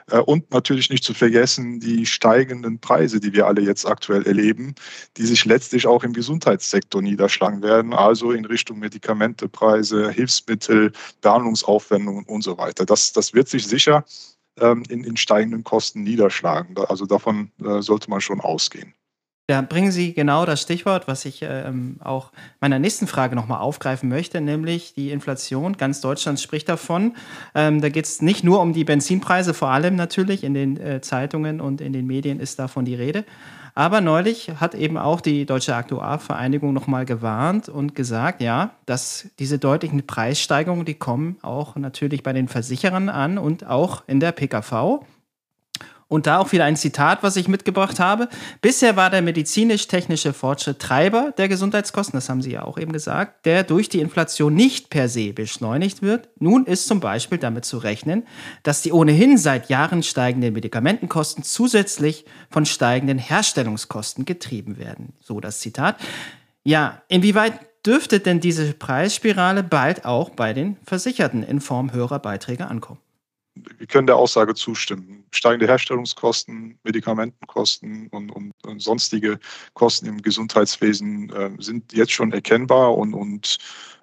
Äh, 0.09 0.19
und 0.19 0.51
natürlich 0.51 0.89
nicht 0.89 1.03
zu 1.03 1.13
vergessen 1.13 1.79
die 1.79 2.07
steigenden 2.07 2.79
Preise, 2.79 3.19
die 3.19 3.33
wir 3.33 3.45
alle 3.45 3.61
jetzt 3.61 3.85
aktuell 3.85 4.25
erleben, 4.25 4.73
die 5.17 5.25
sich 5.27 5.45
letztlich 5.45 5.85
auch 5.85 6.03
im 6.03 6.13
Gesundheitssektor 6.13 7.03
niederschlagen 7.03 7.61
werden, 7.61 7.93
also 7.93 8.31
in 8.31 8.45
Richtung 8.45 8.79
Medikamentepreise, 8.79 10.09
Hilfsmittel, 10.09 10.91
Behandlungsaufwendungen 11.21 12.25
und 12.25 12.41
so 12.41 12.57
weiter. 12.57 12.85
Das, 12.85 13.13
das 13.13 13.33
wird 13.35 13.47
sich 13.47 13.67
sicher 13.67 14.03
ähm, 14.59 14.83
in, 14.89 15.03
in 15.03 15.17
steigenden 15.17 15.63
Kosten 15.63 16.01
niederschlagen. 16.01 16.75
Also 16.87 17.05
davon 17.05 17.51
äh, 17.63 17.81
sollte 17.81 18.09
man 18.09 18.21
schon 18.21 18.41
ausgehen. 18.41 18.94
Da 19.47 19.61
bringen 19.61 19.91
Sie 19.91 20.13
genau 20.13 20.43
das 20.45 20.61
Stichwort, 20.61 21.07
was 21.07 21.23
ich 21.23 21.43
ähm, 21.43 21.97
auch 22.03 22.31
meiner 22.61 22.79
nächsten 22.79 23.05
Frage 23.05 23.35
nochmal 23.35 23.59
aufgreifen 23.59 24.09
möchte, 24.09 24.41
nämlich 24.41 24.95
die 24.95 25.11
Inflation. 25.11 25.77
Ganz 25.77 26.01
Deutschland 26.01 26.39
spricht 26.39 26.67
davon. 26.67 27.15
Ähm, 27.53 27.79
da 27.79 27.89
geht 27.89 28.05
es 28.05 28.23
nicht 28.23 28.43
nur 28.43 28.59
um 28.59 28.73
die 28.73 28.83
Benzinpreise, 28.83 29.53
vor 29.53 29.69
allem 29.69 29.95
natürlich 29.95 30.43
in 30.43 30.55
den 30.55 30.77
äh, 30.77 30.99
Zeitungen 31.01 31.61
und 31.61 31.79
in 31.79 31.93
den 31.93 32.07
Medien 32.07 32.39
ist 32.39 32.57
davon 32.57 32.85
die 32.85 32.95
Rede. 32.95 33.23
Aber 33.75 34.01
neulich 34.01 34.49
hat 34.59 34.73
eben 34.73 34.97
auch 34.97 35.21
die 35.21 35.45
Deutsche 35.45 35.75
Aktuarvereinigung 35.75 36.73
nochmal 36.73 37.05
gewarnt 37.05 37.69
und 37.69 37.93
gesagt, 37.93 38.41
ja, 38.41 38.71
dass 38.85 39.27
diese 39.37 39.59
deutlichen 39.59 40.07
Preissteigerungen, 40.07 40.85
die 40.85 40.93
kommen 40.95 41.37
auch 41.43 41.75
natürlich 41.75 42.23
bei 42.23 42.33
den 42.33 42.47
Versicherern 42.47 43.09
an 43.09 43.37
und 43.37 43.67
auch 43.67 44.03
in 44.07 44.19
der 44.19 44.31
PKV. 44.31 45.01
Und 46.15 46.27
da 46.27 46.37
auch 46.37 46.53
wieder 46.53 46.63
ein 46.63 46.77
Zitat, 46.77 47.23
was 47.23 47.35
ich 47.35 47.49
mitgebracht 47.49 47.99
habe. 47.99 48.29
Bisher 48.61 48.95
war 48.95 49.09
der 49.09 49.21
medizinisch-technische 49.21 50.31
Fortschritt 50.31 50.79
Treiber 50.79 51.33
der 51.37 51.49
Gesundheitskosten, 51.49 52.15
das 52.15 52.29
haben 52.29 52.41
Sie 52.41 52.53
ja 52.53 52.63
auch 52.63 52.77
eben 52.77 52.93
gesagt, 52.93 53.45
der 53.45 53.63
durch 53.63 53.89
die 53.89 53.99
Inflation 53.99 54.53
nicht 54.53 54.89
per 54.89 55.09
se 55.09 55.33
beschleunigt 55.33 56.01
wird. 56.01 56.29
Nun 56.39 56.67
ist 56.67 56.87
zum 56.87 57.01
Beispiel 57.01 57.37
damit 57.37 57.65
zu 57.65 57.79
rechnen, 57.79 58.25
dass 58.63 58.81
die 58.81 58.93
ohnehin 58.93 59.37
seit 59.37 59.67
Jahren 59.67 60.03
steigenden 60.03 60.53
Medikamentenkosten 60.53 61.43
zusätzlich 61.43 62.23
von 62.49 62.65
steigenden 62.65 63.17
Herstellungskosten 63.17 64.23
getrieben 64.23 64.77
werden. 64.77 65.11
So 65.19 65.41
das 65.41 65.59
Zitat. 65.59 65.97
Ja, 66.63 67.01
inwieweit 67.09 67.59
dürfte 67.85 68.21
denn 68.21 68.39
diese 68.39 68.71
Preisspirale 68.71 69.63
bald 69.63 70.05
auch 70.05 70.29
bei 70.29 70.53
den 70.53 70.77
Versicherten 70.85 71.43
in 71.43 71.59
Form 71.59 71.91
höherer 71.91 72.19
Beiträge 72.19 72.67
ankommen? 72.67 73.01
Wir 73.55 73.87
können 73.87 74.07
der 74.07 74.17
Aussage 74.17 74.53
zustimmen. 74.53 75.25
Steigende 75.31 75.67
Herstellungskosten, 75.67 76.77
Medikamentenkosten 76.83 78.07
und, 78.09 78.29
und, 78.31 78.51
und 78.65 78.81
sonstige 78.81 79.39
Kosten 79.73 80.07
im 80.07 80.21
Gesundheitswesen 80.21 81.29
äh, 81.31 81.51
sind 81.59 81.93
jetzt 81.93 82.11
schon 82.11 82.33
erkennbar. 82.33 82.95
Und, 82.97 83.13
und 83.13 83.57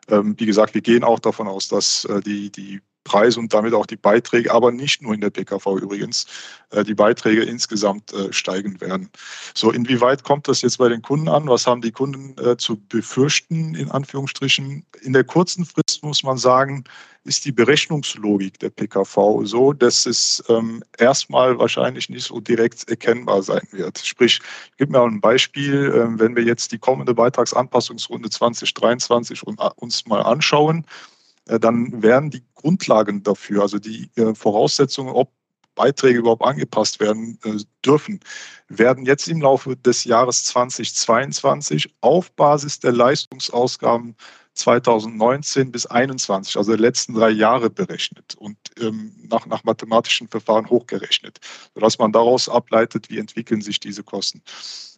ähm, 0.09 0.34
wie 0.38 0.46
gesagt, 0.46 0.74
wir 0.74 0.80
gehen 0.80 1.05
auch 1.05 1.20
davon 1.20 1.48
aus, 1.48 1.68
dass 1.68 2.05
äh, 2.07 2.20
die, 2.20 2.50
die 2.50 2.80
Preise 3.05 3.40
und 3.40 3.53
damit 3.53 3.74
auch 3.74 3.86
die 3.86 3.96
Beiträge, 3.96 4.53
aber 4.53 4.72
nicht 4.72 5.03
nur 5.03 5.14
in 5.14 5.20
der 5.20 5.30
PKV 5.30 5.78
übrigens, 5.80 6.26
äh, 6.70 6.84
die 6.84 6.94
Beiträge 6.94 7.42
insgesamt 7.42 8.12
äh, 8.12 8.32
steigen 8.32 8.80
werden. 8.80 9.11
So, 9.55 9.70
inwieweit 9.70 10.24
kommt 10.24 10.48
das 10.48 10.62
jetzt 10.62 10.78
bei 10.78 10.88
den 10.88 11.03
Kunden 11.03 11.28
an? 11.28 11.48
Was 11.48 11.66
haben 11.66 11.82
die 11.82 11.92
Kunden 11.92 12.36
äh, 12.42 12.57
zu 12.57 12.80
befürchten, 12.88 13.74
in 13.74 13.90
Anführungsstrichen? 13.90 14.84
In 15.03 15.12
der 15.12 15.24
kurzen 15.24 15.64
Frist 15.64 16.03
muss 16.03 16.22
man 16.22 16.38
sagen, 16.38 16.84
ist 17.24 17.44
die 17.44 17.53
Berechnungslogik 17.53 18.59
der 18.59 18.70
PKV 18.70 19.42
so, 19.44 19.72
dass 19.72 20.07
es 20.07 20.42
ähm, 20.48 20.82
erstmal 20.98 21.59
wahrscheinlich 21.59 22.09
nicht 22.09 22.24
so 22.24 22.40
direkt 22.40 22.88
erkennbar 22.88 23.42
sein 23.42 23.62
wird. 23.70 23.98
Sprich, 23.98 24.40
ich 24.70 24.76
gebe 24.76 24.92
mir 24.92 25.03
ein 25.03 25.20
Beispiel, 25.20 25.92
ähm, 25.94 26.18
wenn 26.18 26.34
wir 26.34 26.42
jetzt 26.42 26.72
die 26.72 26.78
kommende 26.78 27.14
Beitragsanpassungsrunde 27.14 28.28
2023 28.30 29.42
uns 29.76 30.07
mal 30.07 30.22
anschauen, 30.22 30.80
äh, 30.80 31.11
dann 31.47 32.03
wären 32.03 32.30
die 32.30 32.45
Grundlagen 32.55 33.22
dafür, 33.22 33.62
also 33.62 33.78
die 33.78 34.11
äh, 34.16 34.34
Voraussetzungen, 34.34 35.12
ob 35.12 35.32
Beiträge 35.74 36.18
überhaupt 36.18 36.45
angepasst 36.45 37.01
werden 37.01 37.38
äh, 37.45 37.57
dürfen, 37.84 38.20
werden 38.68 39.07
jetzt 39.07 39.28
im 39.28 39.40
Laufe 39.40 39.76
des 39.76 40.05
Jahres 40.05 40.45
2022 40.45 41.95
auf 42.01 42.30
Basis 42.32 42.80
der 42.80 42.93
Leistungsausgaben 42.93 44.16
2019 44.55 45.72
bis 45.72 45.82
2021, 45.82 46.57
also 46.57 46.72
der 46.72 46.80
letzten 46.80 47.14
drei 47.14 47.30
Jahre 47.30 47.70
berechnet 47.70 48.34
und 48.34 48.57
ähm, 48.78 49.14
nach, 49.30 49.47
nach 49.47 49.64
mathematischen 49.64 50.28
Verfahren 50.28 50.68
hochgerechnet, 50.68 51.38
sodass 51.74 51.99
man 51.99 52.12
daraus 52.12 52.49
ableitet, 52.49 53.09
wie 53.09 53.18
entwickeln 53.18 53.62
sich 53.62 53.80
diese 53.80 54.03
Kosten. 54.03 54.43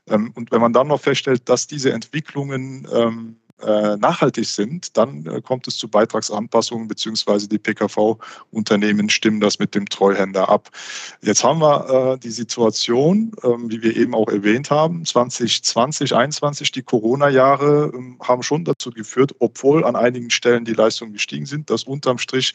Ähm, 0.08 0.32
und 0.34 0.50
wenn 0.50 0.60
man 0.60 0.72
dann 0.72 0.88
noch 0.88 1.00
feststellt, 1.00 1.48
dass 1.48 1.68
diese 1.68 1.92
Entwicklungen 1.92 2.86
ähm, 2.92 3.36
äh, 3.36 3.43
nachhaltig 3.96 4.46
sind, 4.46 4.96
dann 4.96 5.26
äh, 5.26 5.40
kommt 5.40 5.66
es 5.68 5.76
zu 5.76 5.88
Beitragsanpassungen 5.88 6.88
beziehungsweise 6.88 7.48
die 7.48 7.58
PKV-Unternehmen 7.58 9.08
stimmen 9.08 9.40
das 9.40 9.58
mit 9.58 9.74
dem 9.74 9.88
Treuhänder 9.88 10.48
ab. 10.48 10.70
Jetzt 11.22 11.44
haben 11.44 11.60
wir 11.60 12.14
äh, 12.14 12.18
die 12.18 12.30
Situation, 12.30 13.32
ähm, 13.42 13.70
wie 13.70 13.82
wir 13.82 13.96
eben 13.96 14.14
auch 14.14 14.28
erwähnt 14.28 14.70
haben, 14.70 15.04
2020, 15.04 16.10
2021, 16.10 16.72
die 16.72 16.82
Corona-Jahre 16.82 17.92
ähm, 17.94 18.18
haben 18.22 18.42
schon 18.42 18.64
dazu 18.64 18.90
geführt, 18.90 19.34
obwohl 19.38 19.84
an 19.84 19.96
einigen 19.96 20.30
Stellen 20.30 20.64
die 20.64 20.74
Leistungen 20.74 21.12
gestiegen 21.12 21.46
sind, 21.46 21.70
dass 21.70 21.84
unterm 21.84 22.18
Strich 22.18 22.54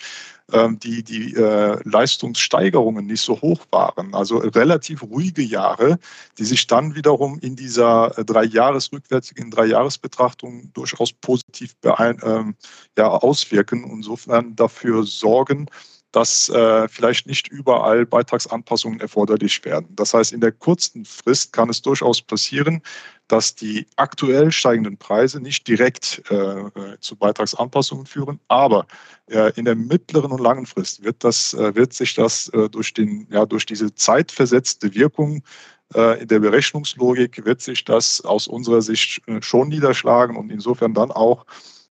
die, 0.82 1.04
die 1.04 1.34
äh, 1.36 1.78
Leistungssteigerungen 1.84 3.06
nicht 3.06 3.22
so 3.22 3.40
hoch 3.42 3.66
waren. 3.72 4.14
Also 4.14 4.38
relativ 4.38 5.04
ruhige 5.04 5.42
Jahre, 5.42 6.00
die 6.38 6.46
sich 6.46 6.68
dann 6.68 6.96
wiederum 6.96 7.40
in 7.40 7.56
dieser 7.56 8.18
äh, 8.18 8.26
drei 8.26 8.46
Jahres 8.46 8.92
rückwärtigen 8.92 9.52
drei 9.52 9.66
Jahresbetrachtung 9.66 10.72
durchaus 10.74 11.14
positiv 11.14 11.76
ähm, 11.84 12.56
ja, 12.98 13.08
auswirken 13.08 13.84
und 13.84 13.98
insofern 13.98 14.56
dafür 14.56 15.04
sorgen, 15.04 15.68
dass 16.12 16.50
äh, 16.50 16.88
vielleicht 16.88 17.28
nicht 17.28 17.48
überall 17.48 18.06
Beitragsanpassungen 18.06 19.00
erforderlich 19.00 19.64
werden. 19.64 19.88
Das 19.96 20.14
heißt, 20.14 20.34
in 20.34 20.42
der 20.42 20.52
kurzen 20.52 21.06
Frist 21.06 21.54
kann 21.54 21.70
es 21.70 21.82
durchaus 21.82 22.22
passieren, 22.22 22.82
dass 23.28 23.54
die 23.54 23.86
aktuell 23.96 24.52
steigenden 24.52 24.98
Preise 24.98 25.40
nicht 25.40 25.68
direkt 25.68 26.24
äh, 26.32 26.36
äh, 26.36 27.00
zu 27.00 27.16
Beitragsanpassungen 27.16 28.08
führen, 28.08 28.40
aber 28.48 28.88
äh, 29.28 29.54
in 29.56 29.66
der 29.66 29.76
mittleren 29.76 30.32
und 30.32 30.42
langen 30.42 30.66
Frist 30.66 31.04
wird, 31.04 31.24
das, 31.24 31.54
äh, 31.54 31.76
wird 31.76 31.94
sich 31.94 32.16
das 32.16 32.50
äh, 32.50 32.70
durch, 32.70 32.94
den, 32.94 33.28
ja, 33.30 33.46
durch 33.46 33.68
diese 33.68 33.94
zeitversetzte 33.94 34.94
Wirkung 34.94 35.44
in 35.92 36.28
der 36.28 36.38
Berechnungslogik 36.38 37.44
wird 37.46 37.62
sich 37.62 37.84
das 37.84 38.22
aus 38.22 38.48
unserer 38.48 38.84
Sicht 38.84 39.24
schon 39.40 39.70
niederschlagen 39.70 40.38
und 40.38 40.52
insofern 40.52 40.94
dann 40.94 41.10
auch 41.10 41.48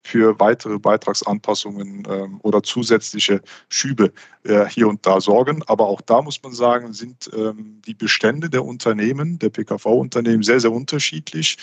für 0.06 0.40
weitere 0.40 0.78
Beitragsanpassungen 0.78 2.04
ähm, 2.08 2.40
oder 2.44 2.62
zusätzliche 2.62 3.42
Schübe 3.70 4.14
äh, 4.44 4.66
hier 4.68 4.88
und 4.88 5.04
da 5.06 5.20
sorgen. 5.20 5.64
Aber 5.66 5.88
auch 5.88 6.02
da 6.02 6.22
muss 6.22 6.42
man 6.44 6.54
sagen, 6.54 6.94
sind 6.94 7.30
ähm, 7.36 7.82
die 7.88 7.96
Bestände 7.96 8.50
der 8.50 8.64
Unternehmen, 8.64 9.40
der 9.40 9.50
PKV-Unternehmen 9.50 10.44
sehr, 10.44 10.60
sehr 10.60 10.72
unterschiedlich. 10.72 11.58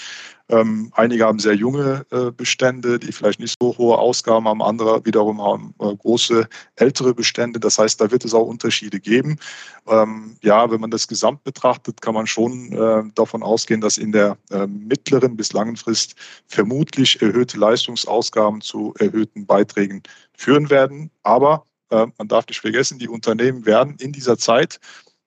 Ähm, 0.49 0.90
einige 0.95 1.24
haben 1.24 1.38
sehr 1.38 1.55
junge 1.55 2.05
äh, 2.11 2.30
Bestände, 2.32 2.99
die 2.99 3.12
vielleicht 3.12 3.38
nicht 3.38 3.57
so 3.61 3.78
hohe 3.78 3.97
Ausgaben 3.97 4.49
haben. 4.49 4.61
Andere 4.61 5.05
wiederum 5.05 5.40
haben 5.40 5.74
äh, 5.78 5.95
große 5.95 6.49
ältere 6.76 7.14
Bestände. 7.14 7.61
Das 7.61 7.78
heißt, 7.78 8.01
da 8.01 8.11
wird 8.11 8.24
es 8.24 8.34
auch 8.34 8.47
Unterschiede 8.47 8.99
geben. 8.99 9.38
Ähm, 9.86 10.36
ja, 10.43 10.70
wenn 10.70 10.80
man 10.80 10.90
das 10.90 11.07
gesamt 11.07 11.45
betrachtet, 11.45 12.03
kann 12.03 12.14
man 12.14 12.26
schon 12.26 12.72
äh, 12.72 13.03
davon 13.14 13.43
ausgehen, 13.43 13.80
dass 13.80 13.99
in 13.99 14.12
der 14.12 14.36
äh, 14.51 14.66
mittleren 14.66 15.36
bis 15.36 15.53
langen 15.53 15.76
Frist 15.76 16.16
vermutlich 16.49 17.22
erhöhte 17.22 17.57
Leistungsausgaben 17.59 18.32
zu 18.61 18.95
erhöhten 18.99 19.47
Beiträgen 19.47 20.03
führen 20.37 20.70
werden. 20.70 21.11
Aber 21.22 21.66
äh, 21.91 22.07
man 22.18 22.28
darf 22.28 22.47
nicht 22.47 22.61
vergessen, 22.61 22.99
die 22.99 23.09
Unternehmen 23.09 23.66
werden 23.66 23.97
in 23.99 24.12
dieser 24.12 24.39
Zeit, 24.39 24.80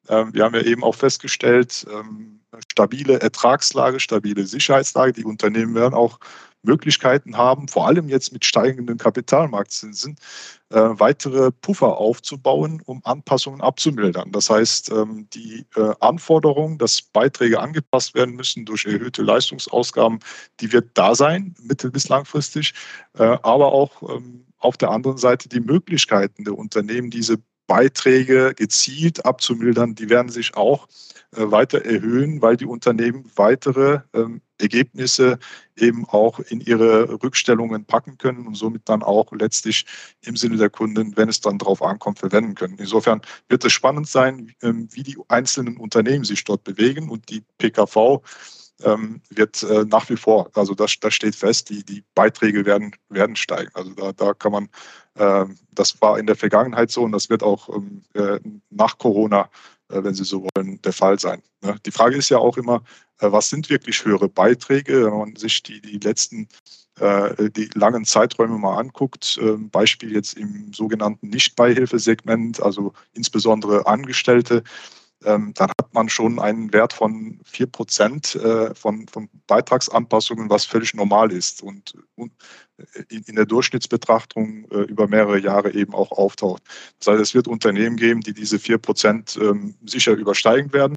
äh, 0.07 0.25
wir 0.31 0.43
haben 0.43 0.55
ja 0.55 0.61
eben 0.61 0.83
auch 0.83 0.95
festgestellt, 0.95 1.85
ähm, 1.91 2.39
stabile 2.71 3.19
Ertragslage, 3.19 3.99
stabile 3.99 4.45
Sicherheitslage. 4.45 5.13
Die 5.13 5.25
Unternehmen 5.25 5.75
werden 5.75 5.93
auch 5.93 6.19
Möglichkeiten 6.65 7.37
haben, 7.37 7.67
vor 7.67 7.87
allem 7.87 8.09
jetzt 8.09 8.33
mit 8.33 8.43
steigenden 8.45 8.97
Kapitalmarktzinsen, 8.97 10.17
äh, 10.69 10.75
weitere 10.75 11.51
Puffer 11.51 11.97
aufzubauen, 11.97 12.81
um 12.85 13.01
Anpassungen 13.05 13.61
abzumildern. 13.61 14.31
Das 14.31 14.49
heißt, 14.49 14.91
ähm, 14.91 15.27
die 15.33 15.65
äh, 15.75 15.93
Anforderung, 15.99 16.77
dass 16.77 17.01
Beiträge 17.01 17.59
angepasst 17.59 18.15
werden 18.15 18.35
müssen 18.35 18.65
durch 18.65 18.85
erhöhte 18.85 19.21
Leistungsausgaben, 19.21 20.19
die 20.59 20.71
wird 20.71 20.89
da 20.95 21.15
sein, 21.15 21.55
mittel- 21.61 21.91
bis 21.91 22.09
langfristig, 22.09 22.73
äh, 23.17 23.23
aber 23.23 23.71
auch 23.71 24.01
ähm, 24.09 24.45
auf 24.57 24.77
der 24.77 24.89
anderen 24.89 25.17
Seite 25.17 25.47
die 25.47 25.59
Möglichkeiten 25.59 26.43
der 26.43 26.57
Unternehmen, 26.57 27.11
diese 27.11 27.37
Beiträge 27.67 28.53
gezielt 28.55 29.25
abzumildern, 29.25 29.95
die 29.95 30.09
werden 30.09 30.29
sich 30.29 30.55
auch 30.55 30.87
äh, 31.35 31.51
weiter 31.51 31.83
erhöhen, 31.83 32.41
weil 32.41 32.57
die 32.57 32.65
Unternehmen 32.65 33.29
weitere 33.35 33.99
ähm, 34.13 34.41
Ergebnisse 34.59 35.37
eben 35.75 36.05
auch 36.05 36.39
in 36.39 36.61
ihre 36.61 37.21
Rückstellungen 37.21 37.85
packen 37.85 38.17
können 38.17 38.47
und 38.47 38.55
somit 38.55 38.83
dann 38.85 39.03
auch 39.03 39.31
letztlich 39.33 39.85
im 40.21 40.37
Sinne 40.37 40.57
der 40.57 40.69
Kunden, 40.69 41.17
wenn 41.17 41.27
es 41.27 41.41
dann 41.41 41.57
darauf 41.57 41.81
ankommt, 41.81 42.19
verwenden 42.19 42.55
können. 42.55 42.77
Insofern 42.77 43.21
wird 43.49 43.65
es 43.65 43.73
spannend 43.73 44.07
sein, 44.07 44.53
ähm, 44.61 44.87
wie 44.91 45.03
die 45.03 45.17
einzelnen 45.27 45.77
Unternehmen 45.77 46.23
sich 46.23 46.43
dort 46.43 46.63
bewegen 46.63 47.09
und 47.09 47.29
die 47.29 47.43
PKV 47.57 48.21
ähm, 48.83 49.21
wird 49.29 49.63
äh, 49.63 49.85
nach 49.85 50.09
wie 50.09 50.17
vor, 50.17 50.49
also 50.53 50.73
das, 50.73 50.99
das 50.99 51.13
steht 51.13 51.35
fest, 51.35 51.69
die, 51.69 51.83
die 51.83 52.03
Beiträge 52.13 52.65
werden, 52.65 52.95
werden 53.09 53.35
steigen. 53.35 53.71
Also 53.73 53.91
da, 53.91 54.11
da 54.11 54.33
kann 54.33 54.51
man, 54.51 54.69
äh, 55.15 55.45
das 55.71 56.01
war 56.01 56.19
in 56.19 56.27
der 56.27 56.35
Vergangenheit 56.35 56.91
so 56.91 57.03
und 57.03 57.11
das 57.11 57.29
wird 57.29 57.43
auch 57.43 57.69
ähm, 57.69 58.03
äh, 58.13 58.39
nach 58.69 58.97
Corona, 58.97 59.49
äh, 59.89 60.03
wenn 60.03 60.13
Sie 60.13 60.25
so 60.25 60.47
wollen, 60.55 60.81
der 60.81 60.93
Fall 60.93 61.19
sein. 61.19 61.41
Ne? 61.61 61.75
Die 61.85 61.91
Frage 61.91 62.17
ist 62.17 62.29
ja 62.29 62.37
auch 62.37 62.57
immer, 62.57 62.83
äh, 63.19 63.31
was 63.31 63.49
sind 63.49 63.69
wirklich 63.69 64.03
höhere 64.03 64.27
Beiträge, 64.29 65.05
wenn 65.05 65.17
man 65.17 65.35
sich 65.35 65.63
die, 65.63 65.81
die 65.81 65.99
letzten 65.99 66.47
äh, 66.99 67.49
die 67.49 67.69
langen 67.73 68.05
Zeiträume 68.05 68.57
mal 68.57 68.77
anguckt, 68.77 69.37
ähm, 69.41 69.69
Beispiel 69.69 70.13
jetzt 70.13 70.37
im 70.37 70.71
sogenannten 70.73 71.27
Nicht-Beihilfesegment, 71.27 72.61
also 72.61 72.93
insbesondere 73.13 73.85
Angestellte, 73.85 74.63
dann 75.25 75.69
hat 75.69 75.93
man 75.93 76.07
schon 76.09 76.39
einen 76.39 76.71
Wert 76.71 76.93
von 76.93 77.39
4 77.43 77.67
Prozent 77.67 78.35
äh, 78.35 78.73
von, 78.75 79.07
von 79.07 79.29
Beitragsanpassungen, 79.47 80.49
was 80.49 80.65
völlig 80.65 80.93
normal 80.93 81.31
ist 81.31 81.63
und, 81.63 81.95
in, 83.09 83.35
der 83.35 83.45
Durchschnittsbetrachtung 83.45 84.65
äh, 84.71 84.81
über 84.81 85.07
mehrere 85.07 85.39
Jahre 85.39 85.73
eben 85.73 85.93
auch 85.93 86.11
auftaucht. 86.11 86.63
Das 86.99 87.07
heißt, 87.07 87.21
es 87.21 87.33
wird 87.33 87.47
Unternehmen 87.47 87.95
geben, 87.95 88.21
die 88.21 88.33
diese 88.33 88.59
4 88.59 88.77
Prozent 88.77 89.37
ähm, 89.41 89.75
sicher 89.85 90.13
übersteigen 90.13 90.73
werden. 90.73 90.95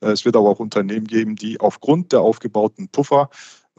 Äh, 0.00 0.10
es 0.10 0.24
wird 0.24 0.36
aber 0.36 0.50
auch 0.50 0.60
Unternehmen 0.60 1.06
geben, 1.06 1.36
die 1.36 1.60
aufgrund 1.60 2.12
der 2.12 2.20
aufgebauten 2.20 2.88
Puffer 2.88 3.30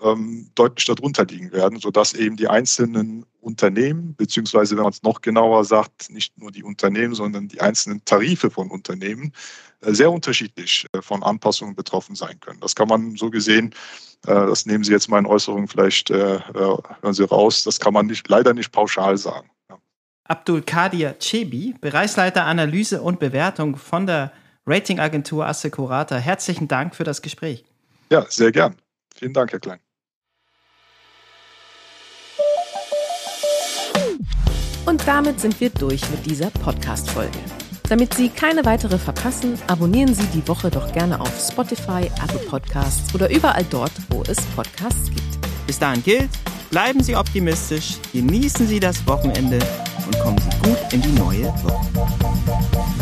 ähm, 0.01 0.49
deutlich 0.55 0.85
darunter 0.85 1.25
liegen 1.25 1.51
werden, 1.51 1.79
sodass 1.79 2.13
eben 2.13 2.37
die 2.37 2.47
einzelnen 2.47 3.25
Unternehmen, 3.39 4.15
beziehungsweise 4.15 4.75
wenn 4.75 4.83
man 4.83 4.93
es 4.93 5.03
noch 5.03 5.21
genauer 5.21 5.65
sagt, 5.65 6.09
nicht 6.09 6.37
nur 6.37 6.51
die 6.51 6.63
Unternehmen, 6.63 7.13
sondern 7.15 7.47
die 7.47 7.61
einzelnen 7.61 8.03
Tarife 8.05 8.49
von 8.49 8.69
Unternehmen 8.69 9.33
äh, 9.81 9.93
sehr 9.93 10.11
unterschiedlich 10.11 10.85
äh, 10.93 11.01
von 11.01 11.23
Anpassungen 11.23 11.75
betroffen 11.75 12.15
sein 12.15 12.39
können. 12.39 12.59
Das 12.59 12.75
kann 12.75 12.87
man 12.87 13.15
so 13.15 13.29
gesehen, 13.29 13.73
äh, 14.27 14.33
das 14.33 14.65
nehmen 14.65 14.83
Sie 14.83 14.91
jetzt 14.91 15.09
in 15.09 15.25
Äußerungen 15.25 15.67
vielleicht, 15.67 16.09
hören 16.09 17.13
Sie 17.13 17.23
raus, 17.23 17.63
das 17.63 17.79
kann 17.79 17.93
man 17.93 18.05
nicht, 18.05 18.27
leider 18.29 18.53
nicht 18.53 18.71
pauschal 18.71 19.17
sagen. 19.17 19.49
Abdul 20.23 20.61
Kadir 20.61 21.15
Chebi, 21.19 21.75
Bereichsleiter 21.81 22.45
Analyse 22.45 23.01
und 23.01 23.19
Bewertung 23.19 23.75
von 23.75 24.05
der 24.05 24.31
Ratingagentur 24.65 25.45
Assecurata. 25.45 26.15
Herzlichen 26.15 26.67
Dank 26.67 26.95
für 26.95 27.03
das 27.03 27.21
Gespräch. 27.21 27.65
Ja, 28.09 28.25
sehr 28.29 28.51
gern. 28.51 28.75
Vielen 29.13 29.33
Dank, 29.33 29.51
Herr 29.51 29.59
Klein. 29.59 29.79
Und 34.85 35.07
damit 35.07 35.39
sind 35.39 35.59
wir 35.61 35.69
durch 35.69 36.01
mit 36.09 36.25
dieser 36.25 36.49
Podcast-Folge. 36.49 37.37
Damit 37.89 38.13
Sie 38.13 38.29
keine 38.29 38.65
weitere 38.65 38.97
verpassen, 38.97 39.59
abonnieren 39.67 40.13
Sie 40.15 40.25
die 40.33 40.47
Woche 40.47 40.71
doch 40.71 40.91
gerne 40.93 41.19
auf 41.19 41.31
Spotify, 41.39 42.09
Apple 42.23 42.39
Podcasts 42.49 43.13
oder 43.13 43.29
überall 43.29 43.65
dort, 43.69 43.91
wo 44.09 44.23
es 44.23 44.37
Podcasts 44.55 45.09
gibt. 45.09 45.67
Bis 45.67 45.77
dahin 45.77 46.01
gilt, 46.03 46.29
bleiben 46.69 47.03
Sie 47.03 47.15
optimistisch, 47.15 47.97
genießen 48.13 48.65
Sie 48.67 48.79
das 48.79 49.05
Wochenende 49.05 49.59
und 50.05 50.19
kommen 50.19 50.37
Sie 50.39 50.69
gut 50.69 50.93
in 50.93 51.01
die 51.01 51.19
neue 51.19 51.45
Woche. 51.63 53.00